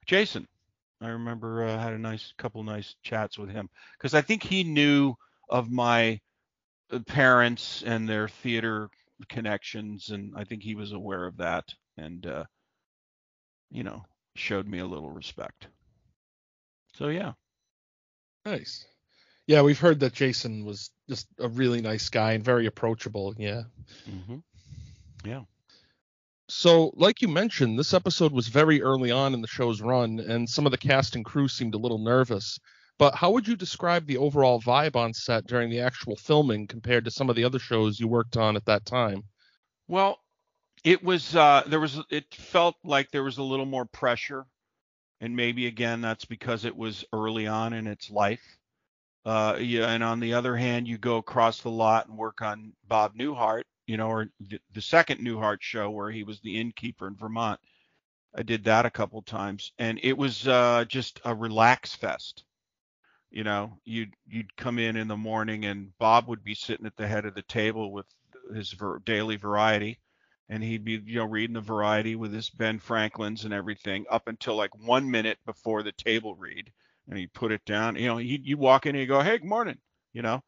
Jason. 0.06 0.48
I 1.02 1.10
remember 1.10 1.64
uh, 1.64 1.80
had 1.80 1.94
a 1.94 1.98
nice 1.98 2.32
couple 2.38 2.62
nice 2.64 2.96
chats 3.02 3.36
with 3.36 3.50
him 3.50 3.70
because 3.98 4.14
I 4.14 4.22
think 4.22 4.44
he 4.44 4.64
knew 4.64 5.16
of 5.50 5.72
my 5.72 6.20
uh, 6.92 7.00
parents 7.08 7.82
and 7.84 8.08
their 8.08 8.28
theater 8.28 8.90
connections, 9.30 10.10
and 10.10 10.34
I 10.36 10.44
think 10.44 10.64
he 10.64 10.76
was 10.76 10.92
aware 10.92 11.26
of 11.26 11.38
that, 11.38 11.74
and 11.98 12.26
uh, 12.26 12.46
you 13.72 13.84
know, 13.84 14.04
showed 14.36 14.68
me 14.68 14.80
a 14.80 14.86
little 14.88 15.10
respect. 15.10 15.68
So 16.94 17.08
yeah, 17.08 17.34
Nice. 18.46 18.86
Yeah, 19.48 19.62
we've 19.62 19.80
heard 19.80 20.00
that 20.00 20.14
Jason 20.14 20.66
was 20.66 20.92
just 21.10 21.28
a 21.40 21.48
really 21.48 21.82
nice 21.82 22.10
guy 22.10 22.34
and 22.34 22.44
very 22.44 22.66
approachable. 22.66 23.34
Yeah. 23.38 23.64
hmm 24.06 24.38
yeah. 25.26 25.42
So, 26.50 26.92
like 26.96 27.22
you 27.22 27.28
mentioned, 27.28 27.78
this 27.80 27.94
episode 27.94 28.34
was 28.34 28.48
very 28.48 28.82
early 28.82 29.12
on 29.12 29.34
in 29.34 29.42
the 29.42 29.48
show's 29.48 29.82
run, 29.82 30.20
and 30.20 30.50
some 30.50 30.66
of 30.66 30.72
the 30.72 30.78
cast 30.78 31.16
and 31.16 31.24
crew 31.24 31.48
seemed 31.48 31.76
a 31.76 31.78
little 31.78 32.00
nervous. 32.00 32.60
But 33.02 33.16
how 33.16 33.32
would 33.32 33.48
you 33.48 33.56
describe 33.56 34.06
the 34.06 34.18
overall 34.18 34.62
vibe 34.62 34.96
on 34.96 35.16
set 35.16 35.48
during 35.48 35.72
the 35.72 35.80
actual 35.80 36.16
filming 36.16 36.68
compared 36.68 37.04
to 37.06 37.10
some 37.10 37.32
of 37.32 37.36
the 37.36 37.44
other 37.44 37.58
shows 37.58 38.00
you 38.00 38.08
worked 38.08 38.38
on 38.38 38.56
at 38.56 38.66
that 38.66 38.86
time? 38.86 39.24
Well, 39.88 40.20
it 40.84 41.04
was 41.04 41.36
uh 41.36 41.64
there 41.66 41.80
was 41.80 42.00
it 42.12 42.32
felt 42.36 42.76
like 42.84 43.10
there 43.10 43.24
was 43.24 43.40
a 43.40 43.44
little 43.44 43.66
more 43.66 43.86
pressure 43.86 44.46
and 45.20 45.36
maybe 45.36 45.66
again 45.66 46.02
that's 46.02 46.26
because 46.26 46.64
it 46.64 46.78
was 46.78 47.04
early 47.12 47.48
on 47.48 47.74
in 47.74 47.88
its 47.88 48.12
life. 48.12 48.60
Uh 49.26 49.58
yeah, 49.60 49.88
and 49.90 50.04
on 50.04 50.20
the 50.20 50.36
other 50.36 50.56
hand, 50.56 50.88
you 50.88 51.00
go 51.00 51.18
across 51.18 51.60
the 51.60 51.72
lot 51.72 52.08
and 52.08 52.16
work 52.16 52.44
on 52.44 52.72
Bob 52.88 53.16
Newhart, 53.16 53.64
you 53.88 53.98
know, 53.98 54.10
or 54.10 54.28
the, 54.40 54.82
second 54.82 55.22
Newhart 55.22 55.64
show 55.64 55.90
where 55.90 56.12
he 56.12 56.22
was 56.22 56.40
the 56.42 56.62
innkeeper 56.62 57.08
in 57.08 57.16
Vermont. 57.16 57.60
I 58.36 58.44
did 58.44 58.66
that 58.66 58.86
a 58.86 58.92
couple 58.92 59.24
times 59.24 59.72
and 59.80 60.00
it 60.04 60.16
was 60.16 60.48
uh 60.48 60.86
just 60.88 61.20
a 61.26 61.34
relax 61.34 61.96
fest. 61.96 62.44
You 63.32 63.44
know, 63.46 63.80
you'd 63.86 64.14
you'd 64.28 64.56
come 64.58 64.78
in 64.78 64.98
in 64.98 65.08
the 65.08 65.18
morning 65.18 65.66
and 65.66 65.98
Bob 65.98 66.28
would 66.28 66.44
be 66.44 66.56
sitting 66.56 66.86
at 66.86 66.98
the 66.98 67.08
head 67.08 67.26
of 67.26 67.34
the 67.34 67.42
table 67.44 67.92
with 67.92 68.06
his 68.54 68.72
ver- 68.74 69.00
daily 69.00 69.38
variety. 69.38 70.00
And 70.50 70.62
he'd 70.62 70.84
be 70.84 71.02
you 71.06 71.20
know 71.20 71.26
reading 71.26 71.54
the 71.54 71.62
variety 71.62 72.16
with 72.16 72.34
his 72.34 72.50
ben 72.50 72.80
franklin's 72.80 73.46
and 73.46 73.54
everything 73.54 74.06
up 74.10 74.28
until 74.28 74.56
like 74.56 74.78
one 74.78 75.10
minute 75.10 75.40
before 75.46 75.82
the 75.82 75.94
table 75.94 76.36
read. 76.36 76.72
And 77.08 77.18
he'd 77.18 77.34
put 77.34 77.52
it 77.54 77.64
down 77.66 77.96
you 77.96 78.08
know 78.08 78.18
he'd, 78.18 78.46
you'd 78.46 78.60
walk 78.60 78.86
in 78.86 78.90
and 78.96 79.00
he'd 79.00 79.08
go 79.08 79.22
hey 79.22 79.38
good 79.38 79.48
morning 79.48 79.78
you 80.14 80.22
know? 80.22 80.44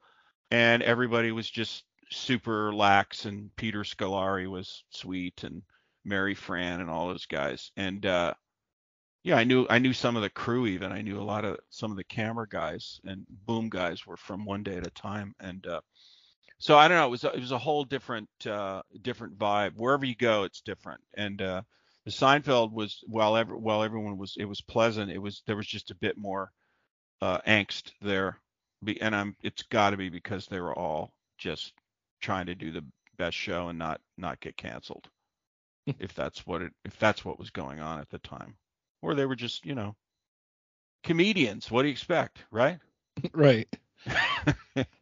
And 0.52 0.84
everybody 0.84 1.32
was 1.32 1.50
just 1.50 1.86
super 2.12 2.74
lax 2.74 3.26
and 3.26 3.56
peter 3.56 3.84
scolari 3.84 4.48
was 4.48 4.84
sweet 4.90 5.44
and 5.44 5.64
mary 6.06 6.36
frann 6.36 6.82
and 6.82 6.90
all 6.90 7.08
those 7.08 7.26
guys. 7.26 7.72
And 7.78 8.06
uh 8.06 8.34
yeah 9.24 9.36
i 9.36 9.44
knew 9.44 9.66
i 9.70 9.80
knew 9.80 9.94
some 9.94 10.16
of 10.16 10.22
the 10.22 10.30
crew 10.30 10.68
even 10.68 10.92
i 10.92 11.02
knew 11.02 11.20
a 11.20 11.24
lot 11.24 11.46
of 11.46 11.58
some 11.70 11.92
of 11.92 11.98
the 11.98 12.04
camera 12.04 12.48
guys 12.48 13.00
and 13.06 13.26
boom 13.46 13.70
guys 13.70 14.06
were 14.06 14.18
from 14.18 14.46
one 14.46 14.64
day 14.64 14.76
at 14.76 14.88
a 14.88 14.92
time 14.92 15.34
and 15.40 15.66
uh 15.68 15.82
so 16.64 16.78
I 16.78 16.88
don't 16.88 16.96
know. 16.96 17.08
It 17.08 17.12
was 17.12 17.24
a, 17.26 17.34
it 17.34 17.42
was 17.42 17.52
a 17.52 17.58
whole 17.58 17.84
different 17.84 18.30
uh, 18.48 18.84
different 19.02 19.38
vibe. 19.38 19.74
Wherever 19.76 20.06
you 20.06 20.16
go, 20.16 20.44
it's 20.44 20.62
different. 20.62 21.02
And 21.14 21.42
uh, 21.42 21.64
the 22.06 22.12
Seinfeld 22.12 22.72
was 22.72 23.04
while 23.06 23.36
ever 23.36 23.58
while 23.58 23.84
everyone 23.84 24.18
was 24.18 24.36
it 24.38 24.46
was 24.46 24.62
pleasant. 24.62 25.12
It 25.12 25.22
was 25.22 25.44
there 25.46 25.58
was 25.58 25.68
just 25.68 25.92
a 25.92 25.96
bit 25.96 26.18
more 26.18 26.54
uh, 27.22 27.40
angst 27.46 27.92
there. 28.02 28.40
And 29.02 29.14
I'm 29.14 29.36
it's 29.44 29.64
got 29.64 29.90
to 29.90 29.98
be 29.98 30.08
because 30.08 30.48
they 30.48 30.62
were 30.62 30.74
all 30.74 31.14
just 31.38 31.74
trying 32.22 32.46
to 32.46 32.56
do 32.56 32.72
the 32.72 32.86
best 33.18 33.36
show 33.36 33.68
and 33.68 33.78
not 33.78 34.00
not 34.18 34.40
get 34.40 34.56
canceled. 34.56 35.10
if 36.00 36.14
that's 36.14 36.48
what 36.48 36.62
it 36.62 36.72
if 36.86 36.98
that's 36.98 37.26
what 37.26 37.40
was 37.40 37.50
going 37.50 37.82
on 37.82 38.00
at 38.00 38.10
the 38.10 38.20
time, 38.20 38.56
or 39.04 39.14
they 39.14 39.26
were 39.26 39.36
just 39.36 39.66
you 39.66 39.76
know 39.76 39.96
comedians. 41.04 41.70
What 41.70 41.84
do 41.84 41.90
you 41.90 41.92
expect, 41.92 42.40
right? 42.50 42.80
right. 43.34 43.68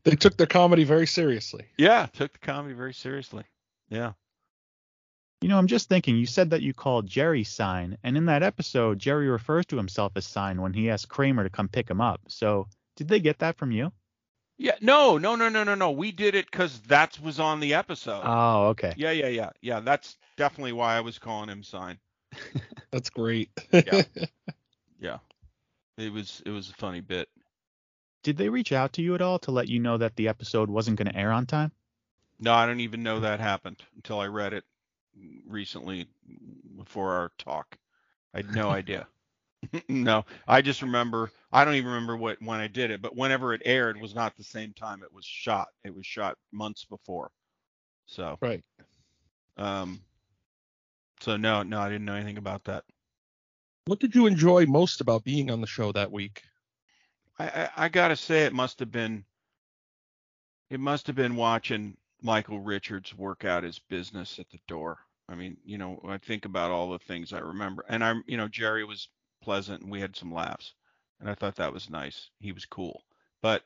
They 0.04 0.16
took 0.18 0.36
their 0.36 0.48
comedy 0.48 0.84
very 0.84 1.08
seriously. 1.08 1.66
yeah, 1.78 2.08
took 2.12 2.34
the 2.34 2.40
comedy 2.40 2.74
very 2.74 2.94
seriously. 2.94 3.46
Yeah. 3.90 4.14
You 5.42 5.48
know, 5.48 5.58
I'm 5.58 5.68
just 5.68 5.88
thinking, 5.88 6.18
you 6.18 6.26
said 6.26 6.50
that 6.50 6.62
you 6.62 6.74
called 6.74 7.08
Jerry 7.08 7.46
Sign, 7.46 7.98
and 8.04 8.18
in 8.18 8.26
that 8.26 8.44
episode, 8.44 9.00
Jerry 9.00 9.30
refers 9.30 9.66
to 9.68 9.78
himself 9.78 10.12
as 10.16 10.28
Sign 10.28 10.62
when 10.62 10.74
he 10.74 10.90
asked 10.90 11.08
Kramer 11.08 11.44
to 11.44 11.50
come 11.50 11.70
pick 11.70 11.90
him 11.90 12.02
up. 12.02 12.20
So, 12.28 12.68
did 12.98 13.08
they 13.08 13.22
get 13.22 13.40
that 13.40 13.58
from 13.58 13.72
you? 13.72 13.94
Yeah, 14.58 14.76
no, 14.82 15.18
no, 15.18 15.36
no, 15.36 15.48
no, 15.50 15.64
no, 15.64 15.76
no. 15.76 15.92
We 15.92 16.12
did 16.12 16.36
it 16.36 16.52
because 16.52 16.82
that 16.82 17.18
was 17.22 17.40
on 17.40 17.62
the 17.62 17.74
episode. 17.76 18.24
Oh, 18.26 18.68
okay. 18.70 18.94
yeah, 18.98 19.12
yeah, 19.12 19.28
yeah, 19.28 19.50
yeah. 19.62 19.80
That's 19.80 20.18
definitely 20.36 20.74
why 20.74 20.98
I 20.98 21.02
was 21.02 21.18
calling 21.18 21.50
him 21.50 21.64
sign. 21.64 21.98
That's 22.92 23.10
great. 23.10 23.50
Yeah. 23.72 24.04
Yeah, 25.02 25.18
it 25.98 26.14
was 26.14 26.44
it 26.46 26.52
was 26.52 26.70
a 26.70 26.74
funny 26.74 27.02
bit. 27.02 27.28
Did 28.22 28.38
they 28.38 28.50
reach 28.50 28.72
out 28.72 28.94
to 28.94 29.02
you 29.02 29.16
at 29.16 29.22
all 29.22 29.40
to 29.40 29.52
let 29.52 29.68
you 29.68 29.80
know 29.80 29.98
that 29.98 30.16
the 30.16 30.28
episode 30.28 30.70
wasn't 30.70 30.98
going 30.98 31.12
to 31.12 31.18
air 31.18 31.32
on 31.32 31.48
time? 31.48 31.72
No, 32.40 32.54
I 32.54 32.68
don't 32.68 32.82
even 32.82 33.02
know 33.02 33.20
that 33.20 33.40
happened 33.40 33.82
until 33.96 34.20
I 34.20 34.28
read 34.28 34.54
it 34.54 34.64
recently 35.48 36.08
before 36.78 37.14
our 37.14 37.32
talk. 37.40 37.78
I 38.34 38.38
had 38.38 38.56
no 38.56 38.70
idea. 38.70 39.08
no, 39.90 40.26
I 40.48 40.62
just 40.62 40.84
remember. 40.84 41.32
I 41.52 41.66
don't 41.66 41.76
even 41.76 41.92
remember 41.92 42.16
what 42.16 42.42
when 42.42 42.60
I 42.60 42.68
did 42.68 42.92
it, 42.92 43.02
but 43.02 43.16
whenever 43.16 43.54
it 43.54 43.62
aired 43.66 44.00
was 44.00 44.14
not 44.14 44.38
the 44.38 44.44
same 44.44 44.74
time 44.74 45.02
it 45.04 45.14
was 45.14 45.26
shot. 45.26 45.70
It 45.84 45.96
was 45.96 46.06
shot 46.06 46.38
months 46.52 46.86
before. 46.86 47.32
So, 48.06 48.38
right. 48.42 48.64
um, 49.58 50.00
so 51.22 51.38
no, 51.38 51.64
no, 51.64 51.80
I 51.80 51.90
didn't 51.90 52.06
know 52.06 52.16
anything 52.16 52.38
about 52.38 52.64
that. 52.66 52.84
What 53.86 54.00
did 54.00 54.16
you 54.16 54.28
enjoy 54.28 54.66
most 54.66 55.02
about 55.02 55.24
being 55.24 55.50
on 55.52 55.62
the 55.62 55.68
show 55.68 55.92
that 55.92 56.12
week? 56.12 56.44
I, 57.40 57.46
I, 57.48 57.70
I 57.78 57.90
gotta 57.90 58.16
say 58.16 58.46
it 58.46 58.54
must 58.54 58.80
have 58.80 58.92
been 58.92 59.26
it 60.70 60.80
must 60.80 61.08
have 61.08 61.16
been 61.16 61.36
watching 61.36 61.98
Michael 62.22 62.60
Richards 62.60 63.16
work 63.18 63.46
out 63.46 63.64
his 63.64 63.80
business 63.80 64.40
at 64.40 64.50
the 64.50 64.60
door. 64.68 65.00
I 65.28 65.36
mean, 65.36 65.58
you 65.66 65.78
know, 65.78 66.02
I 66.08 66.18
think 66.18 66.46
about 66.46 66.72
all 66.72 66.92
the 66.92 67.00
things 67.00 67.34
I 67.34 67.40
remember. 67.40 67.86
And 67.90 68.04
I'm 68.04 68.24
you 68.28 68.38
know, 68.38 68.48
Jerry 68.48 68.84
was 68.86 69.10
pleasant 69.42 69.82
and 69.82 69.92
we 69.92 70.00
had 70.00 70.16
some 70.16 70.34
laughs. 70.34 70.74
And 71.20 71.30
I 71.30 71.36
thought 71.36 71.56
that 71.56 71.74
was 71.74 71.90
nice. 71.90 72.30
He 72.40 72.52
was 72.52 72.66
cool. 72.66 73.04
But 73.42 73.64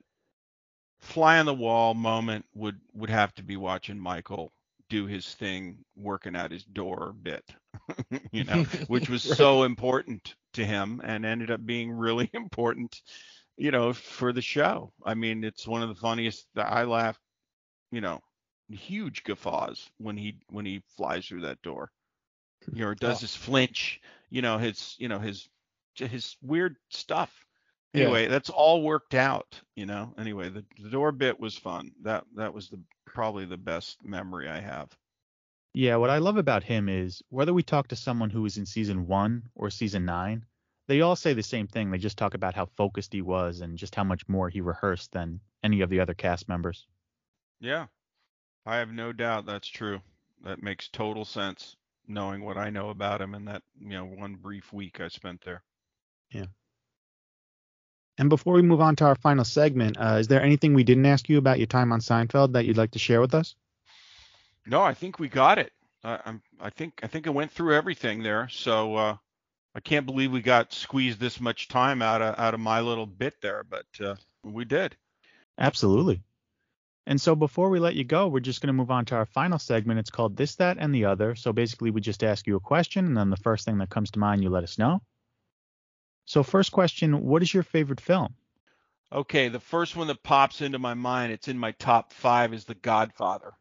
fly 0.99 1.39
on 1.39 1.45
the 1.45 1.53
wall 1.53 1.93
moment 1.93 2.45
would 2.53 2.79
would 2.93 3.09
have 3.09 3.33
to 3.35 3.43
be 3.43 3.57
watching 3.57 3.99
Michael 3.99 4.51
do 4.89 5.05
his 5.07 5.33
thing 5.33 5.83
working 5.95 6.35
at 6.35 6.51
his 6.51 6.63
door 6.63 7.13
bit, 7.13 7.55
you 8.31 8.43
know, 8.43 8.59
which 8.87 9.09
was 9.09 9.23
Right. 9.25 9.37
so 9.37 9.63
important 9.63 10.35
to 10.53 10.65
him 10.65 11.01
and 11.03 11.25
ended 11.25 11.51
up 11.51 11.65
being 11.65 11.91
really 11.91 12.29
important, 12.33 13.01
you 13.57 13.71
know, 13.71 13.93
for 13.93 14.31
the 14.33 14.41
show. 14.41 14.93
I 15.05 15.13
mean, 15.15 15.43
it's 15.43 15.67
one 15.67 15.81
of 15.81 15.89
the 15.89 15.95
funniest. 15.95 16.47
That 16.55 16.71
I 16.71 16.83
laughed, 16.83 17.21
you 17.91 18.01
know, 18.01 18.21
huge 18.69 19.23
guffaws 19.23 19.91
when 19.97 20.17
he 20.17 20.39
when 20.49 20.65
he 20.65 20.81
flies 20.95 21.27
through 21.27 21.41
that 21.41 21.61
door. 21.61 21.91
You 22.73 22.81
know, 22.83 22.87
or 22.89 22.95
does 22.95 23.19
Oh. 23.19 23.21
his 23.21 23.35
flinch, 23.35 24.01
you 24.29 24.41
know, 24.41 24.57
his 24.57 24.95
you 24.99 25.07
know 25.07 25.19
his 25.19 25.49
his 25.95 26.37
weird 26.41 26.77
stuff. 26.89 27.45
Yeah. 27.95 28.03
Anyway, 28.03 28.27
that's 28.27 28.49
all 28.49 28.81
worked 28.81 29.13
out, 29.13 29.59
you 29.75 29.85
know. 29.85 30.13
Anyway, 30.17 30.49
the, 30.49 30.65
the 30.81 30.89
door 30.89 31.11
bit 31.11 31.39
was 31.39 31.57
fun. 31.57 31.91
That 32.03 32.25
that 32.35 32.53
was 32.53 32.69
the 32.69 32.79
probably 33.05 33.45
the 33.45 33.57
best 33.57 34.03
memory 34.03 34.49
I 34.49 34.59
have. 34.59 34.89
Yeah, 35.73 35.97
what 35.97 36.09
I 36.09 36.19
love 36.19 36.37
about 36.37 36.63
him 36.63 36.87
is 36.87 37.21
whether 37.29 37.53
we 37.53 37.63
talk 37.63 37.89
to 37.89 37.95
someone 37.95 38.29
who 38.29 38.41
was 38.41 38.57
in 38.57 38.65
season 38.65 39.07
one 39.07 39.43
or 39.55 39.69
season 39.69 40.05
nine, 40.05 40.45
they 40.87 41.01
all 41.01 41.15
say 41.15 41.33
the 41.33 41.43
same 41.43 41.67
thing. 41.67 41.91
They 41.91 41.97
just 41.97 42.17
talk 42.17 42.33
about 42.33 42.53
how 42.53 42.67
focused 42.77 43.11
he 43.11 43.21
was 43.21 43.61
and 43.61 43.77
just 43.77 43.95
how 43.95 44.03
much 44.03 44.27
more 44.29 44.49
he 44.49 44.61
rehearsed 44.61 45.11
than 45.11 45.41
any 45.63 45.81
of 45.81 45.89
the 45.89 45.99
other 45.99 46.13
cast 46.13 46.47
members. 46.47 46.87
Yeah. 47.59 47.87
I 48.65 48.77
have 48.77 48.91
no 48.91 49.11
doubt 49.11 49.45
that's 49.45 49.67
true. 49.67 50.01
That 50.43 50.63
makes 50.63 50.87
total 50.87 51.25
sense 51.25 51.75
knowing 52.07 52.43
what 52.43 52.57
I 52.57 52.69
know 52.69 52.89
about 52.89 53.21
him 53.21 53.35
in 53.35 53.45
that, 53.45 53.63
you 53.79 53.89
know, 53.89 54.05
one 54.05 54.35
brief 54.35 54.71
week 54.71 55.01
I 55.01 55.07
spent 55.07 55.41
there. 55.43 55.63
And 58.17 58.29
before 58.29 58.53
we 58.53 58.61
move 58.61 58.81
on 58.81 58.95
to 58.97 59.05
our 59.05 59.15
final 59.15 59.43
segment, 59.43 59.97
uh, 59.99 60.17
is 60.19 60.27
there 60.27 60.41
anything 60.41 60.73
we 60.73 60.83
didn't 60.83 61.05
ask 61.05 61.27
you 61.27 61.37
about 61.37 61.57
your 61.57 61.67
time 61.67 61.91
on 61.91 61.99
Seinfeld 61.99 62.53
that 62.53 62.65
you'd 62.65 62.77
like 62.77 62.91
to 62.91 62.99
share 62.99 63.19
with 63.19 63.33
us? 63.33 63.55
No, 64.65 64.81
I 64.81 64.93
think 64.93 65.19
we 65.19 65.27
got 65.27 65.59
it. 65.59 65.73
I, 66.03 66.19
I'm 66.25 66.41
I 66.59 66.69
think 66.69 67.01
I 67.03 67.07
think 67.07 67.27
I 67.27 67.31
went 67.31 67.51
through 67.51 67.75
everything 67.75 68.23
there. 68.23 68.47
So 68.49 68.95
uh 68.95 69.17
I 69.75 69.79
can't 69.81 70.05
believe 70.05 70.31
we 70.31 70.41
got 70.41 70.71
squeezed 70.71 71.19
this 71.19 71.41
much 71.41 71.67
time 71.67 72.01
out 72.01 72.21
of 72.21 72.39
out 72.39 72.53
of 72.53 72.59
my 72.59 72.79
little 72.81 73.05
bit 73.05 73.35
there, 73.41 73.63
but 73.69 73.85
uh 73.99 74.15
we 74.43 74.65
did. 74.65 74.95
Absolutely. 75.57 76.21
And 77.07 77.21
so 77.21 77.35
before 77.35 77.69
we 77.69 77.79
let 77.79 77.95
you 77.95 78.03
go, 78.03 78.27
we're 78.27 78.39
just 78.39 78.61
going 78.61 78.67
to 78.67 78.73
move 78.73 78.89
on 78.89 79.05
to 79.05 79.15
our 79.15 79.27
final 79.27 79.59
segment. 79.59 79.99
It's 79.99 80.09
called 80.09 80.35
This, 80.35 80.55
That, 80.55 80.77
and 80.79 80.93
the 80.93 81.05
Other. 81.05 81.35
So 81.35 81.53
basically, 81.53 81.91
we 81.91 82.01
just 82.01 82.23
ask 82.23 82.47
you 82.47 82.55
a 82.55 82.59
question, 82.59 83.05
and 83.05 83.15
then 83.15 83.29
the 83.29 83.37
first 83.37 83.63
thing 83.63 83.77
that 83.77 83.91
comes 83.91 84.09
to 84.11 84.19
mind, 84.19 84.41
you 84.41 84.49
let 84.49 84.63
us 84.63 84.79
know. 84.79 85.03
So, 86.25 86.43
first 86.43 86.71
question 86.71 87.25
What 87.25 87.41
is 87.41 87.53
your 87.53 87.63
favorite 87.63 88.01
film? 88.01 88.33
Okay, 89.11 89.47
the 89.49 89.59
first 89.59 89.95
one 89.95 90.07
that 90.07 90.23
pops 90.23 90.61
into 90.61 90.79
my 90.79 90.93
mind, 90.93 91.31
it's 91.31 91.47
in 91.47 91.57
my 91.57 91.71
top 91.71 92.11
five, 92.11 92.53
is 92.53 92.65
The 92.65 92.75
Godfather. 92.75 93.53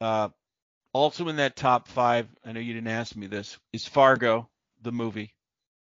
Uh, 0.00 0.30
also 0.92 1.28
in 1.28 1.36
that 1.36 1.54
top 1.54 1.86
five, 1.86 2.26
I 2.44 2.52
know 2.52 2.60
you 2.60 2.74
didn't 2.74 2.88
ask 2.88 3.14
me 3.14 3.26
this, 3.26 3.58
is 3.72 3.86
Fargo, 3.86 4.48
the 4.82 4.92
movie. 4.92 5.34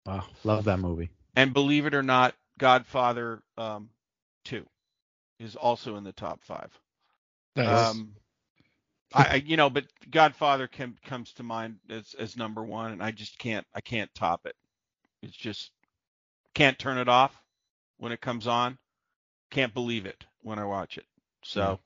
Wow, 0.06 0.24
love 0.44 0.64
that 0.64 0.78
movie. 0.78 1.10
And 1.36 1.52
believe 1.52 1.86
it 1.86 1.94
or 1.94 2.02
not, 2.02 2.34
Godfather 2.58 3.42
um, 3.58 3.90
2 4.44 4.64
is 5.40 5.56
also 5.56 5.96
in 5.96 6.04
the 6.04 6.12
top 6.12 6.44
five. 6.44 6.70
Nice. 7.56 7.90
Um, 7.90 8.14
I, 9.12 9.24
I, 9.24 9.34
you 9.44 9.56
know, 9.56 9.70
but 9.70 9.84
Godfather 10.10 10.68
com- 10.68 10.96
comes 11.04 11.32
to 11.34 11.42
mind 11.42 11.78
as, 11.90 12.14
as 12.18 12.36
number 12.36 12.62
one, 12.62 12.92
and 12.92 13.02
I 13.02 13.10
just 13.10 13.38
can't, 13.38 13.66
I 13.74 13.80
can't 13.80 14.14
top 14.14 14.46
it. 14.46 14.54
It's 15.24 15.36
just 15.36 15.70
can't 16.54 16.78
turn 16.78 16.98
it 16.98 17.08
off 17.08 17.34
when 17.98 18.12
it 18.12 18.20
comes 18.20 18.46
on. 18.46 18.78
Can't 19.50 19.72
believe 19.74 20.06
it 20.06 20.24
when 20.42 20.58
I 20.58 20.64
watch 20.64 20.98
it. 20.98 21.06
So, 21.42 21.60
Yeah. 21.60 21.76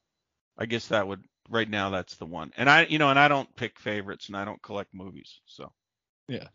I 0.61 0.67
guess 0.67 0.89
that 0.89 1.07
would 1.07 1.23
right 1.49 1.69
now 1.69 1.91
that's 1.91 2.17
the 2.17 2.27
one. 2.27 2.53
And 2.57 2.69
I, 2.69 2.85
you 2.87 2.99
know, 2.99 3.11
and 3.11 3.19
I 3.19 3.29
don't 3.29 3.55
pick 3.57 3.79
favorites, 3.79 4.27
and 4.29 4.37
I 4.37 4.45
don't 4.45 4.61
collect 4.63 4.93
movies. 4.93 5.41
So, 5.47 5.73
Yeah. 6.29 6.49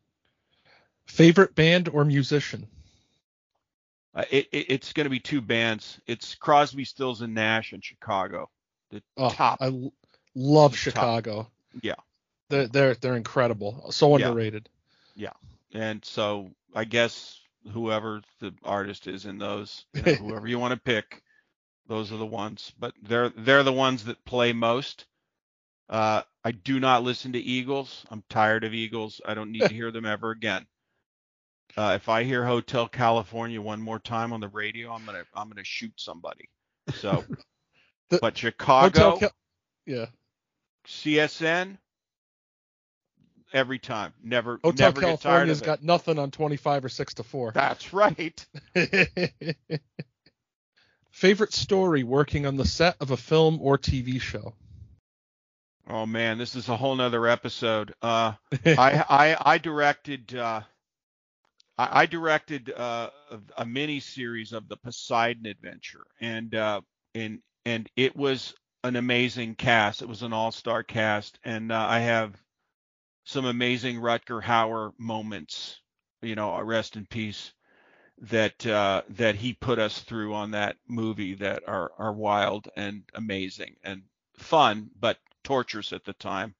Favorite 1.07 1.55
band 1.55 1.89
or 1.89 2.05
musician? 2.05 2.67
uh, 4.15 4.23
it, 4.29 4.47
it 4.51 4.65
it's 4.69 4.93
going 4.93 5.05
to 5.05 5.09
be 5.09 5.19
two 5.19 5.41
bands. 5.41 5.99
It's 6.05 6.35
Crosby, 6.35 6.85
Stills, 6.85 7.21
and 7.21 7.33
Nash 7.33 7.73
in 7.73 7.81
Chicago. 7.81 8.49
The 8.91 9.01
Oh, 9.17 9.29
top. 9.29 9.57
I 9.61 9.67
l- 9.67 9.93
love 10.35 10.71
Top. 10.71 10.77
Chicago. 10.77 11.47
Yeah. 11.81 11.95
They're 12.49 12.67
they're 12.67 12.93
they're 12.95 13.15
incredible. 13.17 13.91
So 13.91 14.15
underrated. 14.15 14.69
Yeah. 15.15 15.31
underrated. 15.31 15.52
And 15.73 16.03
so 16.05 16.51
I 16.73 16.85
guess 16.85 17.39
whoever 17.71 18.21
the 18.39 18.53
artist 18.63 19.07
is 19.07 19.25
in 19.25 19.37
those, 19.37 19.85
you 19.93 20.01
know, 20.03 20.13
whoever 20.15 20.47
you 20.47 20.59
want 20.59 20.73
to 20.73 20.79
pick, 20.79 21.21
those 21.87 22.11
are 22.11 22.17
the 22.17 22.25
ones. 22.25 22.71
But 22.79 22.93
they're 23.01 23.29
they're 23.29 23.63
the 23.63 23.73
ones 23.73 24.05
that 24.05 24.23
play 24.25 24.53
most. 24.53 25.05
Uh, 25.89 26.21
I 26.43 26.51
do 26.51 26.79
not 26.79 27.03
listen 27.03 27.33
to 27.33 27.39
Eagles. 27.39 28.05
I'm 28.09 28.23
tired 28.29 28.63
of 28.63 28.73
Eagles. 28.73 29.19
I 29.25 29.33
don't 29.33 29.51
need 29.51 29.61
to 29.61 29.73
hear 29.73 29.91
them 29.91 30.05
ever 30.05 30.31
again. 30.31 30.65
Uh, 31.75 31.93
if 31.95 32.07
I 32.07 32.23
hear 32.23 32.45
Hotel 32.45 32.87
California 32.87 33.61
one 33.61 33.81
more 33.81 33.99
time 33.99 34.31
on 34.31 34.39
the 34.39 34.47
radio, 34.47 34.91
I'm 34.91 35.05
gonna 35.05 35.23
I'm 35.33 35.49
gonna 35.49 35.63
shoot 35.63 35.93
somebody. 35.97 36.49
So, 36.95 37.23
The- 38.09 38.19
but 38.19 38.37
Chicago, 38.37 39.17
Cal- 39.17 39.31
yeah. 39.85 40.05
CSN, 40.85 41.77
every 43.53 43.79
time, 43.79 44.13
never 44.23 44.59
Hotel 44.63 44.87
never 44.87 45.01
get 45.01 45.21
tired 45.21 45.49
of 45.49 45.61
it. 45.61 45.63
got 45.63 45.83
nothing 45.83 46.19
on 46.19 46.31
25 46.31 46.85
or 46.85 46.89
6 46.89 47.13
to 47.15 47.23
4. 47.23 47.51
That's 47.51 47.93
right. 47.93 48.45
Favorite 51.11 51.53
story 51.53 52.03
working 52.03 52.45
on 52.45 52.57
the 52.57 52.65
set 52.65 52.95
of 52.99 53.11
a 53.11 53.17
film 53.17 53.59
or 53.61 53.77
TV 53.77 54.19
show? 54.19 54.55
Oh 55.87 56.05
man, 56.05 56.37
this 56.37 56.55
is 56.55 56.69
a 56.69 56.77
whole 56.77 56.95
nother 56.95 57.27
episode. 57.27 57.93
Uh, 58.01 58.33
I, 58.65 59.05
I 59.09 59.37
I 59.53 59.57
directed 59.57 60.33
uh, 60.33 60.61
I, 61.77 62.01
I 62.01 62.05
directed 62.05 62.71
uh, 62.71 63.09
a, 63.31 63.39
a 63.57 63.65
mini 63.65 63.99
series 63.99 64.53
of 64.53 64.67
the 64.69 64.77
Poseidon 64.77 65.45
Adventure, 65.45 66.05
and 66.21 66.55
uh, 66.55 66.81
and 67.13 67.39
and 67.65 67.89
it 67.95 68.15
was 68.15 68.53
an 68.83 68.95
amazing 68.95 69.55
cast. 69.55 70.01
It 70.01 70.07
was 70.07 70.23
an 70.23 70.33
all-star 70.33 70.83
cast, 70.83 71.39
and 71.43 71.71
uh, 71.71 71.85
I 71.89 71.99
have 71.99 72.41
some 73.23 73.45
amazing 73.45 73.97
Rutger 73.97 74.41
Hauer 74.41 74.93
moments. 74.97 75.79
You 76.21 76.35
know, 76.35 76.59
rest 76.61 76.95
in 76.95 77.05
peace. 77.05 77.53
That 78.19 78.65
uh, 78.65 79.01
that 79.09 79.35
he 79.35 79.53
put 79.53 79.79
us 79.79 79.99
through 80.01 80.33
on 80.33 80.51
that 80.51 80.77
movie 80.87 81.33
that 81.35 81.63
are 81.67 81.91
are 81.97 82.13
wild 82.13 82.69
and 82.77 83.03
amazing 83.15 83.75
and 83.83 84.03
fun, 84.37 84.89
but 84.99 85.17
torturous 85.43 85.91
at 85.93 86.05
the 86.05 86.13
time. 86.13 86.55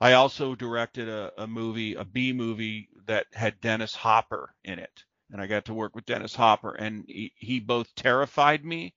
I 0.00 0.14
also 0.14 0.56
directed 0.56 1.08
a, 1.08 1.32
a 1.38 1.46
movie, 1.46 1.94
a 1.94 2.04
B 2.04 2.32
movie 2.32 2.88
that 3.06 3.26
had 3.32 3.60
Dennis 3.60 3.94
Hopper 3.94 4.52
in 4.64 4.80
it, 4.80 5.04
and 5.30 5.40
I 5.40 5.46
got 5.46 5.66
to 5.66 5.74
work 5.74 5.94
with 5.94 6.06
Dennis 6.06 6.34
Hopper, 6.34 6.74
and 6.74 7.04
he, 7.06 7.32
he 7.36 7.60
both 7.60 7.94
terrified 7.94 8.64
me 8.64 8.94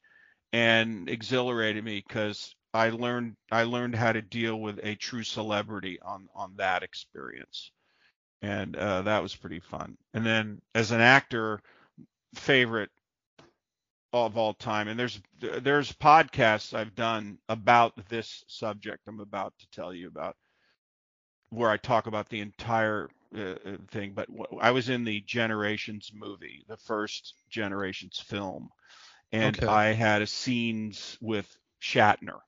and 0.51 1.07
exhilarated 1.09 1.83
me 1.83 2.03
because 2.07 2.54
I 2.75 2.89
learned 2.91 3.37
I 3.51 3.63
learned 3.63 3.95
how 3.95 4.13
to 4.13 4.21
deal 4.21 4.59
with 4.59 4.79
a 4.83 4.95
true 4.95 5.23
celebrity 5.23 5.99
on 6.01 6.29
on 6.35 6.55
that 6.57 6.83
experience, 6.83 7.71
and 8.41 8.75
uh, 8.77 9.03
that 9.03 9.23
was 9.23 9.35
pretty 9.35 9.59
fun. 9.59 9.97
And 10.13 10.25
then 10.25 10.61
as 10.75 10.91
an 10.91 11.01
actor, 11.01 11.61
favorite 12.35 12.91
of 14.13 14.37
all 14.37 14.53
time, 14.53 14.87
and 14.87 14.99
there's 14.99 15.21
there's 15.39 15.91
podcasts 15.93 16.73
I've 16.73 16.95
done 16.95 17.39
about 17.49 18.07
this 18.09 18.43
subject 18.47 19.07
I'm 19.07 19.19
about 19.19 19.53
to 19.59 19.67
tell 19.71 19.93
you 19.93 20.07
about, 20.07 20.37
where 21.49 21.69
I 21.69 21.77
talk 21.77 22.07
about 22.07 22.29
the 22.29 22.41
entire 22.41 23.09
uh, 23.37 23.41
uh, 23.41 23.77
thing. 23.89 24.13
But 24.13 24.27
w- 24.27 24.59
I 24.61 24.71
was 24.71 24.89
in 24.89 25.03
the 25.05 25.21
Generations 25.21 26.11
movie, 26.13 26.65
the 26.67 26.77
first 26.77 27.35
Generations 27.49 28.19
film, 28.19 28.69
and 29.31 29.59
Okay. 29.59 29.67
I 29.67 29.87
had 29.93 30.21
a 30.21 30.27
scenes 30.27 31.17
with 31.21 31.57
Shatner 31.81 32.39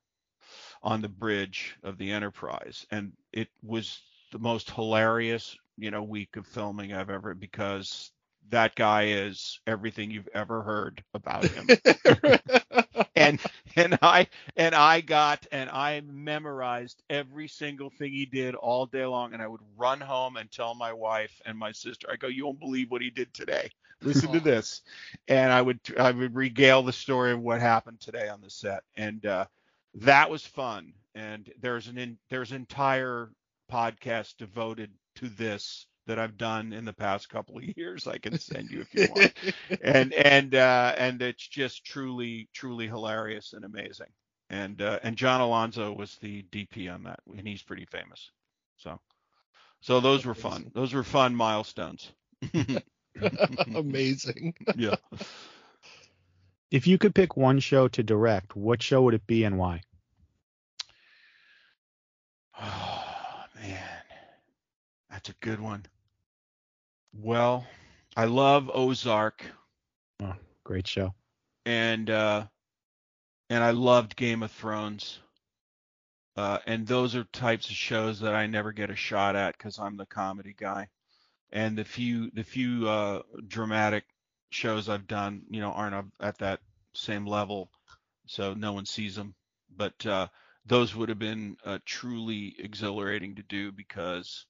on 0.82 1.02
the 1.02 1.08
bridge 1.08 1.76
of 1.82 1.98
the 1.98 2.10
Enterprise, 2.10 2.86
and 2.90 3.12
it 3.32 3.48
was 3.62 4.00
the 4.32 4.38
most 4.38 4.70
hilarious, 4.70 5.56
you 5.76 5.90
know, 5.90 6.02
week 6.02 6.36
of 6.36 6.46
filming 6.46 6.92
I've 6.92 7.10
ever 7.10 7.34
because 7.34 8.12
that 8.50 8.74
guy 8.74 9.06
is 9.08 9.60
everything 9.66 10.10
you've 10.10 10.28
ever 10.34 10.62
heard 10.62 11.02
about 11.14 11.48
him. 11.50 11.72
and 13.16 13.40
and 13.76 13.98
I 14.02 14.28
and 14.56 14.74
I 14.74 15.00
got 15.00 15.46
and 15.52 15.70
I 15.70 16.00
memorized 16.00 17.02
every 17.10 17.48
single 17.48 17.90
thing 17.90 18.12
he 18.12 18.26
did 18.26 18.54
all 18.54 18.86
day 18.86 19.04
long. 19.04 19.32
And 19.32 19.42
I 19.42 19.46
would 19.46 19.60
run 19.76 20.00
home 20.00 20.36
and 20.36 20.50
tell 20.50 20.74
my 20.74 20.92
wife 20.92 21.40
and 21.44 21.58
my 21.58 21.72
sister 21.72 22.08
I 22.10 22.16
go 22.16 22.28
you 22.28 22.46
won't 22.46 22.60
believe 22.60 22.90
what 22.90 23.02
he 23.02 23.10
did 23.10 23.32
today. 23.34 23.70
Listen 24.02 24.32
to 24.32 24.40
this. 24.40 24.82
And 25.28 25.52
I 25.52 25.60
would 25.62 25.80
I 25.98 26.10
would 26.10 26.34
regale 26.34 26.82
the 26.82 26.92
story 26.92 27.32
of 27.32 27.40
what 27.40 27.60
happened 27.60 28.00
today 28.00 28.28
on 28.28 28.40
the 28.40 28.50
set. 28.50 28.82
And 28.96 29.24
uh 29.26 29.46
that 29.98 30.30
was 30.30 30.46
fun 30.46 30.92
and 31.18 31.50
there's 31.60 31.88
an 31.88 31.98
in, 31.98 32.18
there's 32.30 32.52
entire 32.52 33.30
podcast 33.70 34.36
devoted 34.36 34.92
to 35.16 35.28
this 35.28 35.86
that 36.06 36.18
I've 36.18 36.38
done 36.38 36.72
in 36.72 36.84
the 36.84 36.92
past 36.92 37.28
couple 37.28 37.58
of 37.58 37.64
years. 37.76 38.06
I 38.06 38.18
can 38.18 38.38
send 38.38 38.70
you 38.70 38.80
if 38.80 38.94
you 38.94 39.08
want. 39.14 39.32
and 39.82 40.12
and 40.14 40.54
uh, 40.54 40.94
and 40.96 41.20
it's 41.20 41.46
just 41.46 41.84
truly 41.84 42.48
truly 42.54 42.86
hilarious 42.86 43.52
and 43.52 43.64
amazing. 43.64 44.06
And 44.50 44.80
uh, 44.80 45.00
and 45.02 45.16
John 45.16 45.40
Alonzo 45.40 45.92
was 45.92 46.16
the 46.22 46.44
DP 46.50 46.92
on 46.92 47.02
that, 47.02 47.20
and 47.36 47.46
he's 47.46 47.62
pretty 47.62 47.86
famous. 47.86 48.30
So 48.78 48.98
so 49.80 50.00
those 50.00 50.24
were 50.24 50.34
fun. 50.34 50.70
Those 50.74 50.94
were 50.94 51.04
fun 51.04 51.34
milestones. 51.34 52.10
Amazing. 53.74 54.54
yeah. 54.76 54.94
If 56.70 56.86
you 56.86 56.98
could 56.98 57.14
pick 57.14 57.36
one 57.36 57.58
show 57.60 57.88
to 57.88 58.02
direct, 58.02 58.54
what 58.54 58.82
show 58.82 59.02
would 59.02 59.14
it 59.14 59.26
be 59.26 59.44
and 59.44 59.58
why? 59.58 59.82
Oh 62.60 63.44
man, 63.54 64.02
that's 65.18 65.30
a 65.30 65.44
good 65.44 65.58
one. 65.58 65.84
Well, 67.12 67.66
I 68.16 68.26
love 68.26 68.70
Ozark, 68.72 69.44
Oh, 70.22 70.36
great 70.62 70.86
show. 70.86 71.12
and 71.66 72.08
uh, 72.08 72.46
and 73.50 73.64
I 73.64 73.72
loved 73.72 74.14
Game 74.14 74.44
of 74.44 74.52
Thrones. 74.52 75.18
Uh, 76.36 76.58
and 76.68 76.86
those 76.86 77.16
are 77.16 77.24
types 77.24 77.68
of 77.68 77.74
shows 77.74 78.20
that 78.20 78.32
I 78.36 78.46
never 78.46 78.70
get 78.70 78.90
a 78.90 78.94
shot 78.94 79.34
at 79.34 79.58
because 79.58 79.80
I'm 79.80 79.96
the 79.96 80.06
comedy 80.06 80.54
guy. 80.56 80.86
And 81.50 81.76
the 81.76 81.84
few 81.84 82.30
the 82.30 82.44
few 82.44 82.88
uh, 82.88 83.22
dramatic 83.48 84.04
shows 84.50 84.88
I've 84.88 85.08
done, 85.08 85.42
you 85.50 85.60
know, 85.60 85.72
aren't 85.72 86.12
at 86.20 86.38
that 86.38 86.60
same 86.94 87.26
level, 87.26 87.72
so 88.26 88.54
no 88.54 88.72
one 88.72 88.86
sees 88.86 89.16
them. 89.16 89.34
But 89.76 90.06
uh, 90.06 90.28
those 90.64 90.94
would 90.94 91.08
have 91.08 91.18
been 91.18 91.56
uh, 91.64 91.80
truly 91.84 92.54
exhilarating 92.60 93.34
to 93.34 93.42
do 93.42 93.72
because 93.72 94.46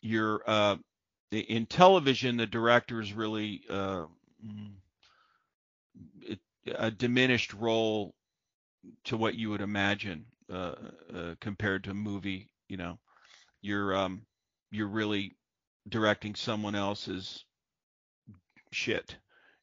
you're 0.00 0.42
uh, 0.46 0.76
in 1.30 1.66
television, 1.66 2.36
the 2.36 2.46
director 2.46 3.00
is 3.00 3.12
really 3.12 3.62
uh, 3.70 4.04
mm, 4.44 4.72
a 6.76 6.90
diminished 6.90 7.52
role 7.54 8.14
to 9.04 9.16
what 9.16 9.34
you 9.34 9.50
would 9.50 9.60
imagine 9.60 10.24
uh, 10.52 10.74
uh, 11.14 11.34
compared 11.40 11.84
to 11.84 11.90
a 11.90 11.94
movie. 11.94 12.48
You 12.68 12.76
know, 12.76 12.98
you're 13.62 13.94
um, 13.94 14.22
you're 14.70 14.88
really 14.88 15.36
directing 15.88 16.34
someone 16.34 16.74
else's 16.74 17.44
shit, 18.72 19.16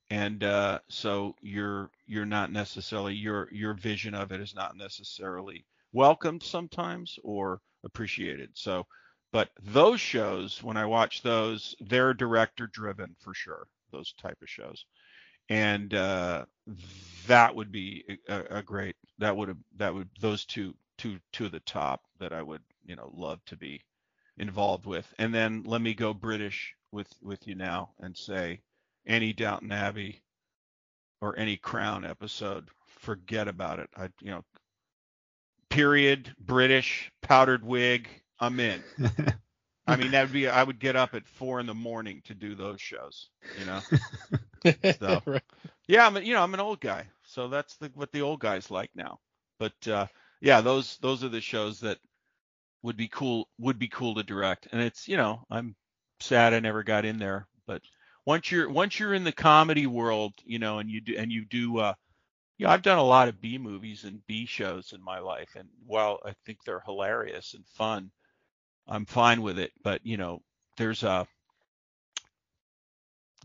and 0.10 0.44
uh, 0.44 0.80
so 0.90 1.36
you're 1.42 1.90
you're 2.06 2.26
not 2.26 2.52
necessarily 2.52 3.14
your 3.14 3.50
your 3.52 3.74
vision 3.74 4.14
of 4.14 4.32
it 4.32 4.42
is 4.42 4.56
not 4.56 4.78
necessarily 4.78 5.66
welcomed 5.94 6.44
sometimes 6.44 7.18
or 7.24 7.62
appreciated. 7.84 8.52
So, 8.54 8.86
but 9.38 9.52
those 9.62 10.02
shows, 10.02 10.64
when 10.64 10.78
I 10.78 10.86
watch 10.88 11.22
those, 11.22 11.76
they're 11.80 12.16
director 12.16 12.66
driven 12.66 13.16
for 13.20 13.36
sure. 13.36 13.68
Those 13.92 14.12
type 14.14 14.40
of 14.42 14.50
shows, 14.50 14.84
and 15.48 15.94
uh, 15.94 16.46
that 17.28 17.54
would 17.54 17.72
be 17.72 18.04
a, 18.28 18.58
a 18.58 18.64
great. 18.64 18.96
That 19.20 19.38
would 19.38 19.50
have 19.50 19.60
that 19.76 19.94
would 19.94 20.10
those 20.20 20.44
two 20.44 20.74
two 20.98 21.20
to 21.34 21.50
the 21.50 21.60
top 21.60 22.02
that 22.20 22.34
I 22.34 22.42
would 22.42 22.64
you 22.84 22.96
know 22.96 23.12
love 23.14 23.40
to 23.46 23.56
be 23.56 23.84
involved 24.40 24.88
with. 24.88 25.06
And 25.20 25.32
then 25.32 25.62
let 25.68 25.82
me 25.82 25.94
go 25.94 26.16
British 26.16 26.74
with 26.92 27.14
with 27.22 27.48
you 27.48 27.54
now 27.54 27.92
and 28.00 28.18
say 28.18 28.62
any 29.06 29.34
Downton 29.34 29.72
Abbey 29.72 30.20
or 31.22 31.38
any 31.38 31.58
Crown 31.58 32.06
episode, 32.06 32.70
forget 32.88 33.48
about 33.48 33.78
it. 33.78 33.92
I 33.96 34.10
you 34.20 34.32
know 34.32 34.44
period 35.70 36.34
British 36.40 37.12
powdered 37.22 37.64
wig, 37.64 38.10
I'm 38.40 38.60
in. 38.60 38.84
I 39.88 39.96
mean 39.96 40.12
that 40.12 40.24
would 40.24 40.32
be 40.34 40.48
I 40.48 40.64
would 40.64 40.80
get 40.80 40.96
up 40.96 41.16
at 41.16 41.28
four 41.28 41.60
in 41.60 41.66
the 41.66 41.74
morning 41.76 42.22
to 42.26 42.36
do 42.36 42.56
those 42.56 42.82
shows, 42.82 43.30
you 43.54 43.66
know. 43.66 43.84
So- 45.00 45.24
Right. 45.26 45.44
Yeah, 45.88 46.06
I'm 46.06 46.18
a, 46.18 46.22
you 46.22 46.34
know 46.34 46.44
I'm 46.44 46.54
an 46.54 46.60
old 46.60 46.82
guy, 46.82 47.10
so 47.24 47.48
that's 47.48 47.78
the, 47.78 47.90
what 47.96 48.12
the 48.12 48.22
old 48.22 48.40
guys 48.40 48.70
like 48.72 48.92
now. 48.96 49.20
But 49.60 49.88
uh, 49.88 50.08
yeah, 50.42 50.62
those 50.62 50.98
those 50.98 51.24
are 51.24 51.30
the 51.30 51.42
shows 51.42 51.80
that 51.82 52.00
would 52.84 52.98
be 52.98 53.08
cool 53.08 53.50
would 53.60 53.80
be 53.80 53.88
cool 53.90 54.16
to 54.16 54.24
direct. 54.24 54.68
And 54.72 54.82
it's 54.82 55.08
you 55.08 55.18
know 55.18 55.46
I'm 55.50 55.76
sad 56.20 56.54
I 56.54 56.60
never 56.60 56.84
got 56.84 57.06
in 57.06 57.20
there, 57.20 57.48
but 57.68 57.82
once 58.26 58.52
you're 58.52 58.70
once 58.70 59.00
you're 59.00 59.14
in 59.14 59.24
the 59.24 59.32
comedy 59.32 59.88
world, 59.88 60.34
you 60.46 60.60
know, 60.60 60.80
and 60.80 60.90
you 60.90 61.02
do 61.02 61.16
and 61.18 61.32
you 61.32 61.46
do 61.46 61.78
uh, 61.80 61.94
know 62.60 62.70
I've 62.70 62.82
done 62.84 63.00
a 63.00 63.04
lot 63.04 63.28
of 63.30 63.42
B 63.42 63.58
movies 63.58 64.04
and 64.04 64.26
B 64.28 64.46
shows 64.46 64.94
in 64.94 65.02
my 65.04 65.20
life, 65.20 65.56
and 65.56 65.70
while 65.86 66.20
I 66.26 66.34
think 66.46 66.64
they're 66.64 66.82
hilarious 66.86 67.54
and 67.54 67.66
fun, 67.68 68.12
I'm 68.88 69.06
fine 69.06 69.42
with 69.42 69.60
it. 69.60 69.72
But 69.84 70.02
you 70.06 70.18
know 70.18 70.42
there's 70.78 71.04
a 71.04 71.28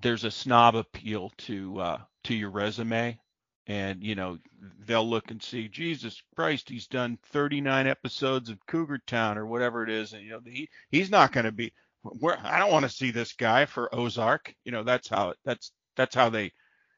there's 0.03 0.25
a 0.25 0.31
snob 0.31 0.77
appeal 0.77 1.33
to 1.39 1.81
uh, 1.81 1.99
to 2.25 2.35
your 2.35 2.51
resume, 2.51 3.19
and 3.67 4.03
you 4.03 4.15
know 4.15 4.39
they'll 4.87 5.09
look 5.09 5.31
and 5.31 5.43
see, 5.43 5.69
Jesus 5.69 6.23
Christ, 6.37 6.69
he's 6.69 6.87
done 6.87 7.19
39 7.31 7.87
episodes 7.87 8.51
of 8.51 8.65
Cougar 8.67 9.01
Town 9.07 9.39
or 9.39 9.47
whatever 9.47 9.83
it 9.85 9.91
is, 9.91 10.13
and 10.13 10.23
you 10.23 10.31
know 10.31 10.41
he 10.45 10.69
he's 10.91 11.11
not 11.11 11.33
going 11.33 11.47
to 11.47 11.53
be. 11.53 11.73
I 12.05 12.59
don't 12.59 12.73
want 12.73 12.85
to 12.85 12.91
see 12.91 13.13
this 13.13 13.33
guy 13.35 13.67
for 13.67 13.95
Ozark. 13.95 14.55
You 14.65 14.73
know 14.73 14.83
that's 14.83 15.09
how 15.09 15.35
that's 15.45 15.73
that's 15.97 16.15
how 16.15 16.31
they 16.31 16.53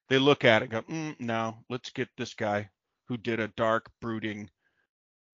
they 0.09 0.19
look 0.19 0.45
at 0.45 0.63
it. 0.63 0.71
Go, 0.71 0.83
mm, 0.83 1.19
no, 1.21 1.59
let's 1.71 1.91
get 1.91 2.09
this 2.17 2.35
guy 2.35 2.71
who 3.09 3.17
did 3.19 3.41
a 3.41 3.49
dark, 3.49 3.91
brooding, 4.01 4.49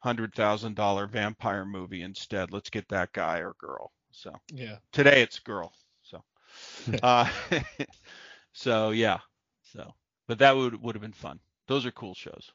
hundred 0.01 0.35
thousand 0.35 0.77
dollar 0.77 1.07
vampire 1.07 1.65
movie 1.65 2.03
instead. 2.03 2.53
Let's 2.53 2.71
get 2.71 2.89
that 2.89 3.13
guy 3.13 3.39
or 3.41 3.55
girl. 3.59 3.93
So 4.13 4.35
Yeah. 4.53 4.79
today 4.93 5.23
it's 5.23 5.39
girl. 5.41 5.73
So, 6.03 6.23
uh, 7.03 7.29
so 8.53 8.91
yeah. 8.91 9.19
So, 9.63 9.95
but 10.27 10.39
that 10.39 10.57
would 10.57 10.81
would 10.83 10.95
have 10.95 11.03
been 11.03 11.13
fun. 11.13 11.41
Those 11.69 11.87
are 11.87 11.93
cool 11.93 12.15
shows. 12.15 12.53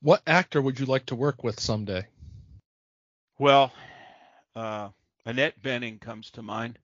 What 0.00 0.22
actor 0.26 0.60
would 0.62 0.78
you 0.80 0.86
like 0.86 1.06
to 1.06 1.16
work 1.16 1.42
with 1.44 1.60
someday? 1.60 2.06
Well, 3.38 3.72
uh, 4.54 4.90
Annette 5.26 5.60
Bening 5.62 6.00
comes 6.00 6.30
to 6.32 6.42
mind. 6.42 6.78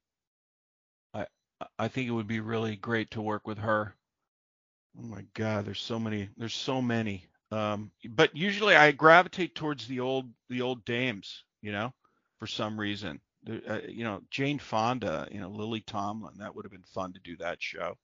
I 1.15 1.27
I 1.79 1.89
think 1.89 2.09
it 2.09 2.13
would 2.13 2.29
be 2.29 2.41
really 2.41 2.77
great 2.77 3.11
to 3.13 3.23
work 3.23 3.47
with 3.47 3.59
her. 3.59 3.95
Oh 4.99 5.03
my 5.03 5.25
God, 5.35 5.65
there's 5.67 5.81
so 5.81 5.99
many. 5.99 6.29
There's 6.37 6.55
so 6.55 6.83
many. 6.83 7.27
Um, 7.51 7.91
but 8.11 8.37
usually 8.37 8.77
I 8.77 8.93
gravitate 8.93 9.55
towards 9.55 9.87
the 9.87 10.01
old 10.01 10.31
the 10.51 10.63
old 10.63 10.85
dames. 10.85 11.45
You 11.63 11.73
know, 11.73 11.93
for 12.39 12.47
some 12.47 12.79
reason. 12.79 13.21
Uh, 13.49 13.81
you 13.89 14.05
know, 14.05 14.21
Jane 14.31 14.59
Fonda. 14.59 15.29
You 15.31 15.41
know, 15.41 15.51
Lily 15.51 15.81
Tomlin. 15.83 16.35
That 16.39 16.55
would 16.55 16.65
have 16.65 16.73
been 16.73 16.83
fun 16.95 17.13
to 17.15 17.21
do 17.21 17.37
that 17.39 17.63
show. 17.63 17.97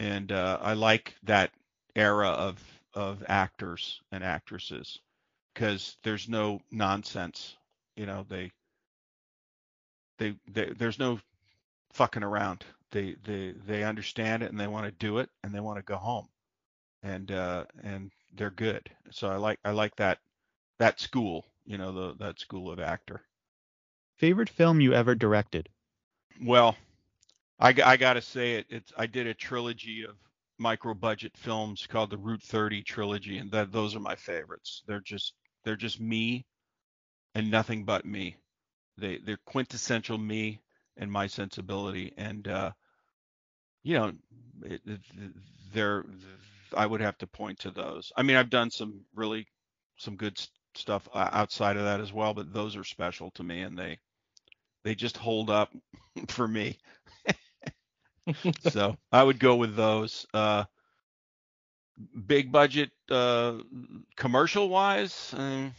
And 0.00 0.32
uh, 0.32 0.58
I 0.60 0.74
like 0.74 1.14
that 1.24 1.52
era 1.96 2.28
of 2.28 2.62
of 2.94 3.24
actors 3.28 4.00
and 4.12 4.24
actresses 4.24 4.98
because 5.54 5.96
there's 6.04 6.28
no 6.28 6.60
nonsense. 6.70 7.56
You 7.96 8.06
know, 8.06 8.26
they 8.28 8.52
they, 10.18 10.36
they 10.50 10.66
there's 10.76 10.98
no 10.98 11.20
fucking 11.92 12.22
around. 12.22 12.64
They 12.92 13.16
they 13.24 13.54
they 13.66 13.84
understand 13.84 14.42
it 14.42 14.50
and 14.50 14.60
they 14.60 14.66
want 14.66 14.86
to 14.86 14.92
do 14.92 15.18
it 15.18 15.30
and 15.42 15.54
they 15.54 15.60
want 15.60 15.78
to 15.78 15.82
go 15.82 15.96
home. 15.96 16.28
And 17.02 17.30
uh 17.32 17.64
and 17.82 18.12
they're 18.38 18.50
good. 18.50 18.88
So 19.10 19.28
I 19.28 19.36
like 19.36 19.58
I 19.64 19.72
like 19.72 19.96
that 19.96 20.18
that 20.78 21.00
school, 21.00 21.44
you 21.66 21.78
know, 21.78 21.92
the 21.92 22.14
that 22.24 22.40
school 22.40 22.70
of 22.70 22.80
actor. 22.80 23.22
Favorite 24.16 24.48
film 24.48 24.80
you 24.80 24.94
ever 24.94 25.14
directed? 25.14 25.68
Well, 26.42 26.76
I, 27.60 27.74
I 27.84 27.96
gotta 27.96 28.22
say 28.22 28.54
it. 28.54 28.66
It's 28.70 28.92
I 28.96 29.06
did 29.06 29.26
a 29.26 29.34
trilogy 29.34 30.04
of 30.04 30.16
micro 30.58 30.94
budget 30.94 31.36
films 31.36 31.86
called 31.86 32.10
the 32.10 32.18
Route 32.18 32.42
30 32.42 32.82
trilogy, 32.82 33.38
and 33.38 33.50
that 33.52 33.72
those 33.72 33.94
are 33.96 34.00
my 34.00 34.16
favorites. 34.16 34.82
They're 34.86 35.00
just 35.00 35.34
they're 35.64 35.76
just 35.76 36.00
me 36.00 36.46
and 37.34 37.50
nothing 37.50 37.84
but 37.84 38.04
me. 38.04 38.36
They 38.96 39.18
they're 39.18 39.38
quintessential 39.46 40.18
me 40.18 40.60
and 40.96 41.10
my 41.10 41.26
sensibility, 41.26 42.12
and 42.16 42.46
uh, 42.48 42.72
you 43.82 43.94
know, 43.94 44.12
it, 44.64 44.80
it, 44.86 45.00
they're 45.72 46.04
I 46.76 46.86
would 46.86 47.00
have 47.00 47.18
to 47.18 47.26
point 47.26 47.60
to 47.60 47.70
those. 47.70 48.12
I 48.16 48.22
mean, 48.22 48.36
I've 48.36 48.50
done 48.50 48.70
some 48.70 49.00
really 49.14 49.46
some 49.96 50.16
good 50.16 50.40
stuff 50.74 51.08
uh, 51.12 51.28
outside 51.32 51.76
of 51.76 51.84
that 51.84 52.00
as 52.00 52.12
well, 52.12 52.34
but 52.34 52.52
those 52.52 52.76
are 52.76 52.84
special 52.84 53.30
to 53.32 53.42
me, 53.42 53.62
and 53.62 53.78
they 53.78 53.98
they 54.84 54.94
just 54.94 55.16
hold 55.16 55.50
up 55.50 55.72
for 56.28 56.46
me. 56.48 56.78
so 58.70 58.96
I 59.12 59.22
would 59.22 59.38
go 59.38 59.56
with 59.56 59.76
those. 59.76 60.26
Uh, 60.32 60.64
big 62.26 62.52
budget, 62.52 62.90
uh, 63.10 63.58
commercial 64.16 64.68
wise. 64.68 65.34
Um, 65.36 65.74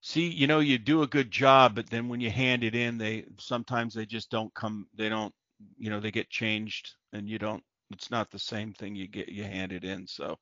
see, 0.00 0.28
you 0.28 0.46
know, 0.46 0.60
you 0.60 0.78
do 0.78 1.02
a 1.02 1.06
good 1.06 1.30
job, 1.30 1.74
but 1.74 1.88
then 1.88 2.08
when 2.08 2.20
you 2.20 2.30
hand 2.30 2.64
it 2.64 2.74
in, 2.74 2.98
they 2.98 3.24
sometimes 3.38 3.94
they 3.94 4.06
just 4.06 4.30
don't 4.30 4.52
come. 4.54 4.86
They 4.94 5.08
don't, 5.08 5.34
you 5.78 5.90
know, 5.90 6.00
they 6.00 6.10
get 6.10 6.30
changed, 6.30 6.94
and 7.12 7.28
you 7.28 7.38
don't. 7.38 7.62
It's 7.94 8.10
not 8.10 8.30
the 8.30 8.38
same 8.38 8.72
thing 8.72 8.94
you 8.94 9.08
get 9.08 9.28
you 9.28 9.44
hand 9.44 9.72
it 9.72 9.84
in. 9.84 10.06
So 10.06 10.36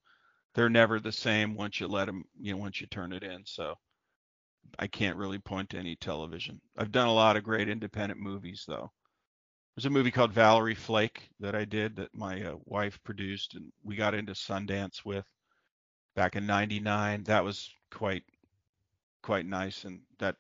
they're 0.55 0.71
never 0.71 0.99
the 0.99 1.13
same 1.13 1.55
once 1.55 1.81
you 1.81 1.87
let 1.87 2.07
them. 2.07 2.25
You 2.41 2.53
know, 2.55 2.59
once 2.59 2.81
you 2.81 2.87
turn 2.89 3.13
it 3.13 3.23
in. 3.23 3.45
So 3.45 3.75
I 4.79 4.87
can't 4.87 5.17
really 5.19 5.39
point 5.39 5.71
to 5.71 5.79
any 5.79 5.97
television. 5.97 6.61
I've 6.77 6.93
done 6.93 7.09
a 7.09 7.13
lot 7.13 7.37
of 7.37 7.45
great 7.45 7.69
independent 7.69 8.21
movies 8.21 8.65
though. 8.67 8.91
There's 9.77 9.87
a 9.87 9.91
movie 9.91 10.11
called 10.11 10.33
Valerie 10.33 10.75
Flake 10.75 11.29
that 11.41 11.55
I 11.55 11.65
did 11.65 11.97
that 11.97 12.15
my 12.15 12.43
uh, 12.43 12.57
wife 12.65 12.99
produced 13.05 13.55
and 13.55 13.73
we 13.83 13.97
got 13.97 14.15
into 14.15 14.33
Sundance 14.33 15.05
with 15.05 15.25
back 16.15 16.37
in 16.37 16.47
99. 16.47 17.25
That 17.25 17.45
was 17.45 17.71
quite 17.91 18.25
quite 19.23 19.47
nice 19.47 19.85
and 19.85 20.01
that 20.19 20.37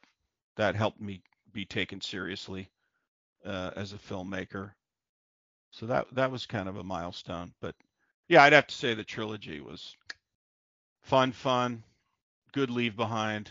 that 0.56 0.74
helped 0.74 1.00
me 1.00 1.22
be 1.52 1.64
taken 1.64 2.00
seriously 2.00 2.70
uh, 3.44 3.70
as 3.76 3.92
a 3.92 3.98
filmmaker. 3.98 4.72
So 5.72 5.86
that 5.86 6.14
that 6.14 6.30
was 6.30 6.46
kind 6.46 6.68
of 6.68 6.76
a 6.76 6.84
milestone, 6.84 7.54
but 7.60 7.74
yeah, 8.28 8.44
I'd 8.44 8.52
have 8.52 8.68
to 8.68 8.74
say 8.74 8.94
the 8.94 9.04
trilogy 9.04 9.60
was 9.60 9.96
fun, 11.02 11.32
fun, 11.32 11.84
good 12.52 12.70
leave 12.70 12.96
behind. 12.96 13.50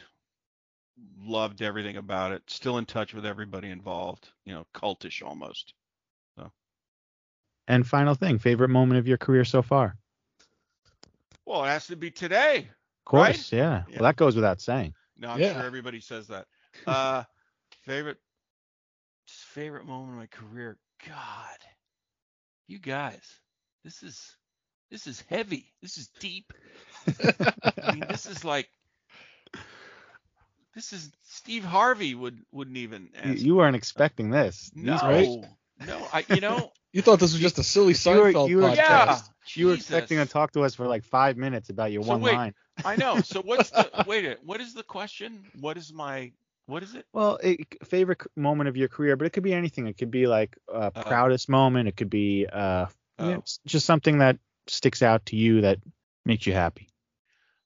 Loved 1.19 1.61
everything 1.61 1.97
about 1.97 2.31
it. 2.31 2.49
Still 2.49 2.77
in 2.77 2.85
touch 2.85 3.13
with 3.13 3.25
everybody 3.25 3.69
involved. 3.69 4.29
You 4.45 4.53
know, 4.53 4.67
cultish 4.73 5.21
almost. 5.25 5.73
So. 6.37 6.51
And 7.67 7.87
final 7.87 8.15
thing, 8.15 8.39
favorite 8.39 8.69
moment 8.69 8.99
of 8.99 9.07
your 9.07 9.17
career 9.17 9.45
so 9.45 9.61
far? 9.61 9.97
Well, 11.45 11.63
it 11.65 11.69
has 11.69 11.87
to 11.87 11.95
be 11.97 12.11
today. 12.11 12.69
Of 12.99 13.05
course, 13.05 13.51
Right? 13.51 13.53
yeah. 13.53 13.83
Yeah. 13.87 13.99
Well, 13.99 14.03
that 14.09 14.17
goes 14.17 14.35
without 14.35 14.61
saying. 14.61 14.93
No, 15.17 15.29
I'm 15.29 15.41
Yeah. 15.41 15.53
sure 15.53 15.63
everybody 15.65 15.99
says 16.01 16.27
that. 16.27 16.47
Uh, 16.87 17.23
favorite 17.83 18.17
favorite 19.27 19.85
moment 19.85 20.11
of 20.11 20.17
my 20.17 20.27
career. 20.27 20.77
God, 21.07 21.57
you 22.71 22.79
guys, 22.79 23.21
this 23.83 24.01
is 24.03 24.37
this 24.89 25.05
is 25.07 25.21
heavy. 25.29 25.73
This 25.81 25.97
is 25.97 26.07
deep. 26.19 26.53
I 27.07 27.93
mean, 27.93 28.05
this 28.09 28.25
is 28.25 28.43
like 28.45 28.69
this 30.75 30.93
is 30.93 31.11
Steve 31.23 31.63
Harvey 31.65 32.15
would 32.15 32.39
wouldn't 32.51 32.77
even 32.77 33.09
You, 33.13 33.31
ask. 33.33 33.39
you 33.41 33.55
weren't 33.55 33.75
expecting 33.75 34.29
this. 34.29 34.71
no, 34.73 34.95
right? 34.97 35.27
no, 35.85 36.07
I 36.13 36.25
you 36.29 36.41
know 36.41 36.71
You 36.93 37.01
thought 37.01 37.19
this 37.19 37.31
was 37.31 37.41
just 37.41 37.57
a 37.57 37.63
silly 37.63 37.93
You 37.93 38.21
were- 38.21 38.47
you 38.49 38.57
were- 38.57 38.63
podcast. 38.69 38.75
yeah. 38.75 39.19
You 39.55 39.67
were 39.67 39.73
expecting 39.73 40.17
to 40.17 40.25
talk 40.25 40.51
to 40.53 40.63
us 40.63 40.75
for 40.75 40.87
like 40.87 41.03
five 41.03 41.35
minutes 41.37 41.69
about 41.69 41.91
your 41.91 42.03
So 42.03 42.09
one 42.09 42.21
wait. 42.21 42.33
line. 42.35 42.53
I 42.85 42.95
know. 42.95 43.19
So 43.21 43.41
what's 43.41 43.69
the 43.71 44.03
wait? 44.07 44.25
a 44.25 44.37
What 44.43 44.61
is 44.61 44.73
the 44.73 44.83
question? 44.83 45.43
What 45.59 45.77
is 45.77 45.91
my 45.93 46.31
what 46.71 46.83
is 46.83 46.95
it? 46.95 47.05
Well, 47.11 47.37
it, 47.43 47.59
favorite 47.83 48.21
moment 48.37 48.69
of 48.69 48.77
your 48.77 48.87
career, 48.87 49.17
but 49.17 49.27
it 49.27 49.31
could 49.31 49.43
be 49.43 49.53
anything. 49.53 49.87
It 49.87 49.97
could 49.97 50.09
be 50.09 50.25
like 50.25 50.57
uh, 50.73 50.91
Uh, 50.95 51.03
proudest 51.03 51.49
moment. 51.49 51.89
It 51.89 51.97
could 51.97 52.09
be 52.09 52.47
uh, 52.47 52.85
you 53.19 53.25
know, 53.25 53.37
Oh. 53.39 53.43
just 53.65 53.85
something 53.85 54.19
that 54.19 54.39
sticks 54.67 55.01
out 55.01 55.25
to 55.27 55.35
you 55.35 55.61
that 55.61 55.79
makes 56.25 56.47
you 56.47 56.53
happy. 56.53 56.87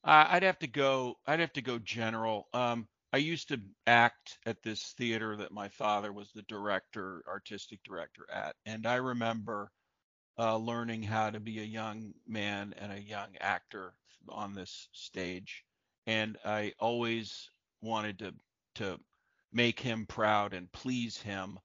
Uh, 0.03 0.25
I'd 0.29 0.43
have 0.43 0.59
to 0.59 0.67
go. 0.67 1.17
I'd 1.27 1.39
have 1.39 1.53
to 1.53 1.61
go 1.61 1.77
general. 1.77 2.47
Um, 2.53 2.87
I 3.13 3.17
used 3.17 3.47
to 3.49 3.61
act 3.85 4.39
at 4.45 4.61
this 4.63 4.93
theater 4.97 5.37
that 5.37 5.51
my 5.51 5.69
father 5.69 6.11
was 6.11 6.31
the 6.33 6.41
director, 6.43 7.23
artistic 7.27 7.79
director 7.83 8.25
at, 8.33 8.55
and 8.65 8.85
I 8.85 8.95
remember 8.95 9.71
uh, 10.37 10.57
learning 10.57 11.03
how 11.03 11.29
to 11.29 11.39
be 11.39 11.59
a 11.59 11.63
young 11.63 12.13
man 12.27 12.73
and 12.77 12.91
a 12.91 13.01
young 13.01 13.29
actor 13.39 13.93
on 14.27 14.53
this 14.53 14.89
stage, 14.93 15.63
and 16.07 16.37
I 16.43 16.73
always 16.79 17.49
wanted 17.81 18.19
to 18.19 18.33
to 18.75 18.99
make 19.51 19.79
him 19.79 20.05
proud 20.05 20.53
and 20.53 20.71
please 20.71 21.17
him 21.17 21.57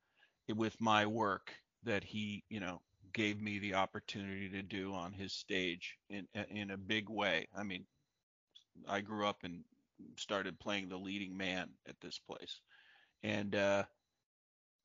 with 0.54 0.80
my 0.80 1.06
work 1.06 1.52
that 1.84 2.04
he, 2.04 2.44
you 2.48 2.60
know, 2.60 2.80
gave 3.12 3.40
me 3.40 3.58
the 3.58 3.74
opportunity 3.74 4.48
to 4.48 4.62
do 4.62 4.94
on 4.94 5.12
his 5.12 5.32
stage 5.32 5.96
in 6.08 6.26
in 6.50 6.70
a 6.70 6.76
big 6.76 7.08
way. 7.08 7.46
I 7.56 7.62
mean, 7.62 7.84
I 8.88 9.00
grew 9.00 9.26
up 9.26 9.38
and 9.42 9.64
started 10.16 10.58
playing 10.60 10.88
the 10.88 10.96
leading 10.96 11.36
man 11.36 11.70
at 11.88 12.00
this 12.00 12.18
place, 12.18 12.60
and 13.22 13.54
uh, 13.54 13.84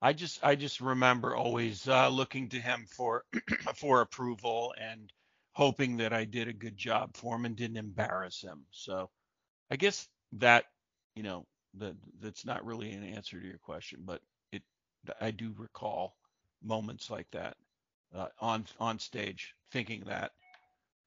I 0.02 0.14
just 0.14 0.44
I 0.44 0.56
just 0.56 0.82
remember 0.82 1.36
always 1.36 1.88
uh, 1.88 2.10
looking 2.10 2.50
to 2.50 2.60
him 2.60 2.86
for 2.96 3.24
for 3.76 4.02
approval 4.02 4.74
and 4.80 5.12
hoping 5.54 5.98
that 5.98 6.14
I 6.14 6.26
did 6.26 6.48
a 6.48 6.54
good 6.54 6.78
job 6.78 7.16
for 7.16 7.36
him 7.36 7.46
and 7.46 7.56
didn't 7.56 7.78
embarrass 7.78 8.42
him. 8.42 8.66
So 8.72 9.10
I 9.72 9.78
guess 9.78 10.08
that 10.34 10.66
you 11.16 11.24
know 11.24 11.46
that 11.80 11.96
that's 12.22 12.46
not 12.46 12.66
really 12.66 12.92
an 12.92 13.04
answer 13.04 13.40
to 13.40 13.48
your 13.48 13.58
question, 13.58 14.02
but 14.06 14.22
it 14.52 14.64
I 15.22 15.32
do 15.32 15.54
recall 15.58 16.16
moments 16.64 17.10
like 17.10 17.30
that 17.32 17.58
uh, 18.14 18.28
on 18.40 18.66
on 18.80 19.00
stage 19.00 19.54
thinking 19.72 20.04
that 20.06 20.32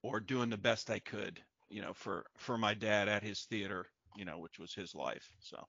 or 0.03 0.21
doing 0.21 0.51
the 0.51 0.57
best 0.57 0.91
I 0.91 0.99
could, 0.99 1.41
you 1.69 1.83
know, 1.83 1.93
for 1.93 2.27
for 2.37 2.59
my 2.59 2.75
dad 2.75 3.09
at 3.09 3.23
his 3.23 3.43
theater, 3.45 3.87
you 4.17 4.25
know, 4.25 4.39
which 4.39 4.59
was 4.59 4.75
his 4.75 4.95
life. 4.95 5.31
So, 5.41 5.67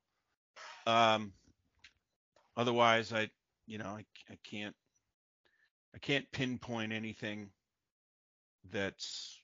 um, 0.85 1.33
otherwise, 2.55 3.13
I, 3.13 3.29
you 3.65 3.77
know, 3.77 3.97
I, 3.97 4.05
I 4.29 4.37
can't 4.43 4.75
I 5.95 5.97
can't 5.97 6.31
pinpoint 6.31 6.91
anything 6.91 7.49
that's 8.71 9.38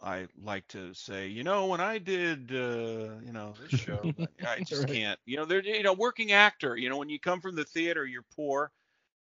I 0.00 0.28
like 0.36 0.68
to 0.68 0.94
say, 0.94 1.28
you 1.28 1.42
know, 1.42 1.66
when 1.66 1.80
I 1.80 1.98
did, 1.98 2.52
uh, 2.52 3.18
you 3.24 3.32
know, 3.32 3.56
this 3.60 3.72
show, 3.72 4.14
I 4.44 4.60
just 4.60 4.86
Right. 4.88 4.88
can't. 4.88 5.18
You 5.26 5.38
know, 5.38 5.44
they're, 5.44 5.64
you 5.64 5.82
know, 5.82 5.92
working 5.92 6.32
actor. 6.32 6.76
You 6.76 6.88
know, 6.88 6.96
when 6.98 7.08
you 7.08 7.18
come 7.20 7.40
from 7.40 7.56
the 7.56 7.64
theater, 7.64 8.06
you're 8.06 8.24
poor, 8.36 8.72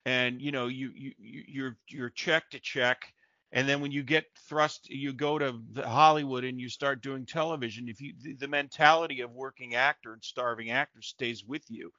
and 0.06 0.42
you 0.42 0.52
know, 0.52 0.68
you 0.68 0.92
you 0.96 1.14
you- 1.20 1.46
you're 1.48 1.78
you're 1.90 2.10
check 2.12 2.50
to 2.52 2.60
check, 2.60 3.14
and 3.52 3.68
then 3.70 3.82
when 3.82 3.92
you 3.92 4.04
get 4.04 4.26
thrust, 4.48 4.90
you 4.90 5.14
go 5.14 5.38
to 5.40 5.62
the 5.72 5.88
Hollywood 5.90 6.44
and 6.46 6.60
you 6.62 6.70
start 6.70 7.02
doing 7.04 7.26
television. 7.26 7.90
If 7.90 8.02
you 8.02 8.14
the, 8.20 8.36
the 8.36 8.48
mentality 8.48 9.22
of 9.22 9.32
working 9.34 9.76
actor 9.76 10.14
and 10.14 10.24
starving 10.24 10.72
actor 10.72 11.02
stays 11.02 11.44
with 11.46 11.66
you, 11.70 11.92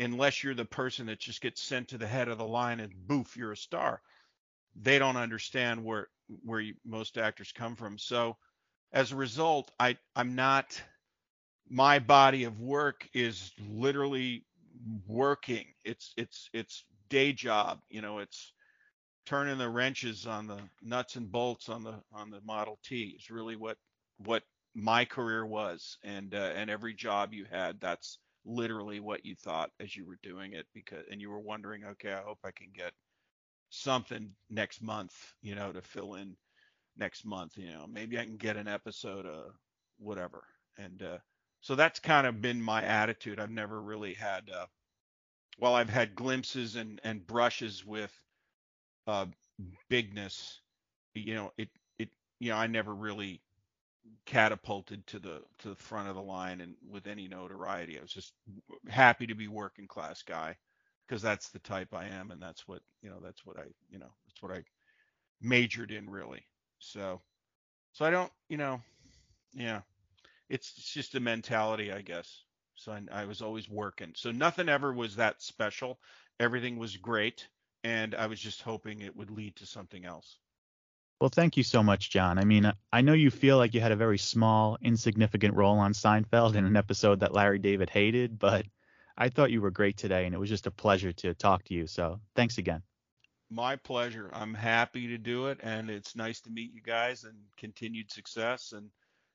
unless 0.00 0.42
you're 0.44 0.54
the 0.54 0.64
person 0.66 1.06
that 1.06 1.20
just 1.20 1.40
gets 1.42 1.62
sent 1.62 1.88
to 1.90 1.98
the 1.98 2.08
head 2.08 2.28
of 2.28 2.38
the 2.38 2.46
line 2.48 2.80
and 2.80 2.94
boof, 3.08 3.36
you're 3.36 3.52
a 3.52 3.56
star. 3.56 4.02
They 4.76 4.98
don't 4.98 5.16
understand 5.16 5.84
where 5.84 6.10
where 6.44 6.60
you, 6.60 6.74
most 6.84 7.18
actors 7.18 7.52
come 7.52 7.76
from. 7.76 7.98
So 7.98 8.36
as 8.92 9.12
a 9.12 9.16
result, 9.16 9.70
I 9.80 9.96
I'm 10.16 10.34
not 10.34 10.80
my 11.68 11.98
body 11.98 12.44
of 12.44 12.60
work 12.60 13.08
is 13.14 13.52
literally 13.68 14.44
working. 15.06 15.66
It's 15.84 16.12
it's 16.16 16.48
it's 16.52 16.84
day 17.08 17.32
job, 17.32 17.80
you 17.88 18.02
know, 18.02 18.18
it's 18.18 18.52
turning 19.26 19.58
the 19.58 19.68
wrenches 19.68 20.26
on 20.26 20.46
the 20.46 20.58
nuts 20.82 21.16
and 21.16 21.30
bolts 21.30 21.68
on 21.68 21.82
the 21.84 21.94
on 22.12 22.30
the 22.30 22.40
Model 22.42 22.78
T. 22.84 23.16
Is 23.18 23.30
really 23.30 23.56
what 23.56 23.76
what 24.18 24.42
my 24.74 25.04
career 25.04 25.46
was 25.46 25.98
and 26.04 26.34
uh, 26.34 26.52
and 26.56 26.70
every 26.70 26.94
job 26.94 27.32
you 27.32 27.44
had 27.50 27.80
that's 27.80 28.18
literally 28.44 29.00
what 29.00 29.24
you 29.24 29.34
thought 29.36 29.70
as 29.80 29.96
you 29.96 30.06
were 30.06 30.18
doing 30.22 30.52
it 30.52 30.66
because 30.74 31.04
and 31.10 31.20
you 31.20 31.30
were 31.30 31.40
wondering 31.40 31.84
okay 31.84 32.12
I 32.12 32.20
hope 32.22 32.38
I 32.44 32.50
can 32.50 32.68
get 32.74 32.92
something 33.74 34.30
next 34.50 34.82
month 34.82 35.34
you 35.42 35.54
know 35.54 35.72
to 35.72 35.82
fill 35.82 36.14
in 36.14 36.36
next 36.96 37.24
month 37.26 37.56
you 37.56 37.70
know. 37.70 37.86
Maybe 37.88 38.18
I 38.18 38.24
can 38.24 38.36
get 38.36 38.56
an 38.56 38.68
episode 38.68 39.26
of 39.26 39.52
whatever. 39.98 40.44
And 40.78 41.02
uh, 41.02 41.18
so 41.60 41.74
that's 41.74 42.00
kind 42.00 42.26
of 42.26 42.40
been 42.42 42.60
my 42.62 42.82
attitude. 42.84 43.40
I've 43.40 43.50
never 43.50 43.80
really 43.80 44.14
had 44.14 44.50
uh, 44.54 44.66
while 45.58 45.74
I've 45.74 45.90
had 45.90 46.14
glimpses 46.14 46.76
and 46.76 47.00
and 47.04 47.26
brushes 47.26 47.84
with 47.84 48.12
uh 49.06 49.26
bigness. 49.88 50.60
You 51.14 51.34
know 51.34 51.52
it 51.58 51.68
it 51.98 52.10
you 52.40 52.50
know 52.50 52.56
I 52.56 52.66
never 52.66 52.94
really 52.94 53.42
catapulted 54.26 55.06
to 55.08 55.18
the 55.18 55.42
to 55.60 55.70
the 55.70 55.76
front 55.76 56.08
of 56.08 56.14
the 56.14 56.22
line 56.22 56.60
and 56.60 56.74
with 56.90 57.06
any 57.06 57.28
notoriety. 57.28 57.98
I 57.98 58.02
was 58.02 58.12
just 58.12 58.34
happy 58.88 59.26
to 59.26 59.34
be 59.34 59.48
working 59.48 59.86
class 59.88 60.22
guy 60.22 60.56
because 61.06 61.22
that's 61.22 61.50
the 61.50 61.58
type 61.58 61.94
I 61.94 62.06
am 62.06 62.30
and 62.30 62.40
that's 62.40 62.66
what 62.66 62.80
you 63.02 63.10
know 63.10 63.18
that's 63.22 63.44
what 63.44 63.58
I 63.58 63.64
you 63.90 63.98
know 63.98 64.10
that's 64.26 64.42
what 64.42 64.52
I 64.52 64.64
majored 65.40 65.90
in 65.90 66.08
really. 66.08 66.46
So 66.78 67.20
so 67.92 68.04
I 68.04 68.10
don't 68.10 68.32
you 68.48 68.56
know 68.56 68.80
yeah. 69.54 69.80
It's, 70.50 70.74
it's 70.76 70.92
just 70.92 71.14
a 71.14 71.20
mentality 71.20 71.92
I 71.92 72.02
guess. 72.02 72.42
So 72.76 72.92
I, 72.92 73.02
I 73.12 73.24
was 73.24 73.40
always 73.40 73.68
working. 73.68 74.12
So 74.14 74.30
nothing 74.30 74.68
ever 74.68 74.92
was 74.92 75.16
that 75.16 75.40
special. 75.40 75.98
Everything 76.40 76.78
was 76.78 76.96
great 76.96 77.46
and 77.84 78.14
I 78.14 78.26
was 78.26 78.40
just 78.40 78.62
hoping 78.62 79.00
it 79.00 79.16
would 79.16 79.30
lead 79.30 79.56
to 79.56 79.66
something 79.66 80.04
else. 80.04 80.38
Well, 81.20 81.30
thank 81.30 81.56
you 81.56 81.62
so 81.62 81.82
much, 81.82 82.10
John. 82.10 82.38
I 82.38 82.44
mean, 82.44 82.72
I 82.92 83.00
know 83.00 83.12
you 83.12 83.30
feel 83.30 83.56
like 83.56 83.72
you 83.72 83.80
had 83.80 83.92
a 83.92 83.96
very 83.96 84.18
small, 84.18 84.76
insignificant 84.82 85.54
role 85.54 85.78
on 85.78 85.92
Seinfeld 85.92 86.56
in 86.56 86.64
an 86.64 86.76
episode 86.76 87.20
that 87.20 87.32
Larry 87.32 87.58
David 87.58 87.88
hated, 87.88 88.38
but 88.38 88.66
I 89.16 89.28
thought 89.28 89.50
you 89.50 89.60
were 89.60 89.70
great 89.70 89.96
today, 89.96 90.26
and 90.26 90.34
it 90.34 90.38
was 90.38 90.48
just 90.48 90.66
a 90.66 90.70
pleasure 90.70 91.12
to 91.12 91.34
talk 91.34 91.64
to 91.64 91.74
you. 91.74 91.86
So 91.86 92.20
thanks 92.34 92.58
again. 92.58 92.82
My 93.50 93.76
pleasure. 93.76 94.30
I'm 94.32 94.54
happy 94.54 95.06
to 95.08 95.18
do 95.18 95.48
it, 95.48 95.60
and 95.62 95.90
it's 95.90 96.16
nice 96.16 96.40
to 96.42 96.50
meet 96.50 96.72
you 96.72 96.82
guys 96.82 97.24
and 97.24 97.36
continued 97.56 98.10
success. 98.10 98.72
And 98.72 98.90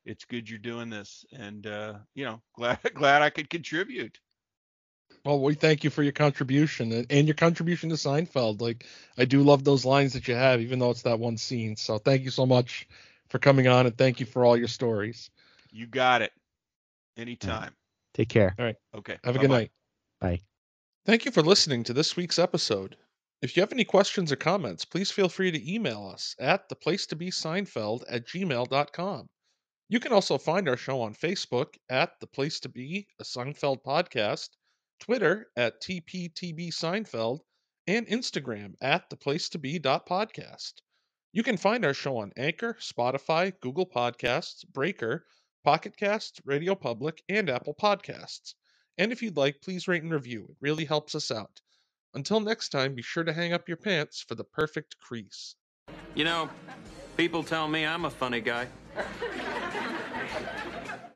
it's 0.06 0.26
good 0.26 0.50
you're 0.50 0.60
doing 0.60 0.90
this, 0.90 1.26
and 1.32 1.66
uh, 1.66 1.94
you 2.16 2.26
know, 2.26 2.42
glad 2.56 2.80
glad 2.94 3.22
I 3.22 3.30
could 3.30 3.50
contribute. 3.50 4.20
Well, 5.26 5.40
we 5.42 5.54
thank 5.54 5.84
you 5.84 5.90
for 5.90 6.02
your 6.02 6.14
contribution 6.14 6.92
and, 6.92 7.06
and 7.10 7.28
your 7.28 7.36
contribution 7.36 7.90
to 7.90 7.96
Seinfeld. 7.96 8.62
Like, 8.62 8.86
I 9.18 9.26
do 9.26 9.44
love 9.44 9.64
those 9.64 9.84
lines 9.84 10.14
that 10.14 10.28
you 10.28 10.36
have, 10.36 10.62
even 10.62 10.80
though 10.80 10.92
it's 10.92 11.02
that 11.02 11.20
one 11.20 11.38
scene. 11.38 11.76
So 11.76 11.98
thank 11.98 12.24
you 12.24 12.32
so 12.32 12.46
much 12.46 12.88
for 13.28 13.38
coming 13.38 13.68
on, 13.68 13.86
and 13.86 13.98
thank 13.98 14.20
you 14.20 14.26
for 14.26 14.46
all 14.46 14.58
your 14.58 14.68
stories. 14.68 15.30
You 15.72 15.88
got 15.88 16.22
it. 16.22 16.32
Anytime. 17.18 17.76
Take 18.14 18.30
care. 18.30 18.56
All 18.58 18.66
right. 18.66 18.76
Okay. 18.96 19.18
Have 19.24 19.36
a 19.36 19.40
good 19.40 19.50
Bye-bye. 19.50 19.60
night. 19.60 19.72
Bye. 20.20 20.40
Thank 21.06 21.26
you 21.26 21.32
for 21.32 21.42
listening 21.42 21.84
to 21.86 21.94
this 21.94 22.16
week's 22.16 22.40
episode. 22.40 22.96
If 23.42 23.56
you 23.56 23.62
have 23.62 23.72
any 23.72 23.86
questions 23.86 24.32
or 24.32 24.36
comments, 24.36 24.84
please 24.84 25.12
feel 25.12 25.30
free 25.30 25.50
to 25.52 25.74
email 25.74 26.06
us 26.14 26.36
at 26.40 26.68
theplacetobeseinfeld 26.70 28.04
at 28.10 28.28
gmail.com. 28.28 29.30
You 29.88 30.00
can 30.00 30.12
also 30.12 30.38
find 30.38 30.68
our 30.68 30.78
show 30.78 31.02
on 31.02 31.14
Facebook 31.16 31.76
at 31.90 32.20
The 32.20 32.28
Place 32.28 32.60
to 32.60 32.70
Be, 32.70 33.08
a 33.20 33.24
Seinfeld 33.24 33.82
podcast, 33.84 34.50
Twitter 35.00 35.48
at 35.56 35.82
TPTB 35.82 36.70
Seinfeld, 36.74 37.40
and 37.88 38.06
Instagram 38.08 38.74
at 38.82 39.10
theplacetobe.podcast. 39.10 40.74
You 41.32 41.44
can 41.44 41.58
find 41.58 41.86
our 41.86 41.94
show 41.94 42.18
on 42.18 42.34
Anchor, 42.38 42.76
Spotify, 42.80 43.54
Google 43.62 43.88
Podcasts, 43.88 44.68
Breaker, 44.68 45.26
Pocket 45.70 45.96
Casts, 45.96 46.42
Radio 46.46 46.74
Public, 46.74 47.22
and 47.30 47.48
Apple 47.48 47.76
Podcasts. 47.80 48.56
And 48.98 49.12
if 49.12 49.22
you'd 49.22 49.38
like, 49.38 49.62
please 49.62 49.88
rate 49.88 50.02
and 50.02 50.12
review. 50.12 50.48
It 50.50 50.56
really 50.62 50.84
helps 50.84 51.14
us 51.14 51.30
out. 51.30 51.62
Until 52.16 52.40
next 52.40 52.70
time, 52.70 52.96
be 52.96 53.04
sure 53.04 53.24
to 53.24 53.32
hang 53.32 53.54
up 53.54 53.68
your 53.68 53.78
pants 53.78 54.26
for 54.28 54.34
the 54.34 54.44
perfect 54.44 54.96
crease. 54.98 55.54
You 56.16 56.24
know, 56.24 56.50
people 57.18 57.44
tell 57.44 57.68
me 57.68 57.86
I'm 57.86 58.06
a 58.06 58.10
funny 58.10 58.42
guy. 58.42 58.66